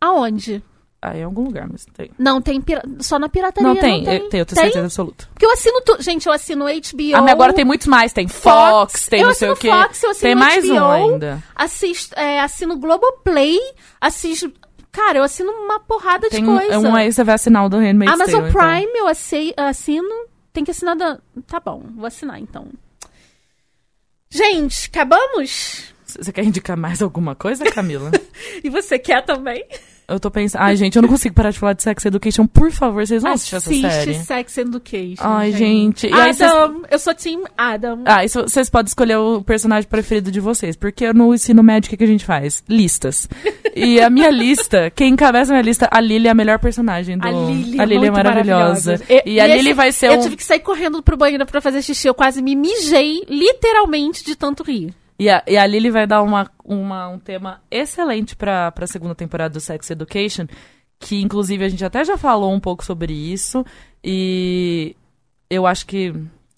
[0.00, 0.62] Aonde?
[1.08, 2.10] Ah, em algum lugar, mas tem.
[2.18, 3.68] Não, tem pira- só na pirataria.
[3.68, 5.28] Não tem, não eu, tem, eu tenho certeza absoluta.
[5.32, 6.02] Porque eu assino tudo.
[6.02, 7.14] Gente, eu assino HBO.
[7.14, 8.12] Ah, mas agora tem muitos mais.
[8.12, 9.68] Tem Fox, tem eu não sei o quê.
[9.70, 11.42] Fox, eu assino tem mais um ainda.
[11.54, 13.56] Assisto, é, assino Globoplay,
[14.00, 14.52] assisto.
[14.90, 16.78] Cara, eu assino uma porrada Tem de um, coisa.
[16.80, 18.62] um aí você vai assinar o do Handmaid's Amazon Tale, então.
[18.86, 20.26] Prime eu assei- assino.
[20.52, 21.18] Tem que assinar da.
[21.46, 22.66] Tá bom, vou assinar então.
[24.30, 25.94] Gente, acabamos?
[26.04, 28.10] Você quer indicar mais alguma coisa, Camila?
[28.64, 29.64] E você quer também?
[30.08, 30.62] Eu tô pensando...
[30.62, 32.46] Ai, gente, eu não consigo parar de falar de Sex Education.
[32.46, 34.14] Por favor, vocês vão assistir essa Assiste série.
[34.14, 35.22] Sex Education.
[35.24, 36.06] Ai, gente.
[36.06, 38.02] E vocês- Adam, eu sou Team Adam.
[38.04, 40.76] Ah, isso vocês podem escolher o personagem preferido de vocês.
[40.76, 42.62] Porque no ensino médio, o que, que a gente faz?
[42.68, 43.28] Listas.
[43.78, 47.18] E a minha lista, quem encabeça a minha lista, a Lily é a melhor personagem
[47.18, 47.26] do...
[47.28, 48.98] A Lily, a Lily é muito maravilhosa.
[49.06, 50.22] E, E, a Lily esse- vai ser Eu um...
[50.22, 52.08] tive que sair correndo pro banheiro pra fazer xixi.
[52.08, 54.94] Eu quase me mijei, literalmente, de tanto rir.
[55.18, 59.14] E a, e a Lily vai dar uma, uma- um tema excelente pra, pra segunda
[59.14, 60.46] temporada do Sex Education,
[61.00, 63.64] que inclusive a gente até já falou um pouco sobre isso,
[64.04, 64.94] e
[65.48, 66.12] eu acho que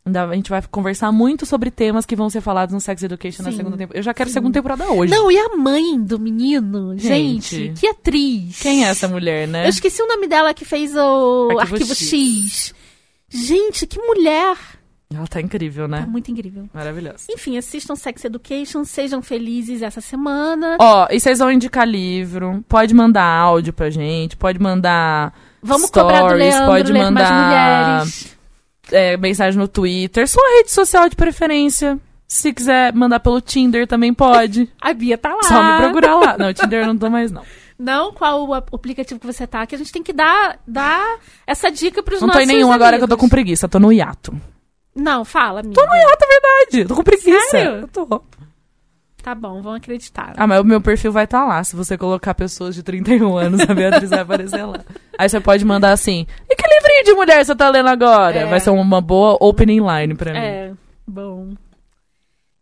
[0.06, 3.50] a gente vai conversar muito sobre temas que vão ser falados no Sex Education na
[3.50, 3.98] Sim, segunda temporada.
[3.98, 5.12] Eu já quero segunda temporada hoje.
[5.12, 6.96] Não, e a mãe do menino?
[6.98, 7.80] Gente, Gente.
[7.80, 8.58] que atriz.
[8.60, 9.66] Quem é essa mulher, né?
[9.66, 12.08] Eu esqueci o nome dela que fez o Arquivo Arquivo, X.
[12.08, 12.74] X.
[13.28, 14.56] Gente, que mulher.
[15.14, 16.00] Ela tá incrível, né?
[16.02, 16.68] Tá muito incrível.
[16.72, 17.24] Maravilhosa.
[17.30, 20.76] Enfim, assistam Sex Education, sejam felizes essa semana.
[20.78, 25.32] Ó, e vocês vão indicar livro, pode mandar áudio pra gente, pode mandar
[25.62, 28.36] Vamos cobrar do stories, Leandro pode ler mais mandar mulheres.
[28.92, 31.98] é, mensagem no Twitter, sua rede social de preferência.
[32.26, 34.70] Se quiser mandar pelo Tinder também pode.
[34.78, 35.42] A Bia tá lá.
[35.44, 36.36] Só me procurar lá.
[36.36, 37.42] Não, o Tinder eu não dou mais, não.
[37.78, 41.18] Não, qual o ap- aplicativo que você tá, que a gente tem que dar, dar
[41.46, 43.24] essa dica pros Não tô nossos em nenhum agora que eu tô amigos.
[43.24, 44.38] com preguiça, tô no hiato.
[44.98, 45.74] Não, fala, amiga.
[45.74, 46.88] Tô no hiato, é verdade.
[46.88, 47.50] Tô com preguiça.
[47.50, 47.70] Sério?
[47.82, 48.22] Eu tô.
[49.22, 50.32] Tá bom, vão acreditar.
[50.36, 51.62] Ah, mas o meu perfil vai estar lá.
[51.62, 54.80] Se você colocar pessoas de 31 anos, a Beatriz vai aparecer lá.
[55.18, 58.38] Aí você pode mandar assim: e que livrinho de mulher você tá lendo agora?
[58.38, 58.46] É.
[58.46, 60.38] Vai ser uma boa opening line pra mim.
[60.38, 60.72] É,
[61.06, 61.50] bom.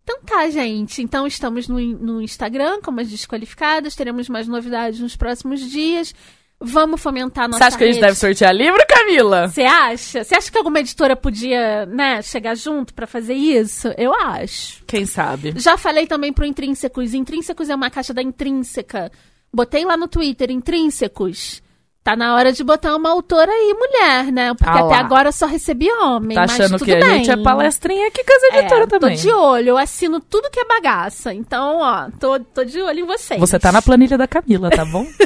[0.02, 1.02] Então tá, gente.
[1.02, 3.94] Então estamos no, no Instagram como as desqualificadas.
[3.94, 6.14] Teremos mais novidades nos próximos dias.
[6.58, 8.06] Vamos fomentar a nossa Você acha que a gente rede.
[8.06, 9.46] deve sortear livro, Camila?
[9.48, 10.24] Você acha?
[10.24, 13.88] Você acha que alguma editora podia, né, chegar junto pra fazer isso?
[13.98, 14.82] Eu acho.
[14.86, 15.52] Quem sabe?
[15.56, 17.12] Já falei também pro Intrínsecos.
[17.12, 19.12] Intrínsecos é uma caixa da Intrínseca.
[19.52, 21.62] Botei lá no Twitter, Intrínsecos.
[22.02, 24.54] Tá na hora de botar uma autora aí, mulher, né?
[24.54, 25.00] Porque Ah até lá.
[25.00, 26.36] agora só recebi homem.
[26.36, 27.16] Tá mas achando tudo que a bem.
[27.24, 29.16] gente é palestrinha aqui com as É, editoras também.
[29.16, 31.34] Tô de olho, eu assino tudo que é bagaça.
[31.34, 33.40] Então, ó, tô, tô de olho em vocês.
[33.40, 35.04] Você tá na planilha da Camila, tá bom?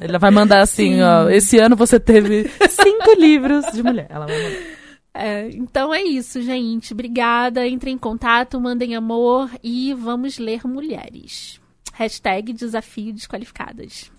[0.00, 1.02] Ela vai mandar assim, Sim.
[1.02, 1.28] ó.
[1.28, 4.06] Esse ano você teve cinco livros de mulher.
[4.08, 4.78] Ela vai mandar.
[5.14, 6.92] É, então é isso, gente.
[6.92, 7.66] Obrigada.
[7.66, 11.60] Entrem em contato, mandem amor e vamos ler mulheres.
[11.92, 14.12] Hashtag desafio desqualificadas.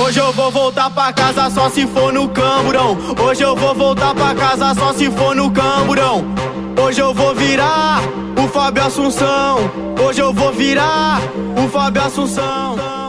[0.00, 2.96] Hoje eu vou voltar pra casa só se for no camburão.
[3.22, 6.24] Hoje eu vou voltar pra casa só se for no camburão.
[6.80, 8.00] Hoje eu vou virar
[8.42, 9.58] o Fábio Assunção.
[10.02, 11.20] Hoje eu vou virar
[11.56, 13.07] o Fábio Assunção.